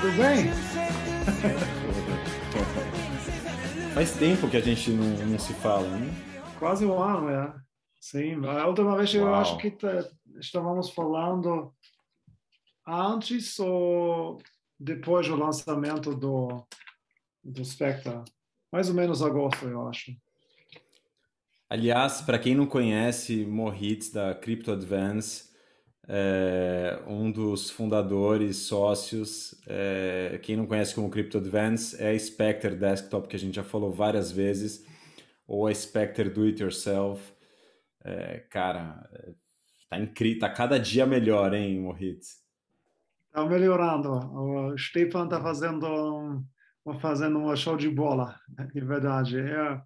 Tudo 0.00 0.16
bem? 0.16 0.46
Faz 3.94 4.12
tempo 4.16 4.48
que 4.50 4.56
a 4.56 4.60
gente 4.60 4.90
não, 4.90 5.06
não 5.26 5.38
se 5.38 5.54
fala, 5.54 5.86
né? 5.88 6.10
Quase 6.58 6.84
um 6.84 7.00
ano, 7.00 7.28
é. 7.28 7.54
Sim, 8.00 8.44
a 8.46 8.66
última 8.66 8.96
vez 8.96 9.14
eu 9.14 9.24
Uau. 9.24 9.34
acho 9.34 9.56
que 9.58 9.70
tá- 9.70 10.08
estávamos 10.40 10.90
falando 10.90 11.72
antes 12.86 13.58
ou 13.58 14.38
depois 14.78 15.26
do 15.28 15.36
lançamento 15.36 16.14
do, 16.14 16.66
do 17.42 17.64
Spectre. 17.64 18.20
Mais 18.72 18.88
ou 18.88 18.94
menos 18.94 19.22
agosto, 19.22 19.64
eu 19.66 19.86
acho. 19.88 20.12
Aliás, 21.70 22.20
para 22.20 22.38
quem 22.38 22.54
não 22.54 22.66
conhece, 22.66 23.44
Moritz 23.46 24.10
da 24.10 24.34
Crypto 24.34 24.72
Advance, 24.72 25.53
é 26.06 27.02
um 27.06 27.30
dos 27.30 27.70
fundadores, 27.70 28.56
sócios. 28.58 29.54
é, 29.66 30.38
quem 30.42 30.56
não 30.56 30.66
conhece 30.66 30.94
como 30.94 31.10
Crypto 31.10 31.38
Advance 31.38 32.00
é 32.02 32.10
a 32.10 32.18
Spectre 32.18 32.74
Desktop, 32.74 33.28
que 33.28 33.36
a 33.36 33.38
gente 33.38 33.54
já 33.54 33.64
falou 33.64 33.90
várias 33.90 34.30
vezes, 34.30 34.86
ou 35.46 35.66
a 35.66 35.74
Spectre 35.74 36.28
Do 36.28 36.44
It 36.44 36.62
Yourself. 36.62 37.32
É, 38.04 38.40
cara, 38.50 39.08
tá 39.88 39.98
incrível, 39.98 40.40
tá 40.40 40.50
cada 40.50 40.78
dia 40.78 41.06
melhor, 41.06 41.54
hein, 41.54 41.80
Moritz? 41.80 42.42
Está 43.28 43.46
melhorando. 43.46 44.10
O 44.10 44.76
Stefan 44.76 45.24
está 45.24 45.40
fazendo, 45.40 46.44
tá 46.84 46.94
fazendo 47.00 47.38
um 47.38 47.56
show 47.56 47.76
de 47.76 47.88
bola, 47.88 48.38
de 48.72 48.80
verdade. 48.80 49.40
É, 49.40 49.80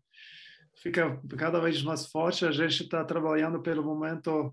fica 0.82 1.20
cada 1.37 1.60
vez 1.60 1.80
mais 1.82 2.06
forte. 2.06 2.45
A 2.45 2.50
gente 2.50 2.82
está 2.82 3.04
trabalhando 3.04 3.62
pelo 3.62 3.84
momento 3.84 4.52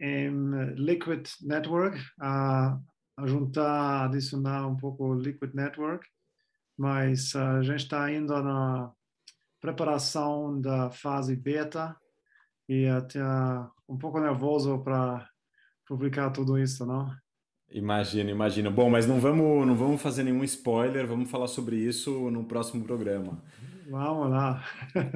em 0.00 0.30
Liquid 0.74 1.26
Network, 1.42 1.98
a, 2.20 2.78
a 3.16 3.26
juntar, 3.26 4.04
adicionar 4.04 4.66
um 4.66 4.76
pouco 4.76 5.14
Liquid 5.14 5.52
Network, 5.54 6.06
mas 6.76 7.34
a 7.34 7.62
gente 7.62 7.84
está 7.84 8.04
ainda 8.04 8.42
na 8.42 8.92
preparação 9.60 10.60
da 10.60 10.90
fase 10.90 11.34
beta 11.34 11.96
e 12.68 12.86
até 12.86 13.20
um 13.88 13.96
pouco 13.96 14.20
nervoso 14.20 14.78
para 14.84 15.28
publicar 15.86 16.30
tudo 16.30 16.58
isso, 16.58 16.86
não? 16.86 17.10
Imagino, 17.70 18.30
imagino. 18.30 18.70
Bom, 18.70 18.88
mas 18.88 19.06
não 19.06 19.20
vamos, 19.20 19.66
não 19.66 19.74
vamos 19.74 20.00
fazer 20.00 20.22
nenhum 20.22 20.42
spoiler, 20.44 21.06
vamos 21.06 21.30
falar 21.30 21.48
sobre 21.48 21.76
isso 21.76 22.30
no 22.30 22.44
próximo 22.44 22.84
programa. 22.84 23.42
Vamos 23.90 24.30
lá. 24.30 24.62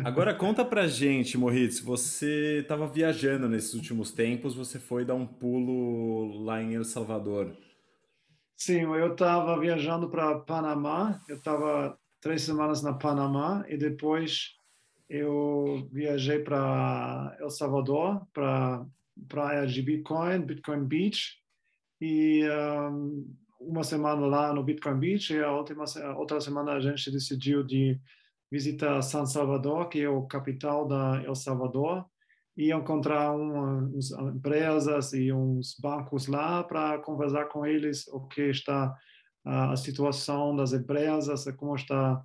Agora 0.02 0.34
conta 0.34 0.64
pra 0.64 0.86
gente, 0.86 1.36
Moritz, 1.36 1.78
você 1.78 2.60
estava 2.60 2.86
viajando 2.86 3.46
nesses 3.46 3.74
últimos 3.74 4.12
tempos, 4.12 4.54
você 4.54 4.78
foi 4.78 5.04
dar 5.04 5.14
um 5.14 5.26
pulo 5.26 6.42
lá 6.42 6.62
em 6.62 6.74
El 6.74 6.84
Salvador. 6.84 7.54
Sim, 8.56 8.82
eu 8.82 9.12
estava 9.12 9.58
viajando 9.60 10.08
para 10.08 10.38
Panamá. 10.38 11.20
Eu 11.28 11.36
estava 11.36 11.98
três 12.20 12.42
semanas 12.42 12.82
na 12.82 12.94
Panamá 12.94 13.62
e 13.68 13.76
depois 13.76 14.54
eu 15.06 15.86
viajei 15.92 16.38
para 16.38 17.36
El 17.40 17.50
Salvador, 17.50 18.26
para 18.32 18.86
praia 19.28 19.66
de 19.66 19.82
Bitcoin, 19.82 20.40
Bitcoin 20.46 20.84
Beach, 20.86 21.36
e 22.00 22.42
um, 22.48 23.36
uma 23.60 23.84
semana 23.84 24.24
lá 24.26 24.54
no 24.54 24.64
Bitcoin 24.64 24.98
Beach 24.98 25.34
e 25.34 25.42
a 25.42 25.52
última 25.52 25.84
a 25.84 26.16
outra 26.16 26.40
semana 26.40 26.72
a 26.72 26.80
gente 26.80 27.10
decidiu 27.10 27.62
de 27.62 28.00
visitar 28.52 29.00
San 29.00 29.24
Salvador, 29.24 29.88
que 29.88 30.02
é 30.02 30.08
o 30.10 30.26
capital 30.26 30.86
da 30.86 31.22
El 31.24 31.34
Salvador, 31.34 32.04
e 32.54 32.70
encontrar 32.70 33.32
uma, 33.32 33.78
uns 33.78 34.10
empresas 34.10 35.14
e 35.14 35.32
uns 35.32 35.74
bancos 35.80 36.26
lá 36.26 36.62
para 36.62 36.98
conversar 36.98 37.46
com 37.46 37.64
eles 37.64 38.06
o 38.08 38.20
que 38.28 38.42
está 38.42 38.94
ah, 39.42 39.72
a 39.72 39.76
situação 39.76 40.54
das 40.54 40.74
empresas, 40.74 41.46
como 41.56 41.74
está 41.74 42.22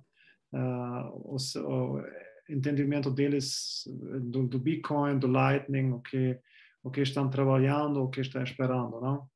ah, 0.52 1.10
o, 1.14 1.36
o 1.36 2.02
entendimento 2.46 3.10
deles 3.10 3.84
do, 4.20 4.46
do 4.46 4.58
Bitcoin, 4.58 5.18
do 5.18 5.28
Lightning, 5.28 5.92
o 5.92 6.00
que 6.00 6.38
o 6.82 6.90
que 6.90 7.00
estão 7.00 7.28
trabalhando, 7.28 8.02
o 8.02 8.08
que 8.08 8.20
estão 8.20 8.42
esperando, 8.42 9.00
não? 9.00 9.28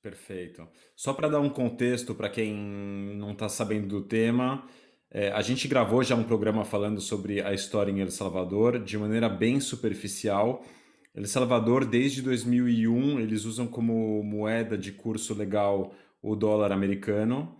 Perfeito. 0.00 0.66
Só 0.96 1.12
para 1.12 1.28
dar 1.28 1.40
um 1.40 1.50
contexto 1.50 2.14
para 2.14 2.30
quem 2.30 2.54
não 2.54 3.32
está 3.32 3.48
sabendo 3.48 3.86
do 3.86 4.02
tema, 4.02 4.66
é, 5.12 5.32
a 5.32 5.42
gente 5.42 5.66
gravou 5.66 6.04
já 6.04 6.14
um 6.14 6.22
programa 6.22 6.64
falando 6.64 7.00
sobre 7.00 7.42
a 7.42 7.52
história 7.52 7.90
em 7.90 8.00
El 8.00 8.10
Salvador 8.10 8.78
de 8.78 8.96
maneira 8.96 9.28
bem 9.28 9.58
superficial. 9.58 10.64
El 11.12 11.26
Salvador, 11.26 11.84
desde 11.84 12.22
2001, 12.22 13.18
eles 13.18 13.44
usam 13.44 13.66
como 13.66 14.22
moeda 14.22 14.78
de 14.78 14.92
curso 14.92 15.34
legal 15.34 15.92
o 16.22 16.36
dólar 16.36 16.70
americano. 16.70 17.56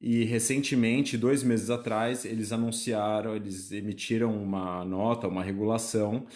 E 0.00 0.24
recentemente, 0.24 1.18
dois 1.18 1.42
meses 1.42 1.68
atrás, 1.68 2.24
eles 2.24 2.52
anunciaram, 2.52 3.36
eles 3.36 3.70
emitiram 3.70 4.34
uma 4.42 4.82
nota, 4.84 5.28
uma 5.28 5.42
regulação, 5.42 6.26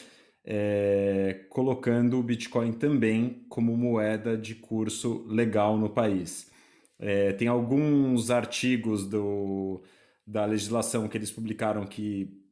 é, 0.45 1.47
colocando 1.49 2.19
o 2.19 2.23
Bitcoin 2.23 2.73
também 2.73 3.47
como 3.49 3.75
moeda 3.77 4.37
de 4.37 4.57
curso 4.57 5.25
legal 5.29 5.79
no 5.79 5.89
país. 5.89 6.51
É, 6.99 7.33
tem 7.33 7.49
alguns 7.49 8.31
artigos 8.31 9.07
do, 9.09 9.83
da 10.27 10.45
legislação 10.45 11.09
que 11.09 11.17
eles 11.17 11.31
publicaram 11.31 11.87
que 11.87 12.43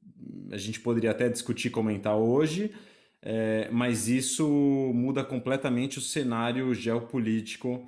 a 0.51 0.57
gente 0.57 0.81
poderia 0.81 1.11
até 1.11 1.29
discutir 1.29 1.71
comentar 1.71 2.17
hoje, 2.17 2.73
é, 3.23 3.69
mas 3.71 4.09
isso 4.09 4.49
muda 4.95 5.23
completamente 5.23 5.99
o 5.99 6.03
cenário 6.03 6.75
geopolítico 6.75 7.87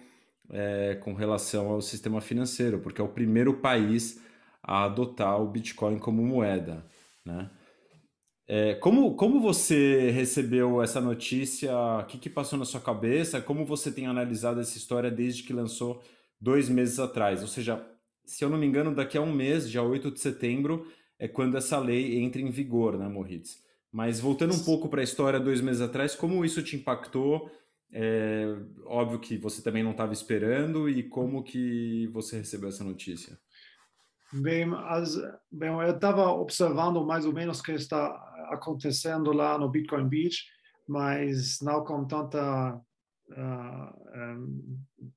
é, 0.50 0.97
com 0.97 1.15
relação 1.15 1.71
ao 1.71 1.81
sistema 1.81 2.21
financeiro, 2.21 2.78
porque 2.81 3.00
é 3.00 3.04
o 3.04 3.09
primeiro 3.09 3.54
país 3.54 4.21
a 4.62 4.84
adotar 4.84 5.41
o 5.41 5.48
Bitcoin 5.48 5.98
como 5.98 6.22
moeda, 6.25 6.84
né? 7.25 7.50
É, 8.47 8.75
como, 8.75 9.15
como 9.15 9.41
você 9.41 10.10
recebeu 10.10 10.82
essa 10.82 11.00
notícia? 11.00 11.72
O 12.00 12.04
que, 12.04 12.19
que 12.19 12.28
passou 12.28 12.59
na 12.59 12.65
sua 12.65 12.81
cabeça? 12.81 13.41
Como 13.41 13.65
você 13.65 13.91
tem 13.91 14.06
analisado 14.06 14.60
essa 14.60 14.76
história 14.76 15.10
desde 15.10 15.42
que 15.42 15.53
lançou 15.53 16.03
dois 16.41 16.69
meses 16.69 16.98
atrás? 16.98 17.41
Ou 17.41 17.48
seja, 17.48 17.82
se 18.25 18.44
eu 18.44 18.50
não 18.50 18.59
me 18.59 18.66
engano, 18.66 18.94
daqui 18.94 19.19
a 19.19 19.21
um 19.21 19.33
mês, 19.33 19.69
dia 19.69 19.83
8 19.83 20.10
de 20.10 20.21
setembro, 20.21 20.87
é 21.19 21.28
quando 21.28 21.56
essa 21.56 21.78
lei 21.78 22.19
entra 22.19 22.41
em 22.41 22.50
vigor, 22.50 22.99
né, 22.99 23.09
Moritz? 23.09 23.62
Mas 23.93 24.19
voltando 24.19 24.55
um 24.55 24.65
pouco 24.65 24.88
para 24.88 25.00
a 25.00 25.05
história 25.05 25.38
dois 25.38 25.60
meses 25.60 25.83
atrás, 25.83 26.15
como 26.15 26.44
isso 26.44 26.62
te 26.62 26.77
impactou? 26.77 27.50
É, 27.93 28.56
óbvio 28.87 29.19
que 29.19 29.37
você 29.37 29.60
também 29.60 29.83
não 29.83 29.91
estava 29.91 30.15
esperando 30.15 30.88
e 30.88 31.03
como 31.03 31.43
que 31.43 32.06
você 32.09 32.38
recebeu 32.38 32.71
essa 32.71 32.83
notícia? 32.83 33.38
Bem, 34.33 34.65
as, 34.87 35.15
bem 35.50 35.69
eu 35.69 35.94
estava 35.94 36.31
observando 36.33 37.04
mais 37.04 37.27
ou 37.27 37.34
menos 37.34 37.60
o 37.60 37.62
que 37.62 37.72
está 37.72 38.06
acontecendo 38.50 39.31
lá 39.31 39.59
no 39.59 39.69
Bitcoin 39.69 40.09
Beach, 40.09 40.47
mas 40.89 41.60
não 41.60 41.84
com 41.84 42.06
tanta, 42.06 42.81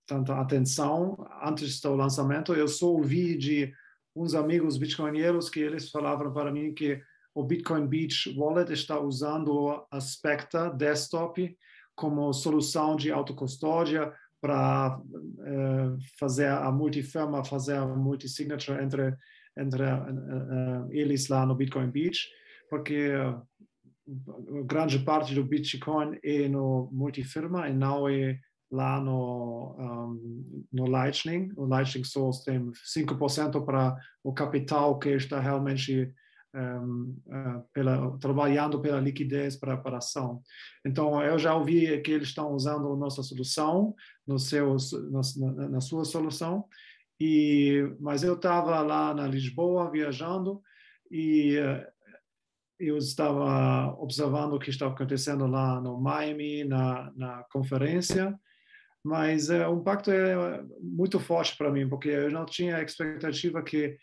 tanta 0.06 0.40
atenção 0.40 1.28
antes 1.44 1.80
do 1.82 1.96
lançamento. 1.96 2.54
Eu 2.54 2.68
só 2.68 2.88
ouvi 2.88 3.38
de 3.38 3.74
uns 4.16 4.34
amigos 4.34 4.78
bitcoinheiros 4.78 5.50
que 5.50 5.60
eles 5.60 5.90
falavam 5.90 6.32
para 6.32 6.52
mim 6.52 6.74
que 6.74 7.02
o 7.34 7.44
Bitcoin 7.44 7.86
Beach 7.86 8.34
Wallet 8.38 8.72
está 8.72 8.98
usando 8.98 9.86
a 9.92 10.00
Spectre 10.00 10.74
Desktop 10.78 11.58
como 11.94 12.32
solução 12.32 12.96
de 12.96 13.12
autocustódia 13.12 14.14
para 14.40 15.02
eh, 15.40 15.98
fazer 16.18 16.48
a 16.48 16.72
multifirma, 16.72 17.44
fazer 17.44 17.76
a 17.76 17.86
multisignature 17.86 18.82
entre, 18.82 19.16
entre 19.58 19.84
eh, 19.84 19.88
eh, 19.90 20.88
eles 20.92 21.28
lá 21.28 21.46
no 21.46 21.56
Bitcoin 21.56 21.90
Beach, 21.90 22.28
porque 22.70 22.94
eh, 22.94 23.36
grande 24.66 25.00
parte 25.00 25.34
do 25.34 25.44
Bitcoin 25.44 26.20
é 26.24 26.48
no 26.48 26.90
multifirma 26.92 27.68
e 27.70 27.74
não 27.74 28.08
é 28.08 28.40
lá 28.72 29.00
no, 29.00 29.76
um, 29.80 30.66
no 30.72 30.86
Lightning. 30.86 31.52
O 31.56 31.66
Lightning 31.66 32.04
Source 32.04 32.44
tem 32.44 32.72
5% 32.72 33.64
para 33.66 33.96
o 34.24 34.34
capital 34.34 35.00
que 35.00 35.10
está 35.10 35.40
realmente 35.40 36.14
um, 36.56 37.18
uh, 37.28 37.64
pela, 37.74 38.18
trabalhando 38.18 38.80
pela 38.80 39.00
liquidez 39.00 39.56
para 39.56 39.74
a 39.74 39.76
operação. 39.76 40.42
Então, 40.86 41.22
eu 41.22 41.38
já 41.38 41.56
ouvi 41.56 42.02
que 42.02 42.12
eles 42.12 42.30
estão 42.30 42.52
usando 42.52 42.92
a 42.92 42.96
nossa 42.96 43.22
solução 43.22 43.94
no 44.26 44.40
seu, 44.40 44.78
na, 45.12 45.70
na 45.70 45.82
sua 45.82 46.06
solução, 46.06 46.66
e, 47.20 47.82
mas 48.00 48.24
eu 48.24 48.36
estava 48.36 48.82
lá 48.82 49.14
na 49.14 49.28
Lisboa 49.28 49.90
viajando 49.90 50.62
e 51.12 51.58
uh, 51.60 51.95
eu 52.80 52.98
estava 52.98 53.96
observando 54.00 54.54
o 54.54 54.60
que 54.60 54.70
estava 54.70 54.94
acontecendo 54.94 55.48
lá 55.48 55.80
no 55.80 56.00
Miami, 56.00 56.64
na, 56.64 57.12
na 57.16 57.44
conferência, 57.52 58.38
mas 59.04 59.50
uh, 59.50 59.70
o 59.70 59.80
impacto 59.80 60.12
é 60.12 60.64
muito 60.82 61.20
forte 61.20 61.56
para 61.58 61.72
mim, 61.72 61.88
porque 61.88 62.10
eu 62.10 62.32
não 62.32 62.46
tinha 62.46 62.82
expectativa 62.82 63.62
que 63.62 63.98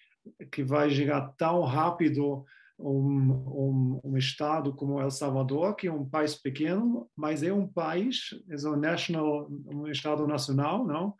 que 0.51 0.63
vai 0.63 0.91
chegar 0.91 1.33
tão 1.37 1.63
rápido 1.63 2.45
um, 2.79 3.33
um, 3.33 4.01
um, 4.05 4.17
estado 4.17 4.75
como 4.75 5.01
El 5.01 5.11
Salvador, 5.11 5.75
que 5.75 5.87
é 5.87 5.93
um 5.93 6.09
país 6.09 6.35
pequeno, 6.35 7.09
mas 7.17 7.43
é 7.43 7.53
um 7.53 7.67
país, 7.67 8.31
é 8.49 8.69
um 8.69 8.77
national, 8.77 9.49
um 9.67 9.87
estado 9.89 10.27
nacional, 10.27 10.87
não? 10.87 11.15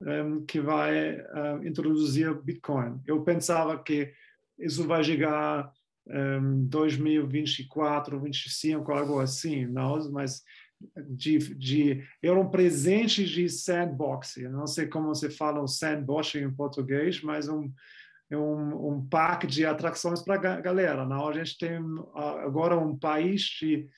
um, 0.00 0.44
que 0.44 0.60
vai 0.60 1.20
uh, 1.20 1.66
introduzir 1.66 2.34
Bitcoin. 2.42 3.00
Eu 3.06 3.22
pensava 3.22 3.82
que 3.82 4.12
isso 4.58 4.86
vai 4.86 5.02
chegar 5.02 5.70
um, 6.06 6.66
2024, 6.66 8.18
2025, 8.18 8.92
algo 8.92 9.20
assim, 9.20 9.66
não? 9.66 10.10
Mas 10.10 10.42
de, 11.08 11.38
de 11.54 12.04
eram 12.22 12.50
presentes 12.50 13.30
de 13.30 13.48
sandbox. 13.48 14.36
Eu 14.36 14.50
não 14.50 14.66
sei 14.66 14.86
como 14.86 15.14
se 15.14 15.30
fala 15.30 15.60
o 15.60 15.68
sandbox 15.68 16.34
em 16.34 16.50
português, 16.50 17.22
mas 17.22 17.48
um 17.48 17.72
um, 18.32 18.88
um 18.88 19.06
parque 19.06 19.46
de 19.46 19.66
atrações 19.66 20.22
para 20.22 20.34
a 20.34 20.60
galera. 20.60 21.04
Não? 21.04 21.28
A 21.28 21.32
gente 21.32 21.58
tem 21.58 21.78
agora 22.14 22.78
um 22.78 22.96
país 22.96 23.42
de 23.42 23.88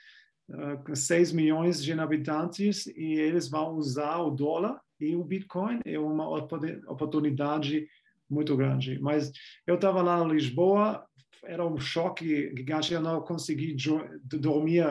uh, 0.48 0.96
6 0.96 1.32
milhões 1.32 1.82
de 1.82 1.92
habitantes 1.92 2.86
e 2.86 3.14
eles 3.14 3.48
vão 3.48 3.76
usar 3.76 4.18
o 4.18 4.30
dólar 4.30 4.80
e 5.00 5.14
o 5.14 5.24
Bitcoin 5.24 5.80
é 5.84 5.98
uma 5.98 6.28
oportunidade 6.28 7.86
muito 8.28 8.56
grande. 8.56 8.98
Mas 8.98 9.30
eu 9.66 9.76
estava 9.76 10.02
lá 10.02 10.22
em 10.24 10.28
Lisboa, 10.28 11.04
era 11.46 11.64
um 11.66 11.78
choque 11.78 12.52
gigante, 12.56 12.94
eu 12.94 13.00
não 13.00 13.20
consegui 13.20 13.76
dormir 14.24 14.84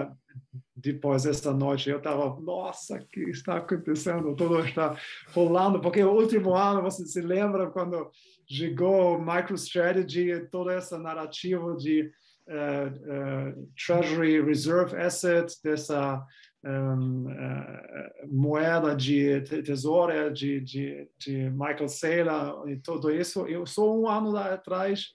depois 0.76 1.24
dessa 1.24 1.54
noite. 1.54 1.90
Eu 1.90 1.98
estava, 1.98 2.40
nossa, 2.40 2.98
o 2.98 3.08
que 3.08 3.22
está 3.30 3.58
acontecendo? 3.58 4.36
Tudo 4.36 4.60
está 4.60 4.98
rolando, 5.34 5.80
porque 5.80 6.04
o 6.04 6.12
último 6.12 6.54
ano, 6.54 6.82
você 6.82 7.06
se 7.06 7.22
lembra 7.22 7.70
quando 7.70 8.10
chegou 8.48 9.20
MicroStrategy, 9.20 10.48
toda 10.52 10.74
essa 10.74 11.00
narrativa 11.00 11.76
de 11.76 12.12
uh, 12.48 13.60
uh, 13.60 13.72
Treasury 13.76 14.42
Reserve 14.42 14.96
Asset, 14.96 15.56
dessa 15.64 16.24
um, 16.64 17.28
uh, 17.28 18.28
moeda 18.28 18.96
de 18.96 19.42
tesoura 19.42 20.32
de, 20.32 20.60
de, 20.62 21.08
de 21.18 21.50
Michael 21.52 21.88
Saylor 21.88 22.70
e 22.70 22.78
tudo 22.78 23.12
isso. 23.12 23.48
Eu 23.48 23.66
sou 23.66 24.02
um 24.02 24.08
ano 24.08 24.36
atrás 24.38 25.14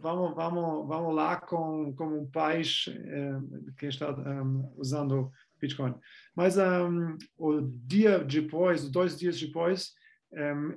vamos 0.00 0.34
vamos 0.34 0.88
vamos 0.88 1.14
lá 1.14 1.40
com 1.40 1.94
com 1.94 2.20
um 2.20 2.30
país 2.30 2.84
que 3.78 3.86
está 3.86 4.12
um, 4.12 4.72
usando 4.76 5.30
Bitcoin. 5.60 5.94
Mas 6.34 6.56
um, 6.56 7.16
o 7.36 7.60
dia 7.62 8.18
depois, 8.18 8.90
dois 8.90 9.18
dias 9.18 9.38
depois, 9.38 9.94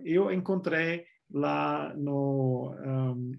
eu 0.04 0.32
encontrei 0.32 1.06
lá 1.32 1.94
no 1.96 2.76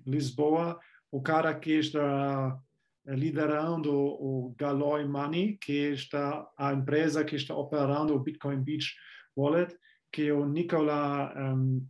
Lisboa 0.04 0.78
o 1.10 1.22
cara 1.22 1.54
que 1.54 1.72
está 1.72 2.58
liderando 3.06 3.94
o 3.94 4.54
Galloy 4.58 5.06
Money, 5.06 5.56
que 5.58 5.92
está 5.92 6.46
a 6.58 6.72
empresa 6.72 7.24
que 7.24 7.36
está 7.36 7.54
operando 7.54 8.14
o 8.14 8.18
Bitcoin 8.18 8.62
Beach 8.62 8.94
Wallet, 9.36 9.76
que 10.10 10.28
é 10.28 10.32
o 10.32 10.46
Nicolas 10.46 11.32
um, 11.36 11.86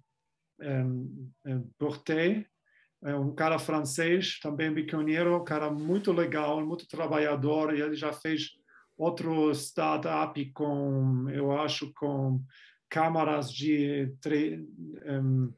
um, 0.61 1.71
Portet, 1.79 2.47
é 3.07 3.15
um 3.15 3.33
cara 3.33 3.59
francês, 3.59 4.41
também 4.41 4.73
bitcoinheiro, 4.73 5.43
cara 5.45 5.71
muito 5.71 6.13
legal, 6.13 6.65
muito 6.67 6.89
trabalhador, 6.89 7.73
e 7.73 7.81
ele 7.81 7.95
já 7.95 8.13
fez 8.13 8.51
outro 8.99 9.53
startup 9.53 10.45
com, 10.53 11.29
eu 11.31 11.53
acho, 11.53 11.93
com 11.95 12.43
câmaras 12.89 13.53
de 13.53 14.13
um, 15.07 15.53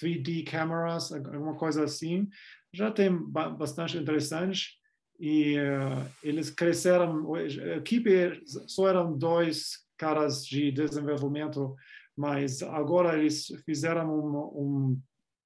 3D 0.00 0.48
cameras, 0.48 1.12
alguma 1.12 1.56
coisa 1.56 1.84
assim. 1.84 2.28
Já 2.72 2.90
tem 2.90 3.10
bastante 3.56 3.98
interessante 3.98 4.78
e 5.18 5.56
uh, 5.58 6.08
eles 6.22 6.50
cresceram, 6.50 7.34
a 7.34 7.76
equipe 7.76 8.42
só 8.66 8.88
eram 8.88 9.16
dois 9.16 9.78
caras 9.96 10.44
de 10.44 10.70
desenvolvimento, 10.70 11.74
mas 12.16 12.62
agora 12.62 13.18
eles 13.18 13.46
fizeram 13.64 14.08
um, 14.08 14.36
um 14.36 15.00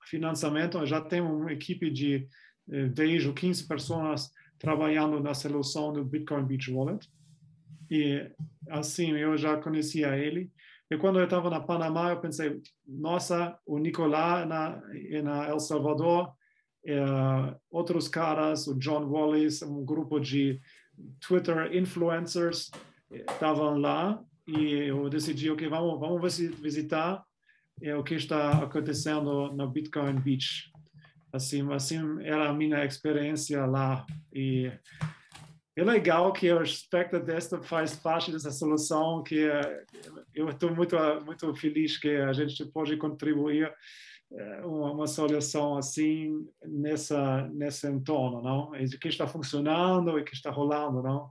financiamento, 0.06 0.84
já 0.86 1.00
tem 1.00 1.20
uma 1.20 1.52
equipe 1.52 1.90
de, 1.90 2.26
eh, 2.70 2.86
vejo, 2.86 3.34
15 3.34 3.66
pessoas 3.66 4.30
trabalhando 4.58 5.20
na 5.20 5.34
solução 5.34 5.92
do 5.92 6.04
Bitcoin 6.04 6.44
Beach 6.44 6.70
Wallet. 6.70 7.08
E 7.90 8.30
assim, 8.68 9.12
eu 9.12 9.36
já 9.36 9.56
conhecia 9.56 10.16
ele. 10.16 10.50
E 10.90 10.96
quando 10.96 11.18
eu 11.18 11.24
estava 11.24 11.50
na 11.50 11.60
Panamá, 11.60 12.10
eu 12.10 12.20
pensei, 12.20 12.60
nossa, 12.86 13.58
o 13.66 13.78
Nicolás 13.78 14.48
na, 14.48 14.80
na 15.22 15.48
El 15.48 15.58
Salvador, 15.58 16.32
é, 16.86 17.04
outros 17.68 18.06
caras, 18.06 18.68
o 18.68 18.78
John 18.78 19.04
Wallace, 19.06 19.64
um 19.64 19.84
grupo 19.84 20.20
de 20.20 20.60
Twitter 21.20 21.74
influencers 21.74 22.70
estavam 23.10 23.78
lá 23.78 24.22
e 24.46 24.88
eu 24.88 25.08
decidi, 25.08 25.50
ok, 25.50 25.68
vamos, 25.68 25.98
vamos 25.98 26.38
visitar 26.38 27.24
é, 27.82 27.94
o 27.94 28.02
que 28.02 28.14
está 28.14 28.62
acontecendo 28.62 29.52
no 29.52 29.68
Bitcoin 29.68 30.14
Beach. 30.20 30.70
Assim, 31.32 31.70
assim 31.72 32.22
era 32.22 32.48
a 32.48 32.52
minha 32.52 32.84
experiência 32.84 33.66
lá 33.66 34.06
e 34.32 34.70
é 35.76 35.84
legal 35.84 36.32
que 36.32 36.50
o 36.50 36.64
Spectre 36.64 37.20
desta 37.20 37.62
faz 37.62 37.94
parte 37.94 38.32
dessa 38.32 38.50
solução 38.50 39.22
que 39.22 39.46
eu 40.34 40.48
estou 40.48 40.74
muito 40.74 40.96
muito 41.26 41.54
feliz 41.54 41.98
que 41.98 42.16
a 42.16 42.32
gente 42.32 42.64
pode 42.66 42.96
contribuir 42.96 43.70
eh, 44.32 44.60
uma, 44.64 44.92
uma 44.92 45.06
solução 45.06 45.76
assim 45.76 46.48
nessa 46.64 47.46
nesse 47.48 47.86
entorno, 47.86 48.40
não? 48.40 48.74
E 48.74 48.88
que 48.98 49.08
está 49.08 49.26
funcionando 49.26 50.18
e 50.18 50.24
que 50.24 50.34
está 50.34 50.50
rolando, 50.50 51.02
não? 51.02 51.30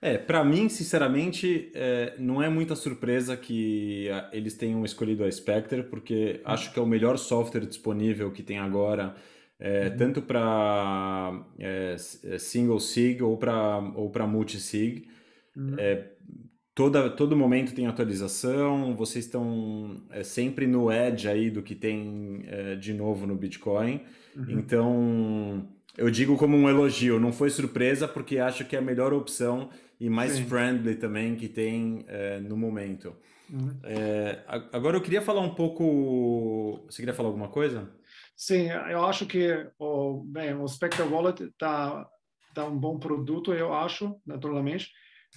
É, 0.00 0.18
para 0.18 0.44
mim, 0.44 0.68
sinceramente, 0.68 1.70
é, 1.74 2.14
não 2.18 2.42
é 2.42 2.48
muita 2.48 2.76
surpresa 2.76 3.36
que 3.36 4.08
eles 4.32 4.54
tenham 4.54 4.84
escolhido 4.84 5.24
a 5.24 5.30
Spectre, 5.30 5.82
porque 5.82 6.40
acho 6.44 6.72
que 6.72 6.78
é 6.78 6.82
o 6.82 6.86
melhor 6.86 7.16
software 7.18 7.66
disponível 7.66 8.30
que 8.30 8.42
tem 8.42 8.58
agora 8.58 9.14
é, 9.58 9.88
uhum. 9.88 9.96
tanto 9.96 10.22
para 10.22 11.44
é, 11.58 11.96
é, 12.24 12.38
single 12.38 12.78
sig 12.78 13.22
ou 13.22 13.36
para 13.36 13.78
ou 13.94 14.10
para 14.10 14.26
multi 14.26 14.60
sig. 14.60 15.08
Uhum. 15.56 15.74
É, 15.78 16.10
toda 16.74 17.08
todo 17.08 17.36
momento 17.36 17.74
tem 17.74 17.86
atualização. 17.86 18.94
Vocês 18.94 19.24
estão 19.24 20.02
é, 20.10 20.22
sempre 20.22 20.66
no 20.66 20.92
edge 20.92 21.26
aí 21.26 21.50
do 21.50 21.62
que 21.62 21.74
tem 21.74 22.44
de 22.80 22.92
novo 22.92 23.26
no 23.26 23.34
Bitcoin. 23.34 24.02
Uhum. 24.36 24.50
Então 24.50 25.68
eu 25.96 26.10
digo 26.10 26.36
como 26.36 26.56
um 26.56 26.68
elogio. 26.68 27.20
Não 27.20 27.32
foi 27.32 27.50
surpresa 27.50 28.06
porque 28.06 28.38
acho 28.38 28.64
que 28.64 28.76
é 28.76 28.78
a 28.78 28.82
melhor 28.82 29.12
opção 29.12 29.70
e 29.98 30.10
mais 30.10 30.32
Sim. 30.32 30.44
friendly 30.46 30.96
também 30.96 31.36
que 31.36 31.48
tem 31.48 32.04
no 32.42 32.56
momento. 32.56 33.14
Uhum. 33.48 33.78
agora 34.72 34.96
eu 34.96 35.00
queria 35.00 35.22
falar 35.22 35.40
um 35.40 35.54
pouco. 35.54 36.84
Você 36.86 37.00
queria 37.00 37.14
falar 37.14 37.28
alguma 37.28 37.48
coisa? 37.48 37.90
Sim, 38.36 38.68
eu 38.90 39.02
acho 39.06 39.24
que 39.24 39.66
o, 39.78 40.22
bem, 40.24 40.54
o 40.54 40.68
Spectre 40.68 41.02
Wallet 41.02 41.44
está 41.44 42.06
tá 42.54 42.66
um 42.66 42.78
bom 42.78 42.98
produto, 42.98 43.52
eu 43.52 43.72
acho, 43.72 44.16
naturalmente, 44.26 44.90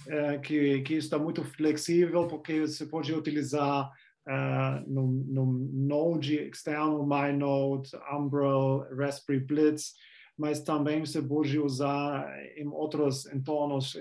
é, 0.08 0.38
que, 0.38 0.80
que 0.80 0.94
está 0.94 1.18
muito 1.18 1.44
flexível, 1.44 2.26
porque 2.26 2.60
você 2.60 2.86
pode 2.86 3.12
utilizar 3.12 3.90
uh, 4.26 4.90
no, 4.90 5.06
no 5.06 5.46
Node 5.72 6.36
externo, 6.36 7.06
MyNode, 7.06 7.90
Umbrel, 8.10 8.86
Raspberry 8.96 9.44
Blitz, 9.44 9.94
mas 10.40 10.62
também 10.62 11.00
você 11.00 11.20
pode 11.20 11.58
usar 11.58 12.26
em 12.56 12.66
outros 12.66 13.26
entornos, 13.26 13.94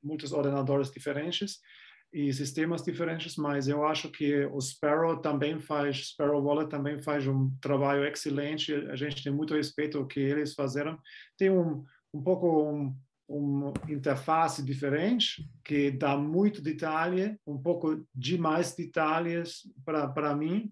muitos 0.00 0.32
ordenadores 0.32 0.88
diferentes 0.88 1.58
e 2.12 2.32
sistemas 2.32 2.84
diferentes, 2.84 3.34
mas 3.34 3.66
eu 3.66 3.84
acho 3.84 4.08
que 4.08 4.44
o 4.46 4.60
Sparrow 4.60 5.16
também 5.16 5.58
faz, 5.58 6.10
Sparrow 6.10 6.40
Wallet 6.40 6.70
também 6.70 7.02
faz 7.02 7.26
um 7.26 7.50
trabalho 7.60 8.04
excelente, 8.04 8.72
a 8.72 8.94
gente 8.94 9.24
tem 9.24 9.32
muito 9.32 9.52
respeito 9.52 9.98
ao 9.98 10.06
que 10.06 10.20
eles 10.20 10.54
fizeram. 10.54 10.96
Tem 11.36 11.50
um, 11.50 11.84
um 12.14 12.22
pouco 12.22 12.70
um, 12.70 12.96
uma 13.28 13.72
interface 13.88 14.64
diferente, 14.64 15.44
que 15.64 15.90
dá 15.90 16.16
muito 16.16 16.62
detalhe, 16.62 17.36
um 17.44 17.58
pouco 17.58 18.06
demais 18.14 18.76
detalhes 18.76 19.62
para 19.84 20.36
mim. 20.36 20.70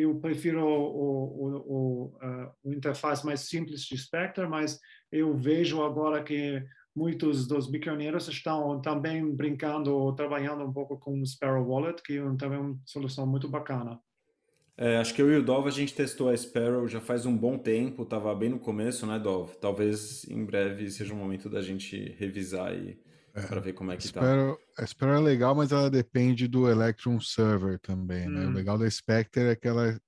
Eu 0.00 0.14
prefiro 0.16 0.64
o, 0.64 1.46
o, 1.46 2.04
uh, 2.06 2.50
o 2.64 2.72
interface 2.72 3.24
mais 3.24 3.40
simples 3.40 3.82
de 3.82 3.96
Spectre, 3.98 4.48
mas 4.48 4.78
eu 5.12 5.36
vejo 5.36 5.82
agora 5.82 6.22
que 6.22 6.64
muitos 6.94 7.46
dos 7.46 7.70
bitcoinheiros 7.70 8.28
estão 8.28 8.80
também 8.80 9.34
brincando, 9.34 10.14
trabalhando 10.14 10.64
um 10.64 10.72
pouco 10.72 10.98
com 10.98 11.20
o 11.20 11.26
Sparrow 11.26 11.66
Wallet, 11.66 12.02
que 12.02 12.18
é 12.18 12.36
também 12.36 12.58
uma 12.58 12.78
solução 12.84 13.26
muito 13.26 13.48
bacana. 13.48 14.00
É, 14.76 14.96
acho 14.96 15.12
que 15.12 15.20
eu 15.20 15.30
e 15.30 15.36
o 15.36 15.42
Dov 15.42 15.68
a 15.68 15.70
gente 15.70 15.94
testou 15.94 16.30
a 16.30 16.36
Sparrow 16.36 16.88
já 16.88 17.02
faz 17.02 17.26
um 17.26 17.36
bom 17.36 17.58
tempo, 17.58 18.02
estava 18.02 18.34
bem 18.34 18.48
no 18.48 18.58
começo, 18.58 19.06
né, 19.06 19.18
Dov? 19.18 19.54
Talvez 19.60 20.24
em 20.24 20.42
breve 20.42 20.90
seja 20.90 21.12
o 21.12 21.16
momento 21.16 21.50
da 21.50 21.60
gente 21.60 22.16
revisar 22.18 22.74
e 22.74 22.98
é, 23.34 23.42
para 23.42 23.60
ver 23.60 23.72
como 23.72 23.92
é 23.92 23.96
que 23.96 24.06
Sparrow, 24.06 24.56
tá. 24.56 24.82
A 24.82 24.86
Sparrow 24.86 25.16
é 25.16 25.20
legal, 25.20 25.54
mas 25.54 25.72
ela 25.72 25.90
depende 25.90 26.48
do 26.48 26.68
Electron 26.68 27.20
Server 27.20 27.78
também, 27.78 28.28
hum. 28.28 28.30
né? 28.30 28.46
O 28.46 28.48
hum. 28.48 28.52
legal 28.52 28.78
da 28.78 28.88
Spectre 28.90 29.44
é 29.44 29.56
que 29.56 29.68
ela 29.68 29.88
é 29.88 29.98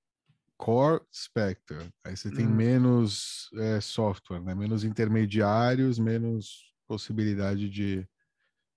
Core 0.57 1.03
Spectre. 1.13 1.79
Aí 2.05 2.17
você 2.17 2.31
tem 2.31 2.47
hum. 2.47 2.55
menos 2.55 3.51
é, 3.57 3.81
software, 3.81 4.41
né? 4.41 4.55
Menos 4.55 4.85
intermediários, 4.85 5.99
menos 5.99 6.73
possibilidade 6.87 7.69
de. 7.69 8.07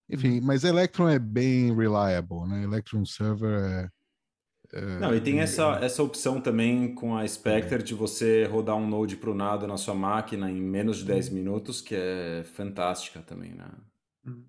Enfim, 0.09 0.39
uhum. 0.39 0.45
mas 0.45 0.63
Electron 0.63 1.09
é 1.09 1.17
bem 1.17 1.75
reliable, 1.75 2.47
né? 2.47 2.63
Electron 2.63 3.03
Server 3.05 3.59
é, 3.59 3.89
É, 4.73 4.99
não, 4.99 5.15
e 5.15 5.21
tem 5.21 5.39
essa, 5.39 5.79
essa 5.81 6.03
opção 6.03 6.41
também 6.41 6.93
com 6.93 7.15
a 7.15 7.27
Spectre 7.27 7.81
de 7.81 7.93
você 7.93 8.45
rodar 8.45 8.75
um 8.75 8.87
node 8.87 9.15
prunado 9.15 9.65
na 9.67 9.77
sua 9.77 9.93
máquina 9.93 10.51
em 10.51 10.61
menos 10.61 10.97
de 10.97 11.05
10 11.05 11.29
minutos, 11.29 11.81
que 11.81 11.95
é 11.95 12.43
fantástica 12.43 13.19
também, 13.21 13.51
né? 13.51 13.67
Hum. 14.25 14.45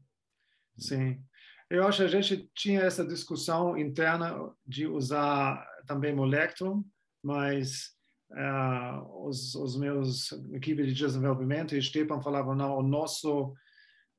Sim. 0.78 1.22
Eu 1.68 1.86
acho 1.86 1.98
que 1.98 2.04
a 2.04 2.20
gente 2.22 2.48
tinha 2.54 2.80
essa 2.82 3.04
discussão 3.04 3.76
interna 3.76 4.52
de 4.64 4.86
usar 4.86 5.66
também 5.86 6.14
o 6.14 6.84
mas 7.22 7.96
uh, 8.30 9.26
os, 9.26 9.54
os 9.54 9.76
meus 9.76 10.32
equipes 10.52 10.86
de 10.86 10.94
desenvolvimento 10.94 11.74
e 11.74 11.82
Stepan 11.82 12.20
falavam, 12.20 12.54
não, 12.54 12.78
o 12.78 12.82
nosso 12.82 13.52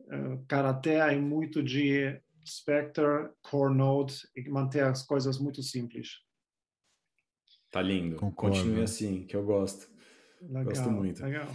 uh, 0.01 0.45
caráter 0.47 0.99
é 1.13 1.17
muito 1.17 1.63
de 1.63 2.19
Spectre, 2.45 3.29
Core 3.41 3.73
Node 3.73 4.27
e 4.35 4.49
manter 4.49 4.83
as 4.83 5.03
coisas 5.03 5.37
muito 5.37 5.63
simples. 5.63 6.19
Tá 7.71 7.81
lindo. 7.81 8.15
Concordo. 8.15 8.57
Continue 8.57 8.83
assim, 8.83 9.25
que 9.25 9.35
eu 9.35 9.45
gosto. 9.45 9.89
Legal, 10.41 10.63
gosto 10.65 10.91
muito. 10.91 11.23
Legal. 11.23 11.47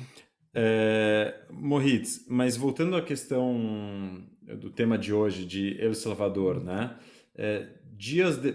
É, 0.55 1.35
Moritz, 1.51 2.27
mas 2.29 2.57
voltando 2.57 2.97
à 2.97 3.03
questão 3.03 4.23
do 4.59 4.71
tema 4.71 4.99
de 4.99 5.13
hoje, 5.13 5.45
de 5.47 5.81
El 5.81 5.95
Salvador, 5.95 6.63
né? 6.63 6.97
É, 7.35 7.69
dias 7.93 8.37
de... 8.37 8.55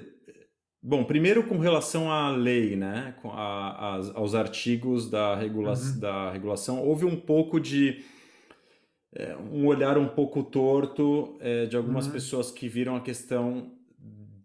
Bom, 0.81 1.03
primeiro 1.03 1.43
com 1.43 1.57
relação 1.57 2.11
à 2.11 2.29
lei, 2.29 2.75
né? 2.75 3.15
Com 3.21 3.31
a, 3.31 3.69
a, 3.69 3.95
aos 4.13 4.35
artigos 4.35 5.09
da, 5.09 5.35
regula... 5.35 5.73
Uhum. 5.73 5.99
da 5.99 6.31
regulação, 6.31 6.83
houve 6.83 7.05
um 7.05 7.15
pouco 7.15 7.59
de 7.59 8.03
é, 9.13 9.35
um 9.35 9.65
olhar 9.65 9.97
um 9.97 10.07
pouco 10.07 10.43
torto 10.43 11.37
é, 11.39 11.65
de 11.65 11.75
algumas 11.75 12.05
uhum. 12.05 12.11
pessoas 12.11 12.51
que 12.51 12.67
viram 12.67 12.95
a 12.95 13.01
questão 13.01 13.71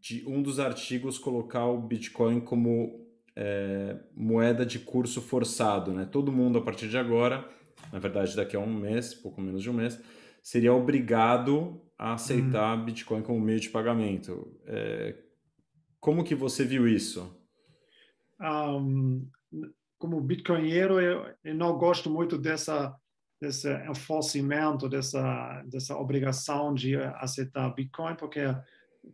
de 0.01 0.25
um 0.27 0.43
dos 0.43 0.59
artigos 0.59 1.19
colocar 1.19 1.67
o 1.67 1.81
Bitcoin 1.81 2.41
como 2.41 3.02
é, 3.37 3.97
moeda 4.15 4.65
de 4.65 4.79
curso 4.79 5.21
forçado. 5.21 5.93
Né? 5.93 6.05
Todo 6.05 6.33
mundo, 6.33 6.59
a 6.59 6.63
partir 6.63 6.89
de 6.89 6.99
agora, 6.99 7.49
na 7.93 7.99
verdade 7.99 8.37
daqui 8.37 8.57
a 8.57 8.61
um 8.61 8.73
mês, 8.73 9.15
pouco 9.15 9.41
menos 9.41 9.63
de 9.63 9.71
um 9.71 9.75
mês, 9.75 10.01
seria 10.43 10.73
obrigado 10.73 11.81
a 11.99 12.15
aceitar 12.15 12.77
uhum. 12.77 12.85
Bitcoin 12.85 13.23
como 13.23 13.41
meio 13.41 13.61
de 13.61 13.71
pagamento. 13.71 14.59
É, 14.67 15.17
como 16.01 16.25
que 16.25 16.35
você 16.35 16.65
viu 16.65 16.89
isso? 16.89 17.41
Um, 18.41 19.29
como 19.99 20.21
bitcoinheiro, 20.21 21.01
eu, 21.01 21.33
eu 21.45 21.55
não 21.55 21.79
gosto 21.79 22.11
muito 22.11 22.37
dessa 22.37 22.97
desse 23.43 23.69
enforcimento, 23.89 24.89
dessa, 24.89 25.65
dessa 25.67 25.97
obrigação 25.97 26.73
de 26.73 26.95
aceitar 26.97 27.75
Bitcoin, 27.75 28.15
porque 28.15 28.41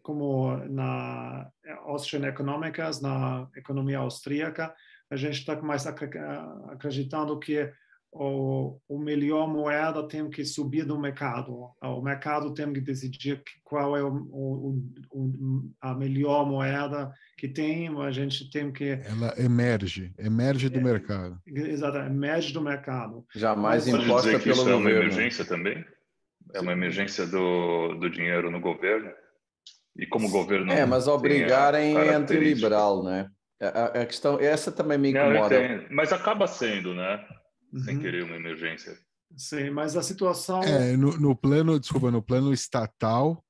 como 0.02 0.56
na 0.68 1.50
Austrian 1.84 2.26
Economics, 2.26 3.00
na 3.00 3.48
economia 3.56 3.98
austríaca, 3.98 4.74
a 5.10 5.16
gente 5.16 5.38
está 5.38 5.60
mais 5.62 5.86
acreditando 5.86 7.38
que 7.38 7.72
o, 8.10 8.78
o 8.88 8.98
melhor 8.98 9.46
moeda 9.46 10.06
tem 10.06 10.28
que 10.30 10.44
subir 10.44 10.84
do 10.84 10.98
mercado. 10.98 11.70
O 11.82 12.00
mercado 12.00 12.54
tem 12.54 12.72
que 12.72 12.80
decidir 12.80 13.42
qual 13.62 13.96
é 13.96 14.02
o, 14.02 14.08
o, 14.08 14.82
o, 15.10 15.70
a 15.80 15.94
melhor 15.94 16.46
moeda 16.46 17.12
que 17.36 17.48
tem. 17.48 17.88
A 18.00 18.10
gente 18.10 18.50
tem 18.50 18.72
que. 18.72 18.98
Ela 19.04 19.34
emerge, 19.38 20.12
emerge 20.18 20.68
do 20.68 20.78
é, 20.78 20.82
mercado. 20.82 21.38
Exatamente, 21.46 22.12
emerge 22.12 22.52
do 22.52 22.62
mercado. 22.62 23.26
Jamais 23.34 23.86
Mas, 23.86 24.04
imposta 24.04 24.28
dizer 24.28 24.38
que 24.38 24.44
pelo 24.44 24.54
isso 24.54 24.64
governo. 24.64 24.88
é 24.88 24.92
uma 24.92 24.98
emergência 24.98 25.44
também? 25.44 25.84
É 26.54 26.60
uma 26.60 26.72
emergência 26.72 27.26
do, 27.26 27.94
do 27.94 28.08
dinheiro 28.08 28.50
no 28.50 28.60
governo? 28.60 29.10
E 29.98 30.06
como 30.06 30.28
o 30.28 30.30
governo. 30.30 30.72
É, 30.72 30.86
mas 30.86 31.08
obrigarem 31.08 31.96
é 31.96 32.14
antiliberal, 32.14 33.02
né? 33.02 33.28
A, 33.60 33.86
a, 33.86 34.06
questão, 34.06 34.38
essa 34.38 34.70
também 34.70 34.96
me 34.96 35.10
incomoda. 35.10 35.68
Não, 35.68 35.86
mas 35.90 36.12
acaba 36.12 36.46
sendo, 36.46 36.94
né? 36.94 37.18
uhum. 37.72 37.80
sem 37.80 37.98
querer 37.98 38.24
uma 38.24 38.36
emergência. 38.36 38.96
Sim, 39.36 39.70
mas 39.70 39.96
a 39.96 40.02
situação. 40.02 40.62
É, 40.62 40.96
no, 40.96 41.18
no 41.18 41.36
plano, 41.36 41.78
desculpa, 41.78 42.10
no 42.10 42.22
plano 42.22 42.52
estatal, 42.52 43.44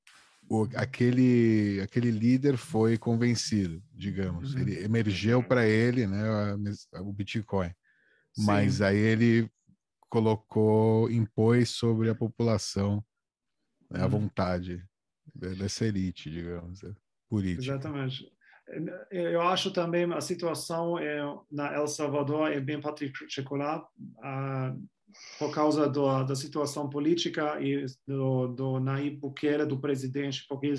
o, 0.49 0.67
aquele, 0.75 1.79
aquele 1.81 2.11
líder 2.11 2.57
foi 2.57 2.97
convencido, 2.97 3.81
digamos. 3.93 4.53
Uhum. 4.53 4.61
Ele 4.61 4.83
emergeu 4.83 5.41
para 5.41 5.65
ele, 5.65 6.05
né, 6.05 6.21
o 6.99 7.13
Bitcoin. 7.13 7.71
Sim. 8.33 8.45
Mas 8.45 8.81
aí 8.81 8.97
ele 8.97 9.49
colocou, 10.09 11.09
impôs 11.09 11.69
sobre 11.69 12.09
a 12.09 12.15
população 12.15 13.03
né, 13.89 14.01
a 14.01 14.03
uhum. 14.05 14.09
vontade 14.09 14.83
dessa 15.39 15.85
elite, 15.85 16.29
digamos, 16.29 16.83
é, 16.83 16.91
política. 17.29 17.73
Exatamente 17.73 18.31
eu 19.09 19.41
acho 19.41 19.71
também 19.71 20.11
a 20.13 20.21
situação 20.21 20.97
é, 20.99 21.21
na 21.51 21.73
El 21.73 21.87
Salvador 21.87 22.51
é 22.51 22.59
bem 22.59 22.79
particular 22.79 23.79
uh, 23.79 24.87
por 25.39 25.51
causa 25.51 25.89
do, 25.89 26.23
da 26.23 26.35
situação 26.35 26.89
política 26.89 27.59
e 27.59 27.85
do, 28.07 28.47
do 28.47 28.79
Nayib 28.79 29.17
Bukele, 29.17 29.65
do 29.65 29.79
presidente, 29.79 30.45
porque 30.47 30.73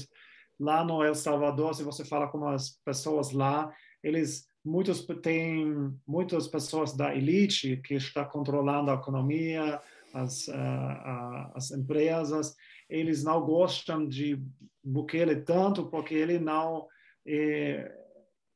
lá 0.58 0.84
no 0.84 1.02
El 1.02 1.14
Salvador, 1.14 1.74
se 1.74 1.82
você 1.82 2.04
fala 2.04 2.28
com 2.28 2.46
as 2.46 2.78
pessoas 2.84 3.32
lá, 3.32 3.72
eles 4.02 4.48
muitos 4.64 5.04
têm 5.22 5.92
muitas 6.06 6.46
pessoas 6.46 6.96
da 6.96 7.14
elite 7.14 7.78
que 7.78 7.94
está 7.94 8.24
controlando 8.24 8.90
a 8.90 8.94
economia, 8.94 9.80
as, 10.14 10.46
uh, 10.48 10.52
uh, 10.52 11.50
as 11.54 11.70
empresas, 11.72 12.54
eles 12.90 13.23
não 13.25 13.40
gostam 13.40 14.06
de 14.06 14.42
Bukele 14.82 15.37
tanto 15.37 15.87
porque 15.87 16.14
ele 16.14 16.38
não 16.38 16.87
é, 17.26 17.92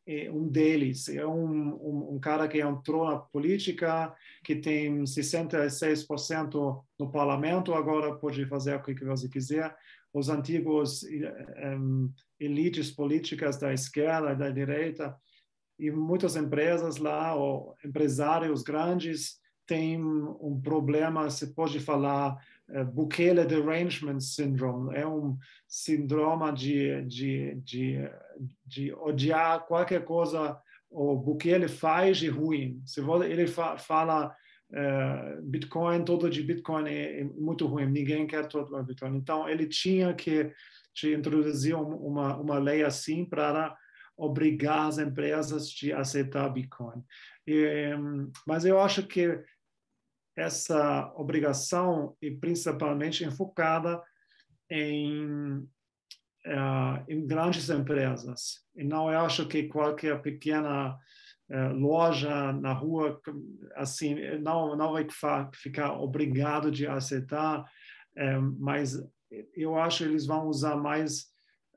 é 0.06 0.30
um 0.30 0.48
deles. 0.48 1.08
É 1.08 1.26
um, 1.26 1.74
um, 1.74 2.14
um, 2.14 2.20
cara 2.20 2.48
que 2.48 2.60
entrou 2.60 3.06
na 3.06 3.18
política, 3.18 4.14
que 4.42 4.56
tem 4.56 5.02
66% 5.04 6.82
no 6.98 7.10
parlamento, 7.10 7.72
agora 7.72 8.14
pode 8.16 8.44
fazer 8.46 8.74
o 8.74 8.82
que 8.82 9.04
você 9.04 9.28
quiser. 9.28 9.74
Os 10.12 10.28
antigos 10.28 11.02
um, 11.78 12.10
elites 12.38 12.90
políticas 12.90 13.58
da 13.58 13.72
esquerda 13.72 14.34
da 14.34 14.50
direita, 14.50 15.16
e 15.78 15.90
muitas 15.90 16.36
empresas 16.36 16.98
lá, 16.98 17.34
ou 17.34 17.74
empresários 17.84 18.62
grandes, 18.62 19.40
têm 19.66 20.02
um 20.02 20.60
problema, 20.62 21.30
se 21.30 21.54
pode 21.54 21.80
falar, 21.80 22.36
Bukele 22.92 23.44
Derangement 23.44 24.20
Syndrome. 24.20 24.96
É 24.96 25.06
um 25.06 25.36
síndrome 25.68 26.52
de, 26.52 27.02
de, 27.02 27.54
de, 27.56 28.10
de 28.66 28.92
odiar 28.92 29.66
qualquer 29.66 30.04
coisa 30.04 30.58
o 30.94 31.16
Bukele 31.16 31.66
faz 31.66 32.18
de 32.18 32.28
ruim. 32.28 32.80
Se 32.86 33.00
ele 33.28 33.48
fala 33.48 34.32
uh, 34.70 35.42
Bitcoin, 35.42 36.04
todo 36.04 36.30
de 36.30 36.40
Bitcoin 36.40 36.88
é, 36.88 37.20
é, 37.20 37.24
muito 37.24 37.66
ruim, 37.66 37.86
ninguém 37.86 38.26
quer 38.28 38.46
todo 38.46 38.82
Bitcoin. 38.84 39.16
Então, 39.16 39.48
ele 39.48 39.66
tinha 39.66 40.14
que, 40.14 40.52
que 40.94 41.12
introduzir 41.12 41.74
uma, 41.74 42.36
uma 42.36 42.58
lei 42.58 42.84
assim 42.84 43.24
para 43.24 43.76
obrigar 44.16 44.86
as 44.86 44.98
empresas 44.98 45.74
a 45.92 46.00
aceitar 46.00 46.48
Bitcoin. 46.48 47.02
E, 47.44 47.90
mas 48.46 48.64
eu 48.64 48.80
acho 48.80 49.02
que 49.02 49.42
essa 50.36 51.12
obrigação 51.16 52.16
é 52.22 52.30
principalmente 52.30 53.24
enfocada 53.24 54.02
em, 54.70 55.58
uh, 56.46 57.04
em 57.08 57.26
grandes 57.26 57.70
empresas. 57.70 58.64
E 58.74 58.82
não 58.82 59.10
eu 59.10 59.20
acho 59.20 59.46
que 59.46 59.64
qualquer 59.64 60.20
pequena 60.22 60.94
uh, 60.94 61.72
loja 61.74 62.52
na 62.52 62.72
rua 62.72 63.20
assim 63.76 64.16
não 64.38 64.76
não 64.76 64.92
vai 64.92 65.06
ficar 65.52 65.92
obrigado 65.92 66.70
de 66.70 66.86
aceitar, 66.86 67.64
eh, 68.16 68.38
mas 68.58 68.96
eu 69.54 69.76
acho 69.76 69.98
que 69.98 70.10
eles 70.10 70.26
vão 70.26 70.46
usar 70.46 70.76
mais 70.76 71.26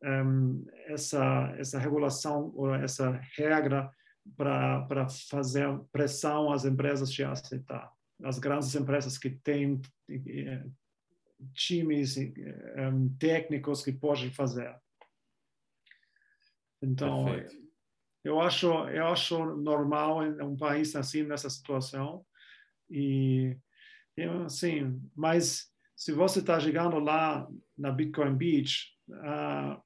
um, 0.03 0.63
essa 0.87 1.55
essa 1.57 1.79
regulação 1.79 2.51
ou 2.55 2.73
essa 2.73 3.19
regra 3.35 3.89
para 4.35 5.07
fazer 5.29 5.67
pressão 5.91 6.51
às 6.51 6.65
empresas 6.65 7.11
de 7.11 7.23
aceitar 7.23 7.91
as 8.23 8.39
grandes 8.39 8.73
empresas 8.75 9.17
que 9.17 9.29
têm 9.29 9.81
eh, 10.09 10.65
times 11.53 12.17
eh, 12.17 12.33
técnicos 13.19 13.83
que 13.83 13.91
podem 13.91 14.31
fazer. 14.31 14.75
Então, 16.81 17.25
Perfeito. 17.25 17.55
eu 18.23 18.39
acho 18.39 18.67
eu 18.89 19.07
acho 19.07 19.55
normal 19.55 20.23
um 20.43 20.55
país 20.55 20.95
assim 20.95 21.23
nessa 21.23 21.49
situação 21.49 22.25
e 22.89 23.57
assim, 24.45 24.99
mas 25.15 25.71
se 25.95 26.11
você 26.11 26.39
está 26.39 26.59
chegando 26.59 26.99
lá 26.99 27.47
na 27.77 27.91
Bitcoin 27.91 28.35
Beach, 28.35 28.95
uh, 29.09 29.81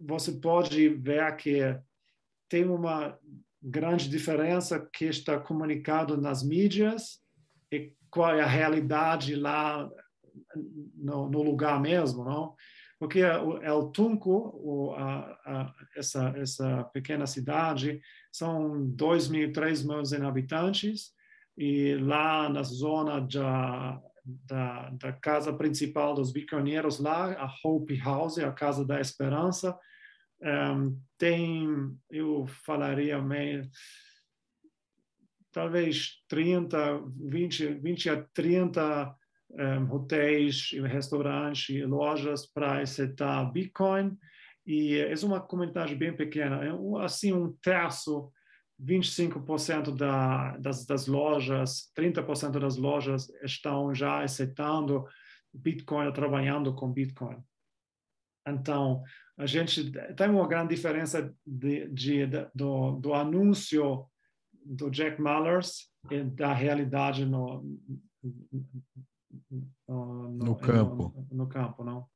você 0.00 0.32
pode 0.32 0.88
ver 0.90 1.36
que 1.36 1.60
tem 2.48 2.64
uma 2.64 3.18
grande 3.62 4.08
diferença 4.08 4.80
que 4.80 5.04
está 5.04 5.38
comunicado 5.38 6.20
nas 6.20 6.42
mídias 6.42 7.22
e 7.72 7.92
qual 8.10 8.34
é 8.34 8.42
a 8.42 8.46
realidade 8.46 9.34
lá 9.34 9.88
no, 10.94 11.28
no 11.28 11.42
lugar 11.42 11.80
mesmo, 11.80 12.24
não? 12.24 12.54
porque 13.02 13.18
El 13.18 13.90
Tunco, 13.92 14.52
o, 14.62 14.94
a, 14.94 15.36
a, 15.44 15.74
essa, 15.96 16.32
essa 16.36 16.84
pequena 16.84 17.26
cidade, 17.26 18.00
são 18.30 18.86
2 18.90 19.26
mil, 19.28 19.52
3 19.52 19.82
mil 19.82 20.02
habitantes, 20.24 21.10
e 21.58 21.96
lá 21.96 22.48
na 22.48 22.62
zona 22.62 23.20
da, 23.20 24.00
da, 24.24 24.90
da 24.90 25.12
casa 25.14 25.52
principal 25.52 26.14
dos 26.14 26.30
bitcoinheiros 26.30 27.00
lá, 27.00 27.32
a 27.32 27.52
Hope 27.64 27.96
House, 27.96 28.38
a 28.38 28.52
Casa 28.52 28.84
da 28.84 29.00
Esperança, 29.00 29.76
um, 30.40 30.96
tem, 31.18 31.66
eu 32.08 32.46
falaria 32.46 33.20
meio, 33.20 33.68
talvez 35.52 36.22
30, 36.28 37.02
20, 37.16 37.74
20 37.74 38.10
a 38.10 38.22
30 38.34 39.16
um, 39.52 39.94
hotéis, 39.94 40.70
restaurantes 40.84 41.82
lojas 41.86 42.46
para 42.46 42.80
aceitar 42.80 43.44
Bitcoin. 43.52 44.16
E 44.66 44.96
é 44.96 45.14
uma 45.24 45.40
comunidade 45.40 45.94
bem 45.94 46.14
pequena, 46.14 46.64
é 46.64 47.04
assim 47.04 47.32
um 47.32 47.52
terço 47.60 48.32
25% 48.80 49.94
da, 49.94 50.56
das, 50.56 50.86
das 50.86 51.06
lojas, 51.06 51.90
30% 51.96 52.58
das 52.58 52.76
lojas 52.76 53.28
estão 53.42 53.94
já 53.94 54.22
aceitando 54.22 55.04
Bitcoin, 55.52 56.12
trabalhando 56.12 56.74
com 56.74 56.92
Bitcoin. 56.92 57.42
Então, 58.46 59.02
a 59.36 59.46
gente 59.46 59.90
tem 60.16 60.28
uma 60.28 60.48
grande 60.48 60.74
diferença 60.74 61.32
de, 61.46 61.88
de, 61.88 62.26
de 62.26 62.48
do, 62.54 62.92
do, 62.92 63.14
anúncio 63.14 64.06
do 64.64 64.90
Jack 64.90 65.20
Mallers 65.20 65.90
e 66.10 66.22
da 66.22 66.52
realidade 66.52 67.24
no, 67.24 67.62
no, 68.22 69.68
no, 69.88 70.28
no 70.30 70.56
campo. 70.56 71.26
No, 71.30 71.36
no, 71.38 71.48
campo, 71.48 71.84
não? 71.84 72.08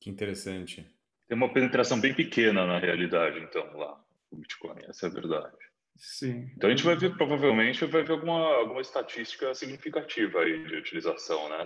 Que 0.00 0.10
interessante. 0.10 0.88
Tem 1.26 1.36
uma 1.36 1.52
penetração 1.52 2.00
bem 2.00 2.14
pequena 2.14 2.66
na 2.66 2.78
realidade, 2.78 3.40
então, 3.40 3.76
lá 3.76 4.02
o 4.30 4.36
Bitcoin, 4.36 4.78
essa 4.84 5.06
é 5.06 5.10
a 5.10 5.12
verdade. 5.12 5.56
Sim. 5.96 6.50
Então 6.56 6.68
a 6.68 6.74
gente 6.74 6.84
vai 6.84 6.96
ver, 6.96 7.16
provavelmente, 7.16 7.84
vai 7.86 8.02
ver 8.02 8.12
alguma, 8.12 8.56
alguma 8.56 8.80
estatística 8.80 9.54
significativa 9.54 10.40
aí 10.40 10.66
de 10.66 10.76
utilização, 10.76 11.48
né? 11.48 11.64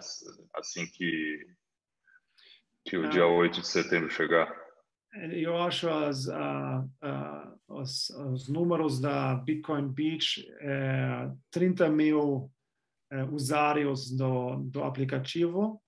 Assim 0.54 0.86
que, 0.86 1.46
que 2.84 2.96
o 2.96 3.06
ah, 3.06 3.08
dia 3.08 3.26
8 3.26 3.60
de 3.60 3.66
setembro 3.66 4.08
chegar. 4.08 4.48
Eu 5.12 5.56
acho 5.56 5.88
as, 5.88 6.26
os, 7.68 8.10
os, 8.10 8.48
números 8.48 9.00
da 9.00 9.34
Bitcoin 9.34 9.88
Beach, 9.88 10.46
é, 10.60 11.30
30 11.50 11.88
mil 11.88 12.50
é, 13.10 13.24
usuários 13.24 14.10
do, 14.16 14.56
do 14.58 14.84
aplicativo, 14.84 15.82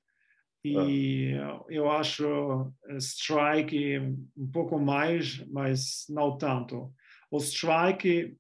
e 0.65 1.35
ah. 1.35 1.61
eu 1.69 1.91
acho 1.91 2.73
Strike 2.99 3.99
um 4.37 4.51
pouco 4.51 4.79
mais, 4.79 5.45
mas 5.49 6.05
não 6.09 6.37
tanto. 6.37 6.93
O 7.31 7.39
Strike 7.39 8.37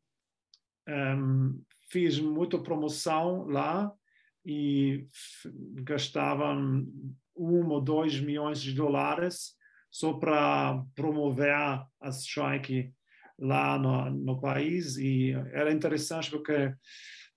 um, 0.89 1.63
fiz 1.91 2.19
muita 2.19 2.59
promoção 2.59 3.45
lá 3.47 3.93
e 4.45 5.07
gastavam 5.83 6.87
um 7.37 7.69
ou 7.69 7.81
dois 7.81 8.21
milhões 8.21 8.61
de 8.61 8.73
dólares 8.73 9.57
só 9.93 10.15
para 10.15 10.83
promover 10.97 11.53
a 11.53 11.87
Strike 12.09 12.93
lá 13.39 13.79
no, 13.79 14.11
no 14.11 14.41
país. 14.41 14.97
E 14.97 15.33
era 15.53 15.71
interessante 15.71 16.31
porque 16.31 16.75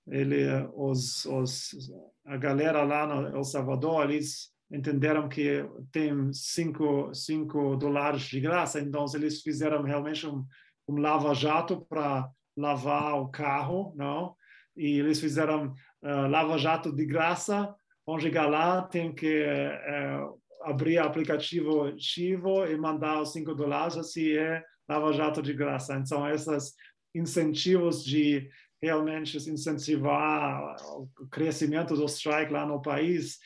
ele 0.07 0.45
os, 0.73 1.25
os 1.25 1.91
a 2.25 2.37
galera 2.37 2.83
lá 2.83 3.05
no 3.05 3.35
El 3.35 3.43
Salvador 3.43 4.09
eles 4.09 4.53
entenderam 4.71 5.27
que 5.27 5.67
tem 5.91 6.31
cinco, 6.33 7.13
cinco 7.13 7.75
dólares 7.75 8.23
de 8.23 8.39
graça, 8.39 8.79
então 8.79 9.05
eles 9.13 9.41
fizeram 9.41 9.83
realmente 9.83 10.25
um, 10.25 10.43
um 10.87 10.97
lava-jato 10.97 11.85
para 11.87 12.29
lavar 12.57 13.19
o 13.19 13.29
carro, 13.29 13.93
não? 13.95 14.35
E 14.75 14.99
eles 14.99 15.19
fizeram 15.19 15.73
uh, 16.03 16.27
lava-jato 16.29 16.93
de 16.93 17.05
graça, 17.05 17.73
vão 18.05 18.19
chegar 18.19 18.47
lá, 18.47 18.81
tem 18.81 19.13
que 19.13 19.43
uh, 19.45 20.39
abrir 20.65 20.97
aplicativo 20.97 21.93
Chivo 21.97 22.65
e 22.65 22.75
mandar 22.75 23.21
os 23.21 23.31
cinco 23.31 23.53
dólares, 23.53 23.97
assim 23.97 24.31
é 24.31 24.63
lava-jato 24.89 25.41
de 25.41 25.53
graça. 25.53 25.95
Então, 25.95 26.27
esses 26.27 26.73
incentivos 27.13 28.03
de 28.03 28.49
realmente 28.81 29.37
incentivar 29.49 30.75
o 30.97 31.09
crescimento 31.31 31.95
do 31.95 32.05
strike 32.05 32.51
lá 32.51 32.65
no 32.65 32.81
país, 32.81 33.37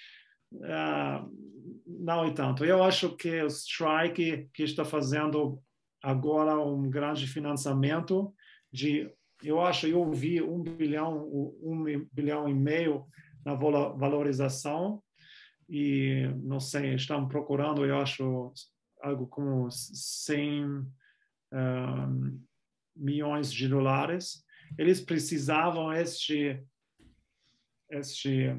uh, 0.53 1.29
não 1.85 2.25
e 2.25 2.33
tanto. 2.33 2.65
Eu 2.65 2.83
acho 2.83 3.15
que 3.15 3.41
o 3.41 3.47
Strike 3.47 4.49
que 4.53 4.63
está 4.63 4.83
fazendo 4.83 5.61
agora 6.01 6.57
um 6.57 6.89
grande 6.89 7.27
financiamento 7.27 8.33
de, 8.71 9.09
eu 9.43 9.59
acho, 9.61 9.87
eu 9.87 10.09
vi 10.11 10.41
um 10.41 10.61
bilhão, 10.61 11.27
um 11.61 12.05
bilhão 12.11 12.47
e 12.47 12.53
meio 12.53 13.05
na 13.45 13.53
valorização 13.53 15.01
e 15.69 16.27
não 16.43 16.59
sei, 16.59 16.95
estão 16.95 17.27
procurando, 17.27 17.85
eu 17.85 17.99
acho, 17.99 18.51
algo 19.01 19.27
como 19.27 19.69
100 19.69 20.65
um, 20.65 20.91
ah, 21.53 22.09
milhões 22.95 23.51
de 23.51 23.67
dólares. 23.67 24.43
Eles 24.77 24.99
precisavam 24.99 25.93
este 25.93 26.63
este 27.91 28.55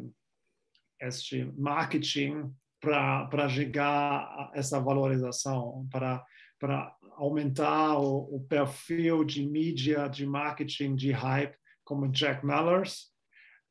este 1.01 1.45
marketing 1.57 2.53
para 2.81 3.49
chegar 3.49 4.23
a 4.23 4.51
essa 4.55 4.81
valorização, 4.81 5.89
para 5.91 6.25
para 6.59 6.95
aumentar 7.17 7.99
o, 7.99 8.37
o, 8.37 8.47
perfil 8.47 9.25
de 9.25 9.47
mídia, 9.47 10.09
de 10.09 10.27
marketing, 10.27 10.95
de 10.95 11.11
hype, 11.11 11.57
como 11.83 12.11
Jack 12.13 12.45
Mallers, 12.45 13.11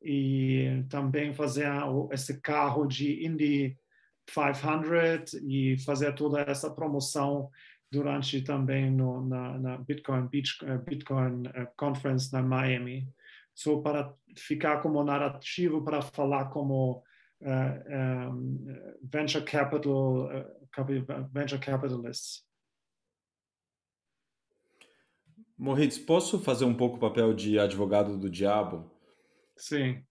e 0.01 0.83
também 0.89 1.33
fazer 1.33 1.67
esse 2.11 2.39
carro 2.41 2.85
de 2.85 3.25
Indy 3.25 3.77
500 4.25 5.33
e 5.43 5.77
fazer 5.79 6.13
toda 6.13 6.41
essa 6.41 6.69
promoção 6.69 7.49
durante 7.91 8.41
também 8.41 8.91
no, 8.91 9.25
na, 9.25 9.57
na 9.57 9.77
Bitcoin 9.77 10.27
Beach, 10.27 10.57
eh, 10.63 10.77
Bitcoin 10.77 11.43
eh, 11.47 11.67
Conference 11.75 12.31
na 12.31 12.41
Miami, 12.41 13.11
só 13.55 13.81
para 13.81 14.13
ficar 14.37 14.81
como 14.81 15.03
narrativo 15.03 15.83
para 15.83 16.01
falar 16.01 16.45
como 16.45 17.03
um, 17.41 18.65
venture 19.01 19.43
capital 19.43 20.25
uh, 20.25 21.29
venture 21.31 21.59
capitalists. 21.59 22.45
Moritz, 25.57 25.97
posso 25.97 26.39
fazer 26.39 26.63
um 26.63 26.73
pouco 26.73 26.97
o 26.97 26.99
papel 26.99 27.33
de 27.33 27.59
advogado 27.59 28.17
do 28.17 28.29
diabo? 28.29 28.89
Sim. 29.59 30.01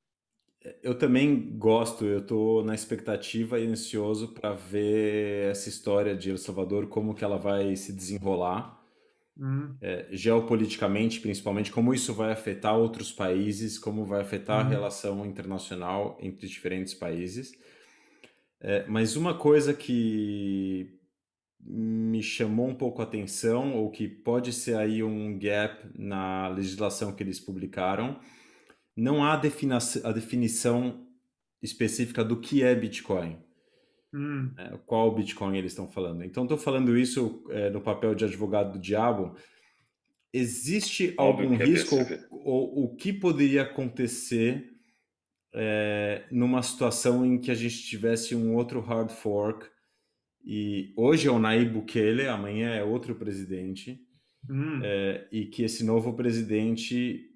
Eu 0.83 0.97
também 0.97 1.57
gosto, 1.57 2.05
eu 2.05 2.19
estou 2.19 2.65
na 2.65 2.75
expectativa 2.75 3.59
e 3.59 3.67
ansioso 3.67 4.29
para 4.35 4.53
ver 4.53 5.51
essa 5.51 5.69
história 5.69 6.15
de 6.17 6.31
El 6.31 6.39
Salvador, 6.39 6.89
como 6.89 7.15
que 7.15 7.25
ela 7.25 7.39
vai 7.39 7.75
se 7.75 7.93
desenrolar. 7.93 8.77
Uhum. 9.37 9.77
É, 9.81 10.09
geopoliticamente, 10.11 11.21
principalmente, 11.21 11.71
como 11.71 11.95
isso 11.95 12.13
vai 12.13 12.33
afetar 12.33 12.77
outros 12.77 13.13
países, 13.13 13.79
como 13.79 14.05
vai 14.05 14.21
afetar 14.21 14.61
uhum. 14.61 14.67
a 14.67 14.69
relação 14.69 15.25
internacional 15.25 16.19
entre 16.21 16.47
diferentes 16.49 16.93
países. 16.93 17.53
É, 18.61 18.85
mas 18.89 19.15
uma 19.15 19.35
coisa 19.35 19.73
que 19.73 20.99
me 21.61 22.23
chamou 22.23 22.69
um 22.69 22.75
pouco 22.75 23.01
a 23.01 23.05
atenção, 23.05 23.77
ou 23.77 23.91
que 23.91 24.09
pode 24.09 24.53
ser 24.53 24.77
aí 24.77 25.03
um 25.03 25.39
gap 25.39 25.87
na 25.97 26.49
legislação 26.49 27.13
que 27.13 27.23
eles 27.23 27.39
publicaram, 27.39 28.19
não 28.99 29.23
há 29.25 29.35
a 29.35 30.13
definição 30.13 31.07
específica 31.63 32.25
do 32.25 32.41
que 32.41 32.65
é 32.65 32.75
Bitcoin. 32.75 33.39
Hum. 34.13 34.53
É, 34.59 34.77
qual 34.87 35.15
Bitcoin 35.15 35.57
eles 35.57 35.73
estão 35.73 35.87
falando. 35.87 36.25
Então, 36.25 36.43
estou 36.43 36.59
falando 36.59 36.99
isso 36.99 37.45
é, 37.51 37.71
no 37.71 37.81
papel 37.81 38.15
de 38.15 38.25
advogado 38.25 38.73
do 38.73 38.79
diabo. 38.79 39.37
Existe 40.33 41.15
algum 41.17 41.55
risco 41.55 41.97
ou, 42.31 42.85
o 42.85 42.97
que 42.97 43.13
poderia 43.13 43.63
acontecer 43.63 44.69
é, 45.55 46.27
numa 46.31 46.63
situação 46.63 47.25
em 47.25 47.39
que 47.39 47.51
a 47.51 47.55
gente 47.55 47.83
tivesse 47.83 48.35
um 48.35 48.55
outro 48.57 48.81
hard 48.81 49.11
fork 49.11 49.67
e 50.45 50.93
hoje 50.97 51.29
é 51.29 51.31
o 51.31 51.39
Nayib 51.39 51.73
Bukele, 51.73 52.27
amanhã 52.27 52.75
é 52.75 52.85
outro 52.85 53.15
presidente 53.15 54.01
hum. 54.49 54.81
É, 54.83 55.27
e 55.33 55.47
que 55.47 55.63
esse 55.63 55.85
novo 55.85 56.15
presidente 56.15 57.29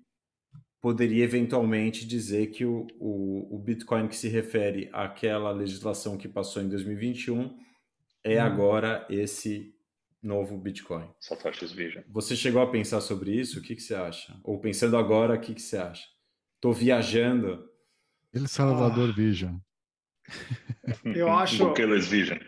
poderia 0.82 1.22
eventualmente 1.22 2.04
dizer 2.04 2.48
que 2.48 2.64
o, 2.64 2.88
o, 2.98 3.54
o, 3.54 3.58
Bitcoin 3.60 4.08
que 4.08 4.16
se 4.16 4.28
refere 4.28 4.90
àquela 4.92 5.52
legislação 5.52 6.18
que 6.18 6.28
passou 6.28 6.60
em 6.60 6.68
2021 6.68 7.56
é 8.24 8.42
hum. 8.42 8.46
agora 8.46 9.06
esse 9.08 9.72
novo 10.20 10.58
Bitcoin. 10.58 11.08
Satoshi 11.20 11.66
Vision. 11.66 12.02
Você 12.08 12.34
chegou 12.34 12.60
a 12.60 12.70
pensar 12.70 13.00
sobre 13.00 13.30
isso? 13.30 13.60
O 13.60 13.62
que, 13.62 13.76
que 13.76 13.82
você 13.82 13.94
acha? 13.94 14.36
Ou 14.42 14.60
pensando 14.60 14.96
agora, 14.96 15.34
o 15.34 15.40
que, 15.40 15.54
que 15.54 15.62
você 15.62 15.76
acha? 15.76 16.04
Estou 16.56 16.72
viajando. 16.72 17.64
Ele 18.34 18.48
Salvador 18.48 19.10
ah. 19.10 19.12
Vision. 19.12 19.56
eu 21.14 21.30
acho. 21.30 21.64
Bukeles 21.64 22.08
Vision. 22.08 22.38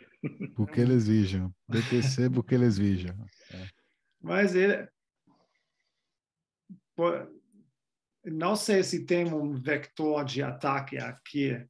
Bukeles 0.56 1.06
Vision. 1.06 1.50
BTC 1.68 2.28
Bukeles 2.28 2.78
Vision. 2.78 3.16
É. 3.52 3.68
Mas 4.20 4.56
ele. 4.56 4.88
Não 8.24 8.56
sei 8.56 8.82
se 8.82 9.04
tem 9.04 9.32
um 9.32 9.52
vector 9.54 10.24
de 10.24 10.42
ataque 10.42 10.96
aqui. 10.96 11.62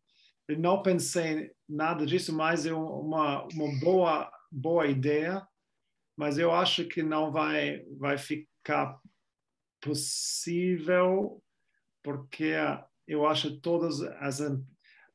Eu 0.46 0.58
não 0.58 0.82
pensei 0.82 1.50
nada 1.68 2.06
disso, 2.06 2.32
mas 2.32 2.66
é 2.66 2.72
uma, 2.72 3.44
uma 3.44 3.80
boa, 3.80 4.30
boa 4.50 4.86
ideia. 4.86 5.46
Mas 6.16 6.38
eu 6.38 6.52
acho 6.52 6.86
que 6.86 7.02
não 7.02 7.32
vai, 7.32 7.84
vai 7.98 8.16
ficar 8.16 8.98
possível, 9.80 11.42
porque 12.02 12.52
eu 13.06 13.26
acho 13.26 13.60
todas 13.60 14.00
as, 14.00 14.40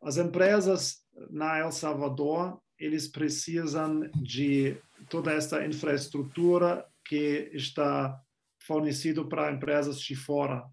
as 0.02 0.18
empresas 0.18 1.04
na 1.30 1.58
El 1.60 1.72
Salvador, 1.72 2.62
eles 2.78 3.08
precisam 3.08 4.02
de 4.22 4.78
toda 5.10 5.34
essa 5.34 5.66
infraestrutura 5.66 6.86
que 7.06 7.50
está 7.54 8.22
fornecido 8.62 9.28
para 9.28 9.52
empresas 9.52 10.00
de 10.00 10.16
fora, 10.16 10.64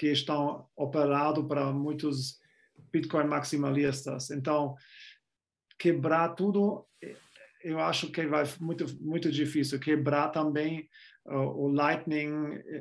que 0.00 0.06
estão 0.06 0.66
operando 0.74 1.46
para 1.46 1.70
muitos 1.70 2.38
Bitcoin 2.90 3.26
maximalistas. 3.26 4.30
Então, 4.30 4.74
quebrar 5.78 6.30
tudo, 6.30 6.86
eu 7.62 7.78
acho 7.78 8.10
que 8.10 8.26
vai 8.26 8.44
muito 8.58 8.86
muito 8.98 9.30
difícil. 9.30 9.78
Quebrar 9.78 10.30
também 10.30 10.88
uh, 11.26 11.36
o 11.36 11.68
Lightning 11.68 12.30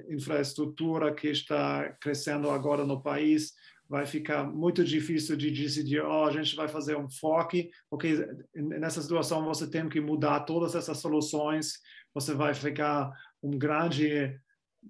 infraestrutura 0.09 1.13
que 1.13 1.27
está 1.27 1.89
crescendo 1.99 2.49
agora 2.49 2.85
no 2.85 3.03
país, 3.03 3.51
vai 3.89 4.05
ficar 4.05 4.45
muito 4.45 4.81
difícil 4.81 5.35
de 5.35 5.51
decidir, 5.51 6.01
oh, 6.01 6.23
a 6.23 6.31
gente 6.31 6.55
vai 6.55 6.69
fazer 6.69 6.95
um 6.95 7.09
fork, 7.09 7.69
porque 7.89 8.25
nessa 8.55 9.01
situação 9.01 9.43
você 9.43 9.69
tem 9.69 9.89
que 9.89 9.99
mudar 9.99 10.41
todas 10.41 10.73
essas 10.73 10.99
soluções, 10.99 11.73
você 12.13 12.33
vai 12.33 12.53
ficar 12.53 13.11
um 13.43 13.51
grande 13.57 14.39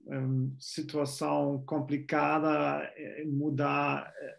um, 0.08 0.56
situação 0.60 1.64
complicada 1.66 2.92
em 2.98 3.32
mudar 3.32 4.12
eh, 4.22 4.36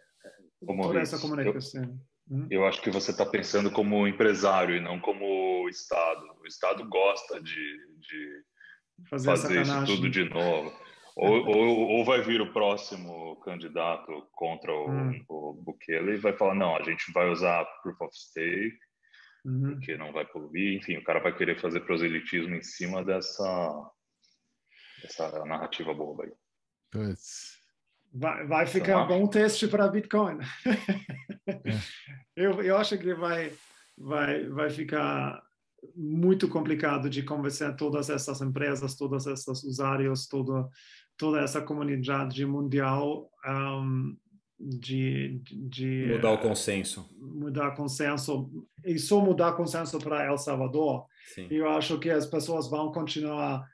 como 0.65 0.83
toda 0.83 0.99
essa 0.99 1.19
comunicação. 1.19 1.83
Eu, 2.29 2.37
hum? 2.37 2.47
eu 2.49 2.65
acho 2.65 2.81
que 2.81 2.91
você 2.91 3.11
está 3.11 3.25
pensando 3.25 3.71
como 3.71 4.07
empresário 4.07 4.75
e 4.75 4.79
não 4.79 4.99
como 4.99 5.67
Estado. 5.69 6.21
O 6.41 6.47
Estado 6.47 6.87
gosta 6.87 7.41
de, 7.41 7.77
de 7.99 8.43
fazer, 9.09 9.27
fazer 9.27 9.61
isso 9.61 9.85
tudo 9.85 10.09
de 10.09 10.29
novo. 10.29 10.71
Ou, 11.15 11.33
ou, 11.47 11.89
ou, 11.89 12.05
vai 12.05 12.21
vir 12.21 12.41
o 12.41 12.53
próximo 12.53 13.37
candidato 13.41 14.27
contra 14.33 14.71
o, 14.71 14.89
hum. 14.89 15.25
o 15.29 15.53
Bukele 15.53 16.13
e 16.13 16.17
vai 16.17 16.33
falar, 16.33 16.55
não, 16.55 16.75
a 16.75 16.83
gente 16.83 17.11
vai 17.13 17.29
usar 17.29 17.65
Proof 17.81 17.99
of 18.01 18.15
Stake, 18.15 18.77
uhum. 19.45 19.73
porque 19.73 19.97
não 19.97 20.11
vai 20.11 20.25
poluir. 20.25 20.77
Enfim, 20.77 20.97
o 20.97 21.03
cara 21.03 21.19
vai 21.19 21.35
querer 21.35 21.59
fazer 21.59 21.81
proselitismo 21.81 22.55
em 22.55 22.63
cima 22.63 23.03
dessa, 23.03 23.91
dessa 25.01 25.45
narrativa 25.45 25.93
boba 25.93 26.23
aí. 26.23 26.31
Vai, 28.13 28.45
vai 28.45 28.65
ficar 28.65 29.03
um 29.03 29.07
bom 29.07 29.27
teste 29.27 29.67
para 29.67 29.87
Bitcoin. 29.87 30.37
É. 31.47 31.55
eu, 32.35 32.61
eu 32.61 32.77
acho 32.77 32.97
que 32.97 33.13
vai, 33.13 33.51
vai, 33.97 34.47
vai 34.49 34.69
ficar 34.69 35.41
muito 35.95 36.47
complicado 36.47 37.09
de 37.09 37.23
convencer 37.23 37.75
todas 37.75 38.09
essas 38.09 38.41
empresas, 38.41 38.95
todas 38.95 39.25
essas 39.27 39.63
usuários, 39.63 40.27
todo, 40.27 40.69
toda 41.17 41.41
essa 41.41 41.61
comunidade 41.61 42.45
mundial 42.45 43.29
um, 43.47 44.15
de, 44.59 45.41
de 45.45 46.05
mudar 46.13 46.31
o 46.33 46.37
consenso 46.37 47.09
mudar 47.19 47.69
o 47.69 47.75
consenso 47.75 48.51
e 48.85 48.99
só 48.99 49.19
mudar 49.19 49.49
o 49.49 49.55
consenso 49.55 49.97
para 49.97 50.25
El 50.25 50.37
Salvador 50.37 51.07
Sim. 51.33 51.47
eu 51.49 51.67
acho 51.67 51.97
que 51.97 52.11
as 52.11 52.27
pessoas 52.27 52.69
vão 52.69 52.91
continuar 52.91 53.67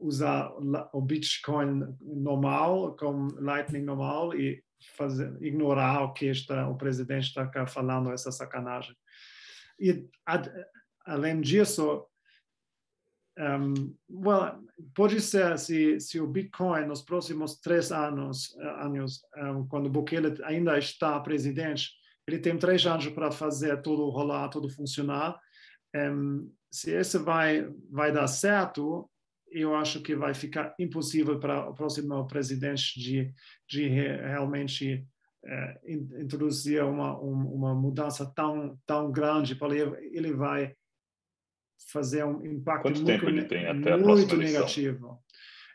usar 0.00 0.52
o 0.92 1.00
Bitcoin 1.00 1.96
normal 2.00 2.96
com 2.96 3.28
Lightning 3.38 3.82
normal 3.82 4.34
e 4.34 4.62
fazer 4.96 5.36
ignorar 5.42 6.02
o 6.04 6.12
que 6.12 6.26
está 6.26 6.68
o 6.68 6.76
presidente 6.76 7.26
está 7.26 7.66
falando 7.66 8.10
essa 8.10 8.32
sacanagem 8.32 8.96
e 9.78 10.08
além 11.04 11.40
disso 11.40 12.06
um, 13.38 13.96
well, 14.10 14.62
pode 14.94 15.20
ser 15.20 15.58
se, 15.58 15.98
se 15.98 16.20
o 16.20 16.26
Bitcoin 16.26 16.86
nos 16.86 17.00
próximos 17.00 17.58
três 17.58 17.90
anos, 17.90 18.54
anos 18.58 19.22
um, 19.36 19.66
quando 19.66 19.88
Bukele 19.88 20.36
ainda 20.44 20.78
está 20.78 21.18
presidente, 21.20 21.90
ele 22.26 22.38
tem 22.38 22.58
três 22.58 22.84
anos 22.86 23.06
para 23.08 23.30
fazer 23.30 23.80
tudo 23.80 24.10
rolar, 24.10 24.48
tudo 24.48 24.68
funcionar. 24.68 25.40
Um, 25.94 26.52
se 26.70 26.90
esse 26.90 27.18
vai 27.18 27.68
vai 27.90 28.12
dar 28.12 28.26
certo, 28.28 29.10
eu 29.50 29.74
acho 29.74 30.00
que 30.00 30.14
vai 30.14 30.32
ficar 30.34 30.74
impossível 30.78 31.38
para 31.38 31.68
o 31.68 31.74
próximo 31.74 32.26
presidente 32.26 32.98
de, 32.98 33.32
de 33.68 33.88
realmente 33.88 35.06
uh, 35.44 36.20
introduzir 36.20 36.82
uma, 36.84 37.18
uma 37.18 37.74
mudança 37.74 38.24
tão 38.34 38.78
tão 38.86 39.10
grande, 39.10 39.54
porque 39.54 39.82
ele 40.12 40.32
vai 40.32 40.74
fazer 41.90 42.24
um 42.24 42.44
impacto 42.44 42.82
Quanto 42.82 43.02
muito, 43.02 43.06
tempo 43.06 43.28
ele 43.28 43.44
tem 43.44 43.66
até 43.66 43.96
muito 43.96 44.36
negativo. 44.36 45.18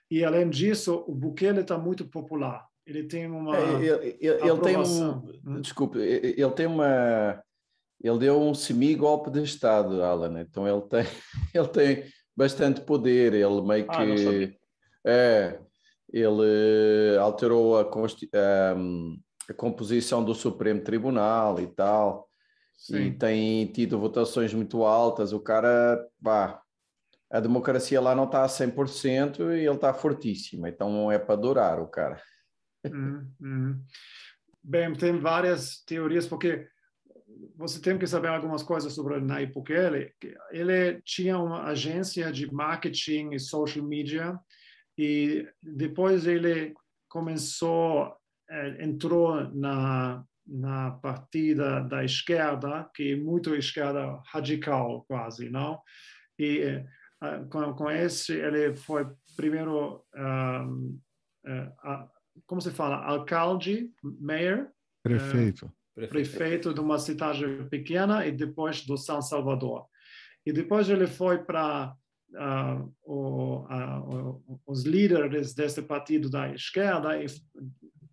E 0.10 0.24
além 0.24 0.50
disso, 0.50 1.04
o 1.08 1.16
Bukele 1.16 1.62
está 1.62 1.78
muito 1.78 2.06
popular. 2.06 2.66
Ele 2.86 3.04
tem 3.04 3.28
uma 3.28 3.58
é, 3.58 3.74
ele, 3.74 4.18
ele, 4.20 4.50
ele 4.50 4.62
tem 4.62 4.78
um, 4.78 5.18
hum? 5.44 5.62
desculpe, 5.62 5.98
ele 5.98 6.52
tem 6.52 6.68
uma 6.68 7.44
ele 8.02 8.20
deu 8.20 8.40
um 8.40 8.54
semi-golpe 8.54 9.32
de 9.32 9.42
Estado, 9.42 10.04
Alan. 10.04 10.42
Então 10.42 10.68
ele 10.68 10.82
tem, 10.82 11.04
ele 11.54 11.68
tem 11.70 12.04
bastante 12.36 12.82
poder. 12.82 13.34
Ele 13.34 13.62
meio 13.62 13.86
ah, 13.90 14.06
que. 14.06 14.58
É, 15.06 15.60
ele 16.12 17.18
alterou 17.20 17.78
a, 17.78 17.82
a, 17.82 18.76
a, 19.50 19.54
composição 19.54 20.24
do 20.24 20.34
Supremo 20.34 20.82
Tribunal 20.82 21.60
e 21.60 21.68
tal. 21.68 22.30
Sim. 22.78 22.98
e 22.98 23.12
tem 23.18 23.66
tido 23.68 24.00
votações 24.00 24.54
muito 24.54 24.84
altas. 24.84 25.32
O 25.32 25.40
cara, 25.40 26.06
pá, 26.22 26.62
a 27.32 27.40
democracia 27.40 28.00
lá 28.00 28.14
não 28.14 28.26
está 28.26 28.44
a 28.44 28.48
100% 28.48 29.40
e 29.40 29.66
ele 29.66 29.70
está 29.70 29.94
fortíssimo, 29.94 30.68
então 30.68 30.90
não 30.92 31.12
é 31.12 31.18
para 31.18 31.34
adorar 31.34 31.80
o 31.80 31.88
cara. 31.88 32.22
Uhum, 32.86 33.32
uhum. 33.42 33.82
Bem, 34.64 34.94
tem 34.94 35.20
várias 35.20 35.84
teorias, 35.86 36.28
porque 36.28 36.68
você 37.56 37.82
tem 37.82 37.98
que 37.98 38.08
saber 38.08 38.28
algumas 38.28 38.64
coisas 38.64 38.94
sobre 38.94 39.16
o 39.16 39.22
Nayib 39.22 39.54
Bukele. 39.54 40.14
Ele 40.52 41.02
tinha 41.04 41.38
uma 41.38 41.64
agência 41.66 42.32
de 42.32 42.52
marketing 42.54 43.32
e 43.34 43.40
social 43.40 43.86
media 43.86 44.38
e 44.98 45.48
depois 45.62 46.26
ele 46.26 46.74
começou, 47.10 48.16
eh, 48.50 48.84
entrou 48.84 49.50
na 49.54 50.24
na 50.48 50.92
partida 50.92 51.82
da 51.82 52.04
esquerda, 52.04 52.90
que 52.94 53.14
é 53.14 53.16
muito 53.16 53.56
esquerda 53.56 54.22
radical 54.28 55.04
quase, 55.08 55.50
não? 55.50 55.82
E 56.38 56.84
uh, 57.22 57.50
com, 57.50 57.74
com 57.74 57.90
esse 57.90 58.34
ele 58.34 58.76
foi 58.76 59.08
primeiro, 59.36 60.06
uh, 60.16 60.72
uh, 61.48 62.10
como 62.46 62.62
se 62.62 62.72
fala, 62.72 63.04
alcalde, 63.04 63.90
mayor? 64.04 64.70
Prefeito. 65.04 65.72
Prefeito 65.96 66.74
de 66.74 66.80
uma 66.80 67.00
cidade 67.00 67.46
pequena 67.70 68.26
e 68.26 68.32
depois 68.32 68.86
do 68.86 68.98
São 68.98 69.22
Salvador. 69.22 69.88
E 70.46 70.52
depois 70.52 70.90
ele 70.90 71.08
foi 71.08 71.40
para 71.40 71.96
os 74.66 74.84
líderes 74.84 75.54
desse 75.54 75.82
partido 75.82 76.30
da 76.30 76.54
esquerda 76.54 77.22
e 77.22 77.26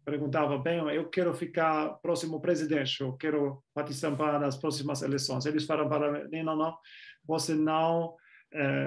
perguntava 0.05 0.59
bem, 0.59 0.79
eu 0.95 1.09
quero 1.09 1.33
ficar 1.35 1.91
próximo 2.03 2.41
presidente, 2.41 3.01
eu 3.01 3.13
quero 3.15 3.63
participar 3.75 4.39
das 4.39 4.57
próximas 4.57 5.03
eleições. 5.03 5.47
Eles 5.47 5.65
falaram 5.65 5.89
para 5.89 6.29
mim, 6.29 6.43
não, 6.43 6.57
não, 6.57 6.77
você 7.27 7.55
não, 7.55 8.17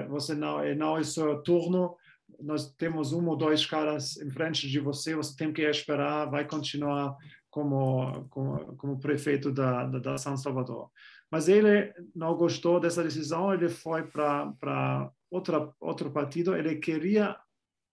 você 0.08 0.34
não, 0.34 0.60
é, 0.60 0.74
não 0.74 0.96
é 0.96 1.02
seu 1.02 1.42
turno, 1.42 1.96
nós 2.40 2.72
temos 2.74 3.12
um 3.12 3.26
ou 3.28 3.36
dois 3.36 3.64
caras 3.64 4.16
em 4.18 4.30
frente 4.30 4.68
de 4.68 4.80
você, 4.80 5.14
você 5.14 5.34
tem 5.36 5.52
que 5.52 5.62
esperar, 5.62 6.26
vai 6.26 6.46
continuar 6.46 7.16
como, 7.56 8.28
como, 8.28 8.76
como 8.76 9.00
prefeito 9.00 9.50
da, 9.50 9.86
da, 9.86 9.98
da 9.98 10.18
São 10.18 10.36
Salvador. 10.36 10.90
Mas 11.30 11.48
ele 11.48 11.90
não 12.14 12.36
gostou 12.36 12.78
dessa 12.78 13.02
decisão, 13.02 13.50
ele 13.50 13.70
foi 13.70 14.06
para 14.06 15.10
outro 15.30 16.10
partido, 16.12 16.54
ele 16.54 16.76
queria 16.76 17.34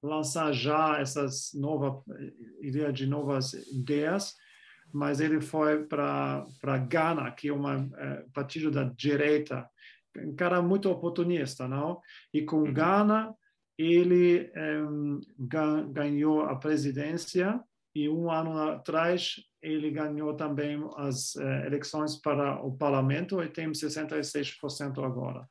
lançar 0.03 0.51
já 0.51 0.99
essas 0.99 1.51
novas 1.53 1.93
ideias 2.61 2.93
de 2.93 3.07
novas 3.07 3.53
ideias, 3.53 4.35
mas 4.93 5.21
ele 5.21 5.39
foi 5.39 5.85
para 5.85 6.45
para 6.59 6.77
Ghana, 6.79 7.31
que 7.31 7.47
é 7.47 7.53
um 7.53 7.65
é, 7.69 8.25
partido 8.33 8.69
da 8.69 8.83
direita, 8.83 9.65
um 10.17 10.35
cara 10.35 10.61
muito 10.61 10.91
oportunista, 10.91 11.69
não? 11.69 12.01
E 12.33 12.41
com 12.41 12.63
uhum. 12.63 12.73
Ghana 12.73 13.33
ele 13.77 14.51
um, 14.57 15.21
ganhou 15.93 16.41
a 16.41 16.57
presidência 16.57 17.63
e 17.95 18.09
um 18.09 18.29
ano 18.29 18.57
atrás 18.57 19.37
ele 19.63 19.89
ganhou 19.89 20.35
também 20.35 20.77
as 20.97 21.35
uh, 21.35 21.41
eleições 21.65 22.17
para 22.17 22.61
o 22.63 22.75
parlamento 22.77 23.41
e 23.41 23.47
tem 23.47 23.71
66% 23.71 25.03
agora. 25.03 25.49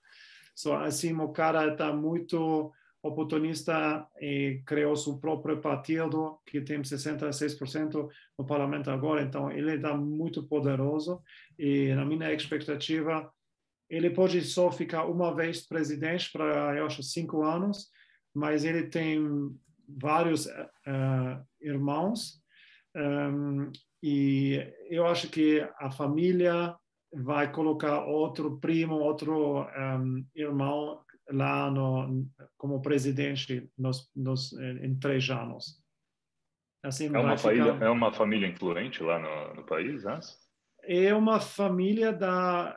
So, 0.54 0.74
assim, 0.74 1.14
o 1.14 1.30
cara 1.30 1.72
está 1.72 1.92
muito 1.92 2.70
oportunista 3.02 4.06
e 4.20 4.62
criou 4.64 4.94
seu 4.94 5.18
próprio 5.18 5.60
partido, 5.60 6.38
que 6.46 6.60
tem 6.60 6.80
66% 6.80 8.08
no 8.38 8.46
parlamento 8.46 8.90
agora, 8.90 9.22
então 9.22 9.50
ele 9.50 9.74
está 9.74 9.96
muito 9.96 10.46
poderoso 10.46 11.20
e, 11.58 11.92
na 11.94 12.04
minha 12.04 12.32
expectativa, 12.32 13.32
ele 13.90 14.10
pode 14.10 14.40
só 14.42 14.70
ficar 14.70 15.06
uma 15.06 15.34
vez 15.34 15.66
presidente 15.66 16.30
para, 16.30 16.76
eu 16.76 16.86
acho, 16.86 17.02
cinco 17.02 17.42
anos, 17.42 17.88
mas 18.32 18.62
ele 18.62 18.84
tem 18.84 19.20
vários 19.88 20.46
uh, 20.46 21.44
irmãos 21.60 22.40
um, 22.94 23.72
e 24.02 24.58
eu 24.90 25.06
acho 25.06 25.28
que 25.28 25.60
a 25.78 25.90
família 25.90 26.74
vai 27.14 27.52
colocar 27.52 28.04
outro 28.04 28.58
primo, 28.58 28.96
outro 28.96 29.64
um, 29.64 30.26
irmão 30.34 31.00
lá 31.30 31.70
no, 31.70 32.26
como 32.56 32.82
presidente 32.82 33.70
nos, 33.78 34.10
nos, 34.14 34.52
em 34.54 34.98
três 34.98 35.28
anos. 35.30 35.80
Assim, 36.82 37.06
é, 37.06 37.18
uma 37.18 37.36
família, 37.36 37.74
ficar... 37.74 37.86
é 37.86 37.90
uma 37.90 38.12
família 38.12 38.48
influente 38.48 39.02
lá 39.02 39.18
no, 39.18 39.54
no 39.54 39.64
país, 39.64 40.02
né? 40.02 40.18
É 40.82 41.14
uma 41.14 41.38
família 41.38 42.12
da, 42.12 42.76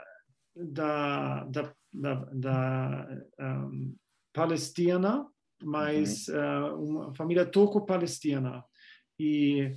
da, 0.56 1.44
da, 1.46 1.74
da, 1.92 2.16
da 2.32 3.08
um, 3.40 3.96
Palestina, 4.32 5.26
mas 5.64 6.28
uhum. 6.28 6.36
uh, 6.36 6.84
uma 6.84 7.16
família 7.16 7.46
turco-palestina. 7.46 8.64
E 9.20 9.72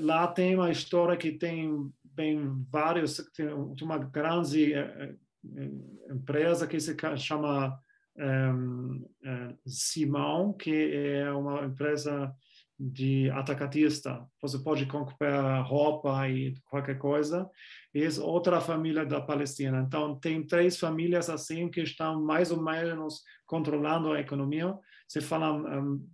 lá 0.00 0.26
tem 0.28 0.54
uma 0.54 0.70
história 0.70 1.16
que 1.16 1.32
tem 1.32 1.90
bem 2.02 2.64
vários, 2.70 3.16
tem 3.34 3.48
uma 3.48 3.98
grande 3.98 4.72
uh, 4.74 6.12
empresa 6.12 6.66
que 6.66 6.80
se 6.80 6.96
chama 7.16 7.78
um, 8.16 9.06
uh, 9.24 9.58
Simão, 9.66 10.52
que 10.52 10.94
é 10.94 11.30
uma 11.30 11.64
empresa 11.64 12.34
de 12.78 13.28
atacatista. 13.30 14.24
Você 14.40 14.58
pode 14.58 14.86
comprar 14.86 15.62
roupa 15.62 16.28
e 16.28 16.54
qualquer 16.70 16.96
coisa. 16.96 17.48
E 17.92 18.04
é 18.04 18.08
outra 18.20 18.60
família 18.60 19.04
da 19.04 19.20
Palestina. 19.20 19.80
Então, 19.80 20.18
tem 20.18 20.46
três 20.46 20.78
famílias 20.78 21.28
assim 21.28 21.68
que 21.68 21.80
estão 21.80 22.22
mais 22.22 22.52
ou 22.52 22.62
menos 22.62 23.22
controlando 23.46 24.12
a 24.12 24.20
economia. 24.20 24.76
Se 25.08 25.20
fala 25.20 25.52
um, 25.52 26.06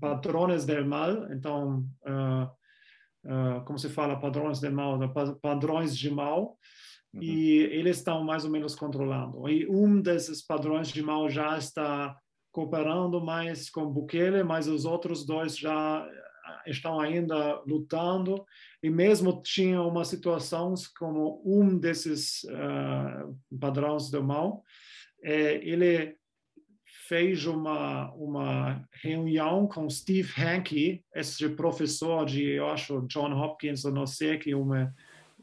padrões 0.00 0.64
mal. 0.86 1.32
Então, 1.32 1.84
uh, 2.06 2.48
uh, 3.24 3.64
como 3.64 3.78
se 3.78 3.88
fala 3.88 4.18
padrões 4.18 4.60
de 4.60 4.70
mal? 4.70 4.98
Padrões 5.40 5.96
de 5.96 6.10
mal. 6.10 6.58
Uhum. 7.14 7.22
E 7.22 7.58
eles 7.58 7.98
estão 7.98 8.24
mais 8.24 8.44
ou 8.44 8.50
menos 8.50 8.74
controlando. 8.74 9.48
E 9.48 9.66
um 9.68 10.00
desses 10.00 10.42
padrões 10.42 10.88
de 10.88 11.02
mal 11.02 11.28
já 11.28 11.58
está 11.58 12.16
cooperando 12.50 13.20
mais 13.20 13.70
com 13.70 13.90
Bukele, 13.90 14.42
mas 14.42 14.68
os 14.68 14.84
outros 14.84 15.24
dois 15.24 15.56
já 15.56 16.06
eh, 16.06 16.70
estão 16.70 17.00
ainda 17.00 17.60
lutando 17.66 18.44
e 18.82 18.90
mesmo 18.90 19.42
tinha 19.42 19.80
uma 19.82 20.04
situação 20.04 20.74
como 20.98 21.42
um 21.44 21.78
desses 21.78 22.44
uh, 22.44 23.58
padrões 23.58 24.10
do 24.10 24.22
mal, 24.22 24.62
é, 25.22 25.54
ele 25.66 26.16
fez 27.08 27.46
uma 27.46 28.12
uma 28.12 28.86
reunião 28.92 29.66
com 29.66 29.88
Steve 29.88 30.30
Hanke, 30.40 31.04
esse 31.14 31.48
professor 31.50 32.24
de 32.24 32.42
eu 32.42 32.68
acho 32.68 33.06
John 33.08 33.32
Hopkins, 33.32 33.84
ou 33.84 33.92
não 33.92 34.06
sei 34.06 34.38
que 34.38 34.54
um 34.54 34.70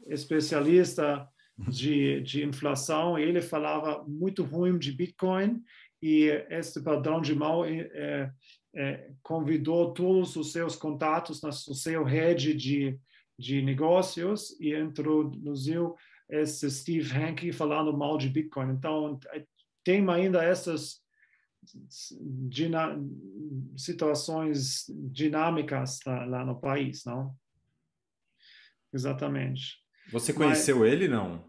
especialista 0.06 1.28
de, 1.68 2.20
de 2.22 2.44
inflação, 2.44 3.18
ele 3.18 3.40
falava 3.40 4.04
muito 4.06 4.42
ruim 4.42 4.78
de 4.78 4.92
Bitcoin 4.92 5.62
e 6.02 6.26
este 6.48 6.80
padrão 6.80 7.20
de 7.20 7.34
mal 7.34 7.64
é, 7.64 8.32
é, 8.74 9.10
convidou 9.22 9.92
todos 9.92 10.36
os 10.36 10.52
seus 10.52 10.76
contatos 10.76 11.42
na 11.42 11.52
seu 11.52 12.04
rede 12.04 12.54
de, 12.54 12.98
de 13.38 13.60
negócios 13.60 14.58
e 14.60 14.74
introduziu 14.74 15.94
esse 16.28 16.70
Steve 16.70 17.12
Hanke 17.16 17.52
falando 17.52 17.96
mal 17.96 18.16
de 18.16 18.28
Bitcoin. 18.28 18.70
Então, 18.70 19.18
tem 19.84 20.08
ainda 20.08 20.42
essas 20.42 21.00
situações 23.76 24.86
dinâmicas 24.88 26.00
lá 26.04 26.44
no 26.44 26.58
país, 26.58 27.04
não? 27.04 27.34
Exatamente. 28.92 29.78
Você 30.10 30.32
conheceu 30.32 30.80
Mas, 30.80 30.92
ele, 30.92 31.08
não? 31.08 31.48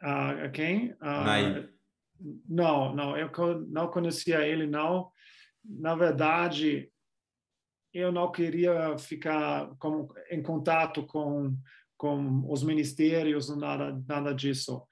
A 0.00 0.46
uh, 0.46 0.52
quem? 0.52 0.92
Uh, 0.92 1.68
não, 2.48 2.94
não, 2.94 3.16
eu 3.16 3.30
não 3.68 3.90
conhecia 3.90 4.46
ele, 4.46 4.66
não. 4.66 5.10
Na 5.64 5.94
verdade, 5.94 6.90
eu 7.92 8.12
não 8.12 8.30
queria 8.30 8.96
ficar 8.98 9.74
com, 9.78 10.08
em 10.30 10.42
contato 10.42 11.04
com, 11.06 11.56
com 11.96 12.50
os 12.50 12.62
ministérios, 12.62 13.54
nada, 13.56 14.02
nada 14.06 14.34
disso. 14.34 14.82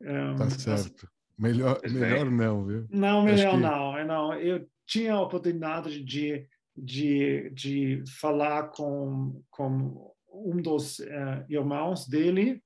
Um, 0.00 0.36
tá 0.36 0.50
certo. 0.50 1.08
Melhor, 1.38 1.80
melhor 1.84 2.30
não, 2.30 2.64
viu? 2.64 2.86
Não, 2.90 3.22
melhor 3.22 3.52
que... 3.52 3.56
não, 3.60 4.04
não. 4.06 4.34
Eu 4.34 4.66
tinha 4.86 5.14
a 5.14 5.20
oportunidade 5.20 6.02
de, 6.02 6.46
de, 6.76 7.50
de 7.50 8.02
falar 8.18 8.68
com, 8.68 9.42
com 9.50 10.12
um 10.32 10.60
dos 10.62 10.98
uh, 11.00 11.44
irmãos 11.48 12.08
dele, 12.08 12.62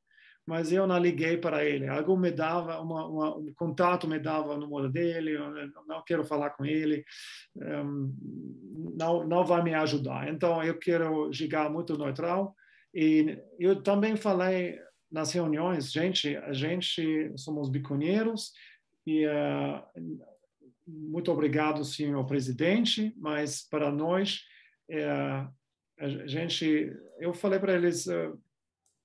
mas 0.47 0.73
eu 0.73 0.87
não 0.87 0.99
liguei 0.99 1.37
para 1.37 1.65
ele. 1.65 1.89
Algo 1.89 2.17
me 2.17 2.31
dava, 2.31 2.81
uma, 2.81 3.07
uma, 3.07 3.37
um 3.37 3.53
contato 3.55 4.09
me 4.09 4.19
dava 4.19 4.55
o 4.55 4.59
número 4.59 4.91
dele, 4.91 5.37
eu 5.37 5.51
não 5.87 6.03
quero 6.05 6.25
falar 6.25 6.51
com 6.51 6.65
ele, 6.65 7.05
um, 7.57 8.15
não, 8.97 9.27
não 9.27 9.45
vai 9.45 9.63
me 9.63 9.75
ajudar. 9.75 10.29
Então, 10.29 10.63
eu 10.63 10.79
quero 10.79 11.33
jogar 11.33 11.71
muito 11.71 11.97
neutral. 11.97 12.55
E 12.93 13.39
eu 13.59 13.81
também 13.83 14.17
falei 14.17 14.79
nas 15.11 15.33
reuniões, 15.33 15.91
gente, 15.91 16.37
a 16.37 16.53
gente 16.53 17.33
somos 17.37 17.69
biconeiros 17.69 18.53
e 19.07 19.27
uh, 19.27 19.83
muito 20.87 21.31
obrigado, 21.33 21.85
senhor 21.85 22.25
presidente, 22.27 23.13
mas 23.17 23.67
para 23.69 23.91
nós, 23.91 24.41
uh, 24.91 25.53
a 25.99 26.09
gente, 26.27 26.93
eu 27.19 27.33
falei 27.33 27.59
para 27.59 27.75
eles, 27.75 28.07
uh, 28.07 28.41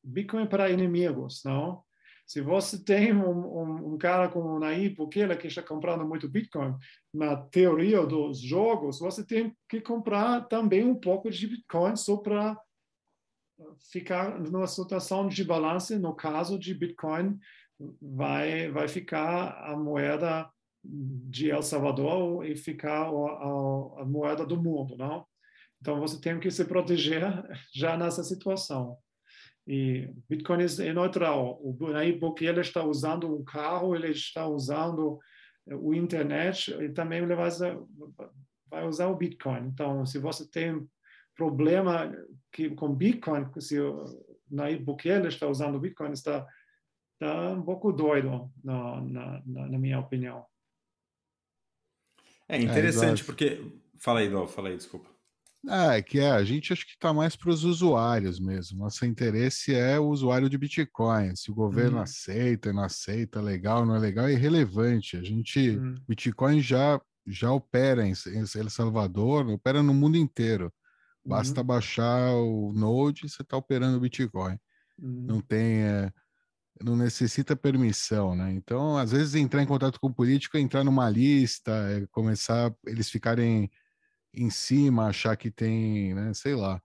Bitcoin 0.04 0.44
é 0.44 0.48
para 0.48 0.70
inimigos, 0.70 1.42
não? 1.44 1.84
Se 2.28 2.42
você 2.42 2.84
tem 2.84 3.14
um, 3.14 3.30
um, 3.30 3.94
um 3.94 3.98
cara 3.98 4.30
como 4.30 4.50
o 4.50 4.60
Nayib 4.60 4.96
Bukele 4.96 5.36
que 5.36 5.46
está 5.46 5.62
comprando 5.62 6.04
muito 6.06 6.28
Bitcoin, 6.28 6.76
na 7.14 7.38
teoria 7.38 8.04
dos 8.04 8.40
jogos, 8.40 9.00
você 9.00 9.24
tem 9.24 9.56
que 9.70 9.80
comprar 9.80 10.48
também 10.48 10.84
um 10.84 10.96
pouco 10.96 11.30
de 11.30 11.48
Bitcoin 11.48 11.96
só 11.96 12.18
para 12.18 12.60
ficar 13.92 14.40
numa 14.40 14.68
situação 14.68 15.28
de 15.28 15.44
balanço. 15.44 15.98
No 16.00 16.14
caso 16.14 16.58
de 16.60 16.74
Bitcoin, 16.74 17.40
vai, 18.02 18.70
vai 18.70 18.88
ficar 18.88 19.58
a 19.64 19.76
moeda 19.76 20.50
de 20.84 21.50
El 21.50 21.62
Salvador 21.62 22.46
e 22.46 22.56
ficar 22.56 23.08
a, 23.08 24.02
a, 24.02 24.06
moeda 24.06 24.46
do 24.46 24.62
mundo, 24.62 24.96
não? 24.96 25.26
Então, 25.82 26.00
você 26.00 26.20
tem 26.20 26.40
que 26.40 26.50
se 26.50 26.66
proteger 26.66 27.22
já 27.74 27.98
nessa 27.98 28.24
situação. 28.24 28.98
E 29.68 30.10
Bitcoin 30.30 30.60
é 30.64 30.94
neutral. 30.94 31.60
O 31.62 31.76
Nayib 31.92 32.20
Bukele 32.20 32.62
está 32.62 32.84
usando 32.84 33.36
um 33.36 33.44
carro, 33.44 33.96
ele 33.96 34.10
está 34.10 34.48
usando 34.48 35.20
o 35.68 35.94
internet 35.94 36.72
e 36.72 36.90
também 36.90 37.24
ele 37.24 37.36
vai 37.36 38.88
usar 38.88 39.08
o 39.08 39.16
Bitcoin. 39.16 39.68
Então, 39.68 40.06
se 40.06 40.20
você 40.20 40.48
tem 40.48 40.88
problema 41.36 42.12
que, 42.52 42.70
com 42.70 42.94
Bitcoin, 42.94 43.48
se 43.60 43.80
o 43.80 44.06
Nayib 44.50 44.84
Bukele 44.84 45.28
está 45.28 45.48
usando 45.48 45.76
o 45.76 45.80
Bitcoin, 45.80 46.12
está, 46.12 46.48
está 47.14 47.52
um 47.52 47.62
pouco 47.62 47.92
doido, 47.92 48.52
na, 48.64 49.02
na, 49.02 49.42
na 49.46 49.78
minha 49.78 50.00
opinião. 50.00 50.46
É 52.48 52.58
interessante 52.62 53.22
é, 53.22 53.26
porque... 53.26 53.72
Fala 53.98 54.20
aí, 54.20 54.30
Dol, 54.30 54.48
fala 54.48 54.70
aí, 54.70 54.78
desculpa. 54.78 55.10
Ah, 55.68 55.96
é 55.96 56.02
que 56.02 56.20
é, 56.20 56.30
a 56.30 56.44
gente 56.44 56.72
acho 56.72 56.86
que 56.86 56.92
está 56.92 57.12
mais 57.12 57.36
para 57.36 57.50
os 57.50 57.64
usuários 57.64 58.40
mesmo. 58.40 58.78
Nosso 58.78 59.04
interesse 59.04 59.74
é 59.74 60.00
o 60.00 60.10
usuário 60.10 60.48
de 60.48 60.58
Bitcoin. 60.58 61.36
Se 61.36 61.50
o 61.50 61.56
governo 61.56 61.98
uhum. 61.98 62.04
aceita, 62.04 62.72
não 62.72 62.84
aceita, 62.84 63.42
legal, 63.42 63.84
não 63.84 63.96
é 63.96 64.00
legal, 64.00 64.28
é 64.28 64.34
irrelevante. 64.34 65.18
A 65.18 65.24
gente, 65.24 65.72
uhum. 65.72 65.96
Bitcoin 66.08 66.62
já 66.62 67.02
já 67.28 67.52
opera 67.52 68.06
em, 68.06 68.14
em 68.28 68.60
El 68.60 68.70
Salvador, 68.70 69.48
opera 69.48 69.82
no 69.82 69.94
mundo 69.94 70.18
inteiro. 70.18 70.72
Basta 71.26 71.62
uhum. 71.62 71.66
baixar 71.66 72.34
o 72.34 72.72
Node 72.74 73.26
e 73.26 73.30
você 73.30 73.42
está 73.42 73.58
operando 73.58 73.98
o 73.98 74.00
Bitcoin. 74.00 74.58
Não 74.98 75.36
uhum. 75.36 75.42
tem, 75.42 75.82
é, 75.82 76.12
não 76.82 76.96
necessita 76.96 77.56
permissão, 77.56 78.36
né? 78.36 78.52
Então, 78.54 78.98
às 78.98 79.12
vezes 79.12 79.36
entrar 79.36 79.64
em 79.64 79.68
contato 79.68 80.00
com 80.00 80.08
o 80.08 80.14
político 80.14 80.58
é 80.58 80.60
entrar 80.60 80.84
numa 80.84 81.10
lista, 81.10 81.72
é 81.72 82.06
começar 82.08 82.74
eles 82.86 83.10
ficarem 83.10 83.72
em 84.34 84.50
cima, 84.50 85.08
achar 85.08 85.36
que 85.36 85.50
tem, 85.50 86.14
né, 86.14 86.32
sei 86.34 86.56
lá. 86.56 86.82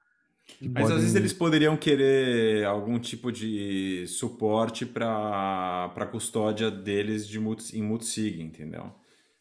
Mas 0.60 0.82
podem... 0.82 0.96
às 0.96 1.02
vezes 1.02 1.16
eles 1.16 1.32
poderiam 1.32 1.76
querer 1.76 2.64
algum 2.64 2.98
tipo 2.98 3.30
de 3.30 4.04
suporte 4.08 4.86
para 4.86 5.92
a 5.94 6.06
custódia 6.06 6.70
deles 6.70 7.26
de 7.26 7.38
em 7.38 7.82
multisig, 7.82 8.40
entendeu? 8.40 8.92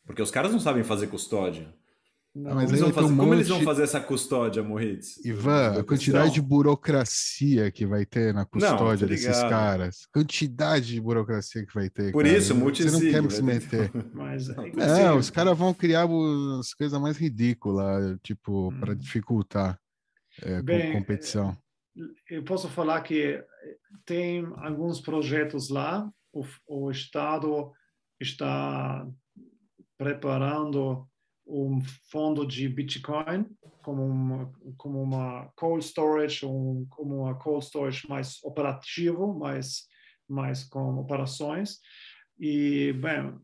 Porque 0.06 0.22
os 0.22 0.32
caras 0.32 0.52
não 0.52 0.60
sabem 0.60 0.84
fazer 0.84 1.08
custódia. 1.08 1.74
Não, 2.36 2.54
mas 2.54 2.72
eles 2.72 2.82
fazer, 2.94 3.08
um 3.08 3.18
como 3.18 3.26
monte... 3.26 3.38
eles 3.38 3.48
vão 3.48 3.62
fazer 3.62 3.84
essa 3.84 4.00
custódia, 4.00 4.62
Moritz? 4.62 5.18
Ivan, 5.26 5.80
a 5.80 5.84
quantidade 5.84 6.34
de 6.34 6.42
burocracia 6.42 7.72
que 7.72 7.88
vai 7.88 8.06
ter 8.06 8.34
na 8.34 8.46
custódia 8.46 9.08
não, 9.08 9.14
desses 9.14 9.40
caras. 9.42 10.08
Quantidade 10.14 10.88
de 10.94 11.02
burocracia 11.02 11.66
que 11.66 11.74
vai 11.74 11.90
ter. 11.90 12.12
Por 12.12 12.24
cara. 12.24 12.38
isso, 12.38 12.54
multisig. 12.54 12.92
Você 12.92 13.12
não 13.20 13.30
quer 13.30 13.32
se 13.32 13.42
meter. 13.42 13.92
Mas, 14.14 14.48
é, 14.50 15.12
os 15.12 15.32
caras 15.32 15.58
vão 15.58 15.74
criar 15.74 16.08
as 16.60 16.74
coisas 16.74 17.02
mais 17.02 17.18
ridículas, 17.18 18.16
tipo, 18.22 18.70
hum. 18.70 18.80
para 18.80 18.94
dificultar 18.94 19.80
é, 20.44 20.62
Bem, 20.62 20.94
competição. 20.94 21.58
Eu 22.30 22.44
posso 22.44 22.70
falar 22.70 23.02
que 23.02 23.44
tem 24.06 24.46
alguns 24.58 25.02
projetos 25.02 25.70
lá, 25.70 26.08
o, 26.32 26.46
o 26.68 26.92
Estado 26.92 27.72
está 28.20 29.08
preparando 29.98 31.09
um 31.50 31.82
fundo 32.12 32.46
de 32.46 32.70
Bitcoin 32.70 33.46
como 33.82 34.06
uma, 34.06 34.52
como 34.78 35.02
uma 35.02 35.52
cold 35.56 35.84
storage, 35.84 36.46
um, 36.46 36.86
como 36.90 37.24
uma 37.24 37.36
cold 37.36 37.66
storage 37.66 38.08
mais 38.08 38.42
operativo, 38.44 39.34
mais, 39.38 39.88
mais 40.28 40.64
com 40.64 41.00
operações. 41.00 41.80
E, 42.40 42.94
bem, 42.94 43.36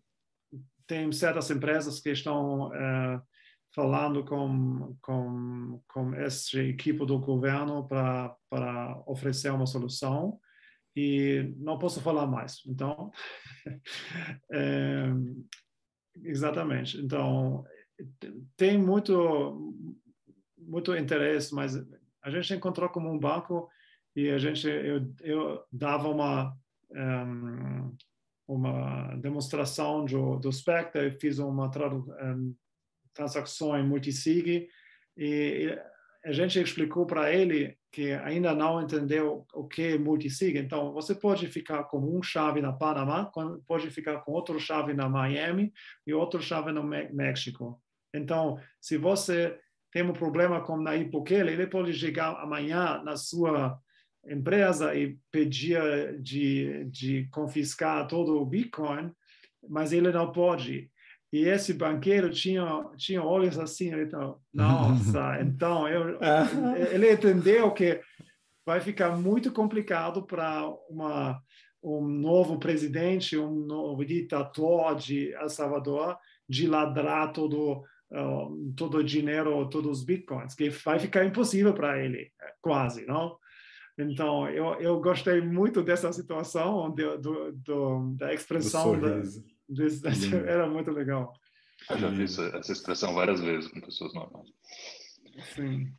tem 0.86 1.12
certas 1.12 1.50
empresas 1.50 2.00
que 2.00 2.12
estão 2.12 2.68
uh, 2.68 3.22
falando 3.74 4.24
com, 4.24 4.96
com, 5.02 5.82
com 5.88 6.13
essa 6.13 6.62
equipe 6.62 7.06
do 7.06 7.20
governo 7.20 7.88
para, 7.88 8.36
para 8.50 9.04
oferecer 9.08 9.52
uma 9.52 9.65
solução 9.65 10.39
e 10.96 11.54
não 11.58 11.78
posso 11.78 12.00
falar 12.02 12.26
mais. 12.28 12.62
Então, 12.68 13.12
é, 14.52 15.06
exatamente. 16.24 16.98
Então, 17.02 17.65
tem 18.58 18.77
muito 18.77 19.73
muito 20.58 20.95
interesse, 20.95 21.53
mas 21.53 21.75
a 22.23 22.29
gente 22.29 22.53
encontrou 22.53 22.89
como 22.89 23.12
um 23.12 23.19
banco 23.19 23.69
e 24.15 24.29
a 24.29 24.38
gente 24.38 24.67
eu, 24.67 25.13
eu 25.21 25.63
dava 25.71 26.10
uma 26.10 26.58
um, 26.91 27.95
uma 28.47 29.15
demonstração 29.17 30.05
do, 30.05 30.38
do 30.38 30.51
Spectre, 30.51 31.12
fiz 31.19 31.39
uma 31.39 31.67
um, 31.67 32.55
transação 33.13 33.77
em 33.77 33.88
multisig 33.88 34.67
e 35.17 35.77
a 36.23 36.31
gente 36.31 36.60
explicou 36.60 37.05
para 37.05 37.31
ele 37.31 37.77
que 37.91 38.12
ainda 38.12 38.53
não 38.53 38.81
entendeu 38.81 39.45
o 39.53 39.65
que 39.67 39.93
é 39.93 39.97
multisig. 39.97 40.58
Então, 40.58 40.91
você 40.91 41.15
pode 41.15 41.47
ficar 41.47 41.86
com 41.86 41.99
um 41.99 42.21
chave 42.21 42.62
na 42.62 42.73
Panamá, 42.73 43.31
pode 43.65 43.89
ficar 43.89 44.17
com 44.19 44.34
outro 44.34 44.60
chave 44.60 44.93
na 44.93 45.08
Miami 45.08 45.71
e 46.05 46.13
outro 46.13 46.41
chave 46.41 46.71
no 46.71 46.84
México. 46.84 47.81
Então, 48.15 48.60
se 48.80 48.97
você 48.97 49.58
tem 49.91 50.04
um 50.04 50.13
problema 50.13 50.62
com 50.62 50.78
Nayib 50.78 51.12
Bukele, 51.12 51.51
ele 51.51 51.67
pode 51.67 51.93
chegar 51.93 52.32
amanhã 52.41 53.01
na 53.04 53.15
sua 53.15 53.80
empresa 54.28 54.95
e 54.95 55.17
pedir 55.32 56.19
de, 56.21 56.86
de 56.86 57.28
confiscar 57.32 58.08
todo 58.08 58.39
o 58.39 58.45
Bitcoin, 58.45 59.12
mas 59.69 59.93
ele 59.93 60.12
não 60.12 60.32
pode. 60.32 60.89
E 61.32 61.47
esse 61.47 61.73
banqueiro 61.73 62.30
tinha, 62.30 62.86
tinha 62.97 63.23
olhos 63.23 63.60
assim, 63.60 63.93
então, 63.93 64.39
nossa, 64.54 65.39
então 65.41 65.88
eu, 65.88 66.17
ele 66.91 67.12
entendeu 67.12 67.71
que 67.71 68.01
vai 68.65 68.80
ficar 68.80 69.15
muito 69.15 69.51
complicado 69.51 70.25
para 70.25 70.67
uma 70.89 71.41
um 71.86 72.01
novo 72.01 72.58
presidente, 72.58 73.38
um 73.38 73.54
novo 73.54 74.04
ditador 74.04 74.95
de 74.95 75.32
El 75.34 75.49
Salvador, 75.49 76.17
de 76.49 76.65
ladrar 76.65 77.32
todo 77.32 77.84
uh, 78.12 78.74
todo 78.76 78.98
o 78.98 79.04
dinheiro, 79.04 79.70
todos 79.70 80.00
os 80.00 80.06
bitcoins, 80.06 80.54
que 80.54 80.70
vai 80.70 81.00
ficar 81.00 81.26
impossível 81.26 81.74
para 81.74 82.04
ele, 82.04 82.32
quase, 82.62 83.06
não? 83.06 83.38
Então, 83.98 84.50
eu, 84.50 84.74
eu 84.82 85.00
gostei 85.00 85.39
muito 85.39 85.82
dessa 85.82 86.12
situação, 86.12 86.91
do, 86.91 87.18
do, 87.18 87.52
do 87.54 88.15
da 88.18 88.34
expressão, 88.34 89.00
da, 89.00 89.22
desse, 89.70 90.36
era 90.46 90.68
muito 90.68 90.91
legal. 90.91 91.34
Eu 91.89 91.98
já 92.00 92.10
vi 92.10 92.24
essa 92.24 92.72
expressão 92.72 93.13
várias 93.13 93.39
vezes 93.39 93.70
com 93.70 93.80
pessoas 93.80 94.13
normais. 94.13 94.50
Sim. 95.56 95.94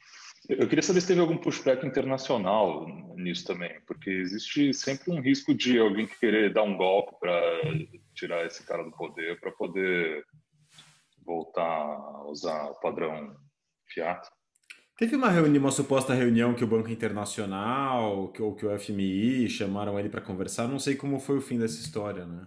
Eu 0.49 0.69
queria 0.69 0.83
saber 0.83 1.01
se 1.01 1.09
teve 1.09 1.21
algum 1.21 1.37
pushback 1.37 1.85
internacional 1.85 2.87
nisso 3.17 3.45
também, 3.45 3.81
porque 3.87 4.11
existe 4.11 4.73
sempre 4.73 5.11
um 5.11 5.21
risco 5.21 5.53
de 5.53 5.79
alguém 5.79 6.07
querer 6.07 6.53
dar 6.53 6.63
um 6.63 6.77
golpe 6.77 7.19
para 7.19 7.63
tirar 8.15 8.47
esse 8.47 8.65
cara 8.65 8.85
do 8.85 8.93
poder, 8.93 9.41
para 9.41 9.51
poder 9.51 10.25
voltar 11.27 11.63
a 11.63 12.25
usar 12.31 12.71
o 12.71 12.81
padrão 12.81 13.37
Fiat. 13.93 14.29
Teve 14.97 15.15
uma 15.15 15.29
reunião, 15.29 15.63
uma 15.63 15.71
suposta 15.71 16.15
reunião 16.15 16.55
que 16.55 16.65
o 16.65 16.67
Banco 16.67 16.89
Internacional 16.89 18.29
que, 18.29 18.41
ou 18.41 18.55
que 18.55 18.65
o 18.65 18.79
FMI 18.79 19.49
chamaram 19.49 19.99
ele 19.99 20.09
para 20.09 20.23
conversar. 20.23 20.67
Não 20.67 20.79
sei 20.79 20.97
como 20.97 21.21
foi 21.21 21.37
o 21.37 21.43
fim 21.43 21.59
dessa 21.59 21.81
história, 21.81 22.25
né? 22.25 22.47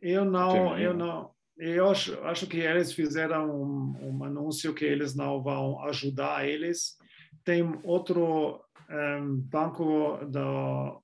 Eu 0.00 0.24
não, 0.24 0.78
eu 0.78 0.94
não. 0.94 1.30
Eu 1.56 1.90
acho, 1.90 2.18
acho 2.24 2.46
que 2.46 2.58
eles 2.58 2.92
fizeram 2.92 3.50
um, 3.50 3.94
um 4.00 4.24
anúncio 4.24 4.74
que 4.74 4.84
eles 4.84 5.14
não 5.14 5.42
vão 5.42 5.84
ajudar 5.84 6.48
eles. 6.48 6.96
Tem 7.44 7.62
outro 7.84 8.60
um, 8.90 9.36
banco 9.36 10.18
da 10.26 10.96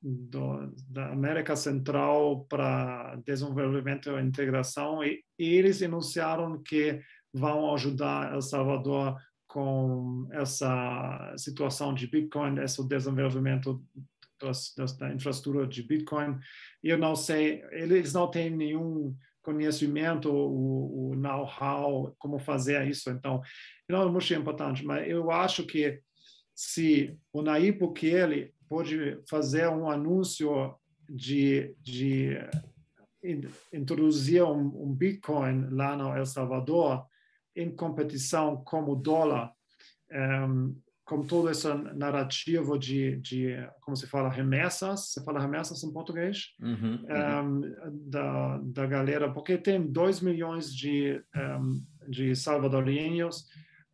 do, 0.00 0.72
da 0.88 1.10
América 1.10 1.56
Central 1.56 2.46
para 2.48 3.16
desenvolvimento 3.26 4.10
e 4.10 4.22
integração 4.22 5.02
e, 5.02 5.22
eles 5.38 5.82
anunciaram 5.82 6.62
que 6.62 7.00
vão 7.32 7.72
ajudar 7.74 8.32
El 8.32 8.42
Salvador 8.42 9.16
com 9.46 10.28
essa 10.32 11.34
situação 11.36 11.94
de 11.94 12.06
Bitcoin, 12.06 12.58
esse 12.58 12.86
desenvolvimento 12.86 13.82
da 14.98 15.12
infraestrutura 15.12 15.66
de 15.66 15.82
Bitcoin. 15.82 16.38
Eu 16.82 16.98
não 16.98 17.16
sei, 17.16 17.64
eles 17.72 18.12
não 18.12 18.30
têm 18.30 18.50
nenhum 18.50 19.16
conhecimento, 19.42 20.30
o, 20.30 21.10
o 21.10 21.14
know-how, 21.16 22.14
como 22.18 22.38
fazer 22.38 22.86
isso. 22.86 23.10
Então, 23.10 23.40
não 23.88 24.02
é 24.02 24.10
muito 24.10 24.34
importante, 24.34 24.84
mas 24.84 25.08
eu 25.08 25.30
acho 25.30 25.64
que 25.64 26.00
se 26.54 27.16
o 27.32 27.40
Nayib 27.40 27.78
Bukele 27.78 28.52
pode 28.68 29.20
fazer 29.28 29.68
um 29.68 29.90
anúncio 29.90 30.74
de, 31.08 31.74
de 31.80 32.38
introduzir 33.72 34.42
um, 34.42 34.82
um, 34.82 34.94
Bitcoin 34.94 35.68
lá 35.70 35.96
no 35.96 36.14
El 36.16 36.26
Salvador 36.26 37.04
em 37.56 37.74
competição 37.74 38.62
com 38.64 38.84
o 38.84 38.94
dólar, 38.94 39.52
um, 40.12 40.76
com 41.04 41.24
toda 41.24 41.50
essa 41.50 41.74
narrativa 41.74 42.78
de, 42.78 43.16
de, 43.16 43.56
como 43.80 43.96
se 43.96 44.06
fala, 44.06 44.28
remessas, 44.28 45.12
se 45.12 45.24
fala 45.24 45.40
remessas 45.40 45.82
em 45.82 45.90
português, 45.90 46.54
uhum, 46.60 47.06
uhum. 47.08 47.62
Um, 47.64 48.10
da, 48.10 48.58
da 48.58 48.86
galera, 48.86 49.32
porque 49.32 49.56
tem 49.56 49.90
2 49.90 50.20
milhões 50.20 50.72
de, 50.72 51.20
de 52.06 52.36
salvadorenhos 52.36 53.46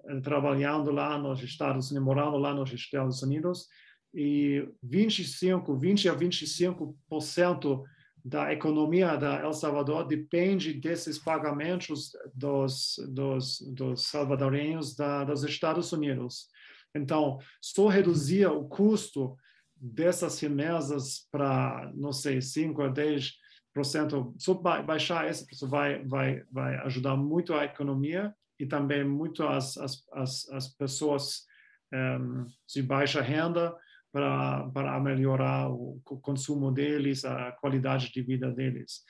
eh, 0.06 0.20
trabalhando 0.20 0.90
lá 0.90 1.16
nos 1.16 1.42
Estados 1.42 1.90
Unidos, 1.90 2.04
morando 2.04 2.36
lá 2.36 2.52
nos 2.52 2.72
Estados 2.72 3.22
Unidos, 3.22 3.68
e 4.14 4.68
25, 4.82 5.76
20 5.76 6.08
a 6.08 6.14
25% 6.14 7.82
da 8.24 8.52
economia 8.52 9.16
da 9.16 9.40
El 9.40 9.52
Salvador 9.52 10.06
depende 10.06 10.72
desses 10.72 11.18
pagamentos 11.18 12.12
dos, 12.32 12.94
dos, 13.08 13.60
dos 13.74 14.06
salvadorenhos 14.06 14.96
da, 14.96 15.24
dos 15.24 15.44
Estados 15.44 15.92
Unidos. 15.92 16.48
Então, 16.94 17.38
só 17.60 17.88
reduzir 17.88 18.46
o 18.46 18.64
custo 18.64 19.36
dessas 19.76 20.40
remessas 20.40 21.28
para, 21.30 21.92
não 21.94 22.12
sei, 22.12 22.40
5 22.40 22.82
a 22.82 22.90
10%, 22.90 24.34
só 24.38 24.54
baixar 24.54 25.28
isso 25.30 25.68
vai, 25.68 26.02
vai, 26.04 26.42
vai 26.50 26.76
ajudar 26.86 27.16
muito 27.16 27.52
a 27.52 27.64
economia 27.64 28.34
e 28.58 28.64
também 28.64 29.04
muito 29.04 29.42
as, 29.42 29.76
as, 29.76 30.02
as, 30.12 30.48
as 30.50 30.68
pessoas 30.68 31.44
um, 31.92 32.46
de 32.66 32.82
baixa 32.82 33.20
renda 33.20 33.74
para, 34.14 34.70
para 34.70 35.00
melhorar 35.00 35.68
o 35.68 36.00
consumo 36.22 36.70
deles, 36.70 37.24
a 37.24 37.50
qualidade 37.50 38.12
de 38.12 38.22
vida 38.22 38.48
deles. 38.48 39.02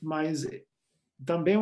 Mas 0.00 0.48
também, 1.26 1.58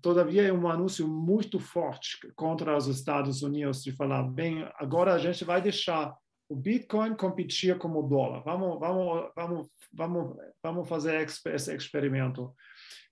todavia, 0.00 0.46
é 0.46 0.52
um 0.52 0.68
anúncio 0.68 1.08
muito 1.08 1.58
forte 1.58 2.16
contra 2.36 2.76
os 2.76 2.86
Estados 2.86 3.42
Unidos 3.42 3.82
de 3.82 3.90
falar, 3.90 4.22
bem, 4.22 4.64
agora 4.76 5.12
a 5.12 5.18
gente 5.18 5.44
vai 5.44 5.60
deixar 5.60 6.16
o 6.48 6.54
Bitcoin 6.54 7.16
competir 7.16 7.76
como 7.78 7.98
o 7.98 8.08
dólar. 8.08 8.44
Vamos, 8.44 8.78
vamos, 8.78 9.30
vamos, 9.34 9.68
vamos, 9.92 10.36
vamos 10.62 10.88
fazer 10.88 11.20
esse 11.20 11.74
experimento. 11.74 12.54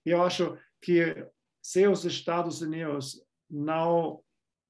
Eu 0.04 0.22
acho 0.22 0.56
que 0.80 1.26
se 1.60 1.88
os 1.88 2.04
Estados 2.04 2.62
Unidos 2.62 3.20
não 3.50 4.20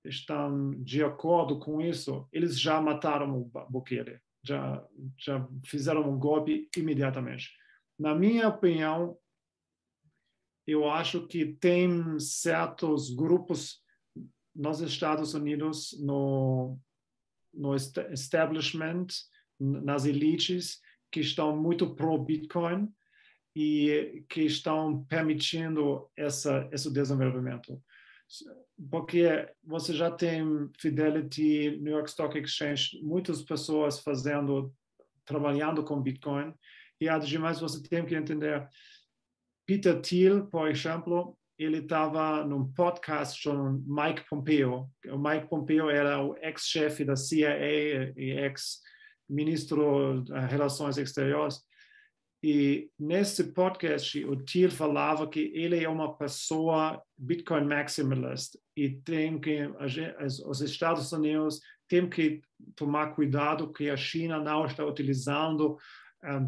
estão 0.06 0.70
de 0.82 1.02
acordo 1.02 1.58
com 1.58 1.80
isso, 1.80 2.28
eles 2.32 2.58
já 2.58 2.80
mataram 2.80 3.40
o 3.40 3.44
Bukele, 3.70 4.20
já, 4.42 4.84
já 5.18 5.46
fizeram 5.64 6.08
um 6.08 6.18
golpe 6.18 6.68
imediatamente. 6.76 7.50
Na 7.98 8.14
minha 8.14 8.48
opinião, 8.48 9.18
eu 10.66 10.88
acho 10.90 11.26
que 11.26 11.54
tem 11.54 12.18
certos 12.18 13.10
grupos 13.10 13.82
nos 14.54 14.80
Estados 14.80 15.34
Unidos, 15.34 15.96
no, 16.00 16.78
no 17.52 17.74
establishment, 17.74 19.06
nas 19.58 20.04
elites, 20.04 20.80
que 21.10 21.20
estão 21.20 21.56
muito 21.56 21.94
pro-Bitcoin 21.94 22.92
e 23.54 24.24
que 24.28 24.42
estão 24.42 25.04
permitindo 25.04 26.10
essa, 26.16 26.68
esse 26.72 26.92
desenvolvimento. 26.92 27.82
Porque 28.90 29.48
você 29.62 29.94
já 29.94 30.10
tem 30.10 30.70
Fidelity, 30.78 31.78
New 31.80 31.92
York 31.92 32.08
Stock 32.10 32.38
Exchange, 32.38 33.00
muitas 33.02 33.42
pessoas 33.42 34.00
fazendo, 34.00 34.72
trabalhando 35.24 35.84
com 35.84 36.00
Bitcoin, 36.00 36.52
e 37.00 37.08
ademais 37.08 37.60
você 37.60 37.82
tem 37.82 38.04
que 38.04 38.14
entender, 38.14 38.68
Peter 39.66 40.00
Thiel, 40.00 40.46
por 40.46 40.68
exemplo, 40.68 41.36
ele 41.58 41.78
estava 41.78 42.44
num 42.44 42.70
podcast 42.72 43.42
com 43.42 43.82
Mike 43.86 44.28
Pompeo. 44.28 44.90
O 45.08 45.18
Mike 45.18 45.48
Pompeo 45.48 45.88
era 45.88 46.22
o 46.22 46.36
ex-chefe 46.38 47.04
da 47.04 47.16
CIA 47.16 48.12
e 48.16 48.30
ex-ministro 48.30 50.22
de 50.22 50.32
Relações 50.46 50.98
Exteriores. 50.98 51.65
E 52.48 52.92
nesse 52.96 53.42
podcast, 53.42 54.24
o 54.24 54.36
Thiel 54.36 54.70
falava 54.70 55.28
que 55.28 55.50
ele 55.52 55.82
é 55.82 55.88
uma 55.88 56.16
pessoa 56.16 57.02
Bitcoin 57.18 57.64
maximalist 57.64 58.56
e 58.76 58.88
tem 58.88 59.40
que 59.40 59.68
os 60.46 60.60
Estados 60.60 61.10
Unidos 61.10 61.60
têm 61.88 62.08
que 62.08 62.40
tomar 62.76 63.16
cuidado 63.16 63.72
que 63.72 63.90
a 63.90 63.96
China 63.96 64.38
não 64.38 64.64
está 64.64 64.86
utilizando 64.86 65.76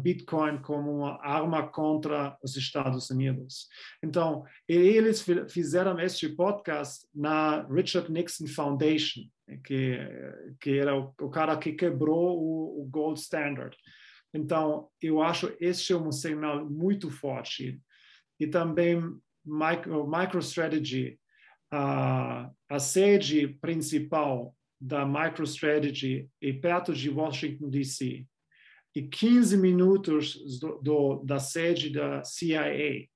Bitcoin 0.01 0.59
como 0.59 0.99
uma 0.99 1.21
arma 1.21 1.67
contra 1.67 2.37
os 2.41 2.55
Estados 2.55 3.09
Unidos. 3.09 3.67
Então, 4.01 4.45
eles 4.69 5.25
fizeram 5.49 5.99
este 5.99 6.29
podcast 6.29 7.05
na 7.13 7.67
Richard 7.69 8.09
Nixon 8.09 8.47
Foundation, 8.47 9.23
que, 9.65 9.99
que 10.61 10.77
era 10.77 10.95
o 10.95 11.29
cara 11.29 11.57
que 11.57 11.73
quebrou 11.73 12.39
o, 12.39 12.81
o, 12.83 12.85
Gold 12.89 13.19
Standard. 13.19 13.75
Então, 14.33 14.89
eu 15.01 15.21
acho 15.21 15.55
este 15.59 15.93
é 15.93 15.97
um 15.97 16.11
sinal 16.11 16.69
muito 16.69 17.09
forte. 17.09 17.81
E 18.39 18.47
também 18.47 19.01
micro, 19.45 20.07
MicroStrategy, 20.07 21.19
a, 21.71 22.49
a 22.69 22.79
sede 22.79 23.47
principal 23.61 24.55
da 24.79 25.05
MicroStrategy 25.05 26.29
é 26.41 26.53
perto 26.53 26.93
de 26.93 27.09
Washington, 27.09 27.69
D.C 27.69 28.25
e 28.95 29.03
15 29.03 29.57
minutos 29.57 30.59
do, 30.59 30.79
do, 30.81 31.23
da 31.23 31.39
sede 31.39 31.89
da 31.91 32.23
CIA 32.23 33.07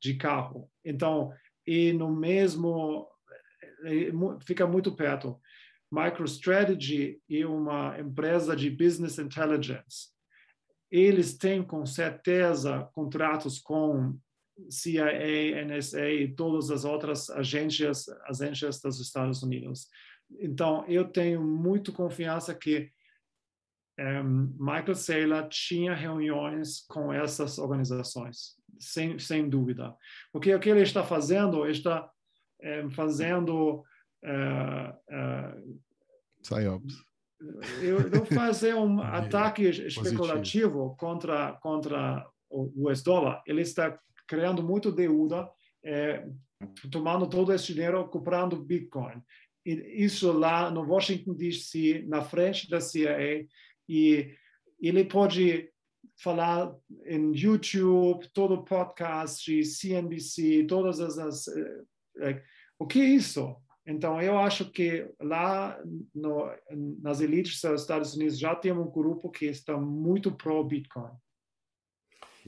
de 0.00 0.14
carro. 0.14 0.70
Então, 0.84 1.32
e 1.66 1.92
no 1.92 2.14
mesmo 2.14 3.08
é, 3.84 4.10
fica 4.44 4.66
muito 4.66 4.94
perto. 4.94 5.40
MicroStrategy 5.90 7.20
é 7.30 7.46
uma 7.46 7.98
empresa 7.98 8.54
de 8.56 8.70
business 8.70 9.18
intelligence. 9.18 10.10
Eles 10.92 11.38
têm 11.38 11.62
com 11.62 11.86
certeza 11.86 12.86
contratos 12.92 13.58
com 13.58 14.14
CIA, 14.68 15.64
NSA 15.64 16.10
e 16.10 16.34
todas 16.34 16.70
as 16.70 16.84
outras 16.84 17.30
agências, 17.30 18.06
agências 18.26 18.78
dos 18.78 19.00
Estados 19.00 19.42
Unidos. 19.42 19.88
Então, 20.38 20.84
eu 20.86 21.08
tenho 21.08 21.42
muito 21.42 21.94
confiança 21.94 22.54
que 22.54 22.90
um, 23.98 24.54
Michael 24.58 24.94
Saylor 24.94 25.48
tinha 25.48 25.94
reuniões 25.94 26.84
com 26.86 27.10
essas 27.10 27.56
organizações, 27.56 28.56
sem, 28.78 29.18
sem 29.18 29.48
dúvida. 29.48 29.96
Porque 30.30 30.54
o 30.54 30.60
que 30.60 30.68
ele 30.68 30.82
está 30.82 31.02
fazendo, 31.02 31.64
ele 31.64 31.72
está 31.72 32.10
um, 32.84 32.90
fazendo... 32.90 33.82
Uh, 34.22 34.92
uh, 35.10 35.80
Psyops. 36.42 37.11
Eu, 37.80 38.00
eu 38.08 38.24
fazer 38.26 38.74
um 38.74 39.00
ataque 39.02 39.64
especulativo 39.64 40.96
contra, 40.96 41.52
contra 41.54 42.26
o 42.50 42.70
US 42.88 43.02
dólar. 43.02 43.42
Ele 43.46 43.62
está 43.62 43.98
criando 44.26 44.62
muito 44.62 44.92
deuda, 44.92 45.48
é, 45.84 46.26
tomando 46.90 47.26
todo 47.26 47.52
esse 47.52 47.72
dinheiro, 47.74 48.08
comprando 48.08 48.62
Bitcoin. 48.62 49.22
E 49.64 50.04
isso 50.04 50.32
lá 50.32 50.70
no 50.70 50.82
Washington 50.82 51.34
DC, 51.34 52.04
na 52.08 52.22
frente 52.22 52.68
da 52.68 52.80
CIA, 52.80 53.46
e 53.88 54.34
ele 54.80 55.04
pode 55.04 55.70
falar 56.16 56.74
em 57.06 57.32
YouTube, 57.34 58.28
todo 58.32 58.64
podcast 58.64 59.64
CNBC, 59.64 60.66
todas 60.68 61.00
as, 61.00 61.46
uh, 61.46 62.40
o 62.78 62.86
que 62.86 63.00
é 63.00 63.04
isso? 63.04 63.56
Então 63.86 64.20
eu 64.20 64.38
acho 64.38 64.70
que 64.70 65.08
lá 65.20 65.78
no, 66.14 66.48
nas 67.00 67.20
elites 67.20 67.60
dos 67.60 67.80
Estados 67.80 68.14
Unidos 68.14 68.38
já 68.38 68.54
tem 68.54 68.72
um 68.72 68.88
grupo 68.88 69.30
que 69.30 69.46
está 69.46 69.76
muito 69.76 70.30
pro 70.30 70.62
Bitcoin. 70.64 71.10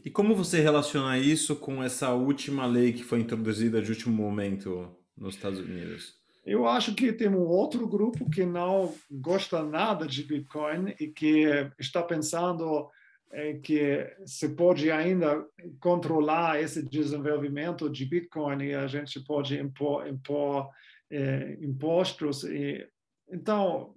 E 0.05 0.11
como 0.11 0.35
você 0.35 0.61
relaciona 0.61 1.18
isso 1.18 1.57
com 1.57 1.82
essa 1.82 2.12
última 2.12 2.66
lei 2.66 2.93
que 2.93 3.03
foi 3.03 3.20
introduzida 3.20 3.80
de 3.80 3.91
último 3.91 4.14
momento 4.14 4.95
nos 5.16 5.35
Estados 5.35 5.59
Unidos? 5.59 6.14
Eu 6.45 6.66
acho 6.68 6.95
que 6.95 7.12
tem 7.12 7.28
um 7.28 7.47
outro 7.47 7.89
grupo 7.89 8.28
que 8.28 8.45
não 8.45 8.95
gosta 9.11 9.62
nada 9.62 10.07
de 10.07 10.22
Bitcoin 10.22 10.95
e 11.01 11.09
que 11.09 11.47
está 11.78 12.03
pensando 12.03 12.91
é, 13.32 13.55
que 13.55 14.07
se 14.26 14.51
pode 14.51 14.91
ainda 14.91 15.45
controlar 15.80 16.61
esse 16.61 16.82
desenvolvimento 16.82 17.89
de 17.89 18.05
Bitcoin 18.05 18.62
e 18.62 18.74
a 18.74 18.87
gente 18.87 19.18
pode 19.20 19.59
impor, 19.59 20.07
impor 20.07 20.68
é, 21.11 21.59
impostos. 21.61 22.44
E, 22.44 22.86
então, 23.30 23.94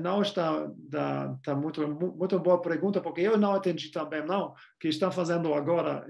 não 0.00 0.20
está, 0.20 0.70
está, 0.84 1.34
está 1.38 1.54
muito, 1.54 1.86
muito 2.16 2.38
boa 2.40 2.60
pergunta, 2.60 3.00
porque 3.00 3.20
eu 3.20 3.38
não 3.38 3.56
entendi 3.56 3.90
também, 3.90 4.24
não, 4.24 4.52
que 4.80 4.88
estão 4.88 5.12
fazendo 5.12 5.54
agora, 5.54 6.06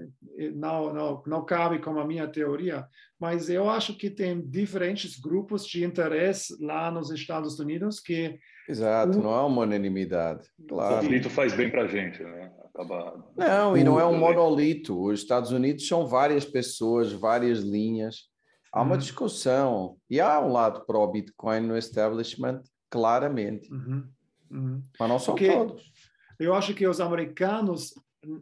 não, 0.55 0.93
não, 0.93 1.23
não 1.25 1.45
cabe 1.45 1.79
com 1.79 1.99
a 1.99 2.05
minha 2.05 2.27
teoria, 2.27 2.87
mas 3.19 3.49
eu 3.49 3.69
acho 3.69 3.95
que 3.95 4.09
tem 4.09 4.41
diferentes 4.41 5.19
grupos 5.19 5.65
de 5.65 5.83
interesse 5.83 6.55
lá 6.59 6.89
nos 6.89 7.11
Estados 7.11 7.59
Unidos 7.59 7.99
que... 7.99 8.39
Exato, 8.67 9.19
um... 9.19 9.21
não 9.21 9.33
há 9.33 9.45
uma 9.45 9.61
unanimidade, 9.61 10.47
claro. 10.67 10.95
O 10.95 10.99
conflito 11.01 11.29
faz 11.29 11.55
bem 11.55 11.69
para 11.69 11.83
a 11.83 11.87
gente, 11.87 12.23
né? 12.23 12.51
Acaba... 12.73 13.23
Não, 13.37 13.77
e 13.77 13.83
não 13.83 13.99
é 13.99 14.05
um 14.05 14.17
monolito. 14.17 14.99
Os 14.99 15.19
Estados 15.19 15.51
Unidos 15.51 15.87
são 15.87 16.07
várias 16.07 16.43
pessoas, 16.43 17.13
várias 17.13 17.59
linhas. 17.59 18.27
Há 18.75 18.81
uma 18.81 18.95
uhum. 18.95 18.97
discussão 18.97 19.97
e 20.09 20.19
há 20.19 20.37
um 20.41 20.51
lado 20.51 20.85
pró-Bitcoin 20.85 21.61
no 21.61 21.77
establishment 21.77 22.61
claramente. 22.89 23.71
Uhum, 23.71 24.05
uhum. 24.51 24.81
Mas 24.99 25.09
não 25.09 25.17
são 25.17 25.33
Porque 25.33 25.49
todos. 25.49 25.93
Eu 26.37 26.53
acho 26.53 26.73
que 26.73 26.85
os 26.85 26.99
americanos, 26.99 27.93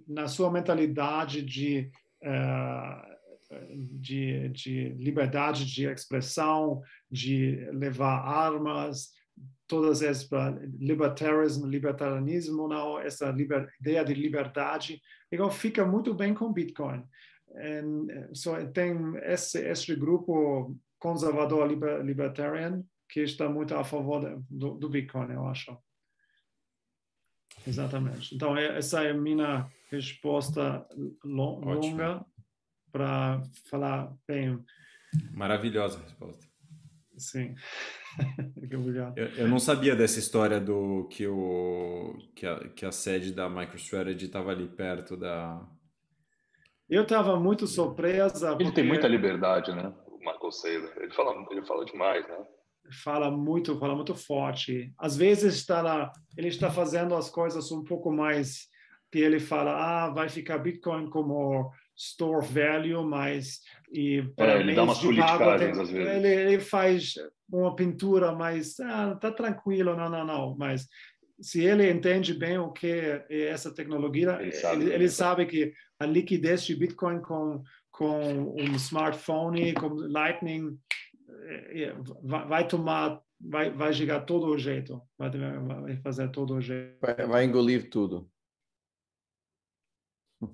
na 0.08 0.28
sua 0.28 0.50
mentalidade 0.50 1.44
de, 1.44 1.92
uh, 2.24 3.60
de, 4.00 4.50
de 4.50 4.90
liberdade 4.98 5.68
de 5.68 5.86
expressão, 5.86 6.82
de 7.12 7.70
levar 7.72 8.18
armas, 8.28 9.12
todas 9.68 10.02
essas 10.02 10.28
libertarismo, 10.80 11.68
libertarianismo, 11.68 12.68
não, 12.68 12.98
essa 12.98 13.30
liber, 13.30 13.72
ideia 13.80 14.04
de 14.04 14.16
liberdade, 14.16 15.00
então 15.32 15.52
fica 15.52 15.86
muito 15.86 16.12
bem 16.12 16.34
com 16.34 16.52
Bitcoin. 16.52 17.04
And, 17.56 18.34
so 18.34 18.56
tem 18.72 18.96
esse, 19.24 19.60
esse 19.60 19.96
grupo 19.96 20.76
conservador 21.00 21.68
liber, 21.68 22.04
libertarian 22.04 22.84
que 23.10 23.22
está 23.22 23.48
muito 23.48 23.76
a 23.76 23.84
favor 23.84 24.44
do, 24.50 24.76
do 24.76 24.90
Bitcoin, 24.90 25.32
eu 25.32 25.46
acho. 25.48 25.78
Exatamente. 27.68 28.34
Então, 28.34 28.58
é, 28.58 28.78
essa 28.78 29.04
é 29.04 29.12
a 29.12 29.14
minha 29.14 29.70
resposta 29.90 30.86
longa 31.24 32.26
para 32.92 33.42
falar 33.70 34.12
bem. 34.28 34.64
Maravilhosa 35.32 36.00
resposta. 36.00 36.48
Sim. 37.18 37.56
Obrigado. 38.58 39.18
Eu, 39.18 39.28
eu, 39.28 39.48
não 39.48 39.60
sabia 39.60 39.96
dessa 39.96 40.20
história 40.20 40.60
do 40.60 41.08
que, 41.10 41.28
o, 41.28 42.18
que, 42.36 42.46
a, 42.46 42.70
que 42.70 42.86
a 42.86 42.92
sede 42.92 43.32
da 43.32 43.50
MicroStrategy 43.50 44.26
estava 44.26 44.52
ali 44.52 44.68
perto 44.68 45.16
da. 45.16 45.64
Eu 46.94 47.04
estava 47.04 47.40
muito 47.40 47.66
surpresa. 47.66 48.50
Ele 48.50 48.66
porque... 48.66 48.72
tem 48.72 48.84
muita 48.84 49.08
liberdade, 49.08 49.74
né? 49.74 49.92
O 50.08 50.18
Michael 50.20 50.52
Saylor. 50.52 50.94
Ele 50.98 51.12
fala, 51.12 51.46
ele 51.52 51.66
fala 51.66 51.86
demais, 51.86 52.28
né? 52.28 52.38
fala 52.92 53.32
muito, 53.32 53.80
fala 53.80 53.96
muito 53.96 54.14
forte. 54.14 54.94
Às 54.98 55.16
vezes 55.16 55.56
está 55.56 55.82
lá, 55.82 56.12
ele 56.38 56.50
está 56.50 56.70
fazendo 56.70 57.16
as 57.16 57.30
coisas 57.30 57.72
um 57.72 57.84
pouco 57.84 58.12
mais 58.12 58.68
que 59.12 59.20
ele 59.20 59.40
fala, 59.40 60.06
ah, 60.06 60.10
vai 60.10 60.28
ficar 60.28 60.58
Bitcoin 60.58 61.10
como 61.10 61.72
store 61.96 62.46
value, 62.46 63.06
mas 63.06 63.62
e 63.92 64.24
para 64.36 64.54
é, 64.54 64.60
ele 64.60 64.74
dá 64.74 64.84
umas 64.84 65.00
politicagens 65.00 65.78
às 65.78 65.90
vezes. 65.90 66.14
Ele, 66.16 66.28
ele, 66.28 66.60
faz 66.60 67.14
uma 67.52 67.76
pintura, 67.76 68.32
mas 68.32 68.80
ah, 68.80 69.16
tá 69.16 69.32
tranquilo, 69.32 69.96
não, 69.96 70.10
não, 70.10 70.26
não. 70.26 70.56
Mas 70.58 70.88
se 71.42 71.64
ele 71.64 71.90
entende 71.90 72.34
bem 72.34 72.58
o 72.58 72.72
que 72.72 72.88
é 72.88 73.48
essa 73.48 73.74
tecnologia, 73.74 74.38
ele 74.42 74.52
sabe, 74.52 74.84
ele, 74.84 74.94
ele 74.94 75.10
sabe 75.10 75.46
que 75.46 75.74
a 76.00 76.06
liquidez 76.06 76.64
de 76.64 76.76
Bitcoin 76.76 77.22
com 77.22 77.64
com 77.94 78.56
um 78.60 78.76
smartphone, 78.76 79.74
com 79.76 79.88
Lightning, 79.90 80.78
é, 81.46 81.84
é, 81.84 81.96
vai 82.24 82.68
tomar, 82.68 83.22
vai, 83.40 83.70
vai 83.70 83.94
chegar 83.94 84.22
todo 84.22 84.48
o 84.48 84.58
jeito, 84.58 85.00
vai, 85.18 85.30
vai 85.30 85.98
fazer 85.98 86.30
todo 86.32 86.56
o 86.56 86.62
jeito. 86.62 86.98
Vai, 87.00 87.16
vai 87.28 87.46
engolir 87.46 87.90
tudo. 87.90 88.30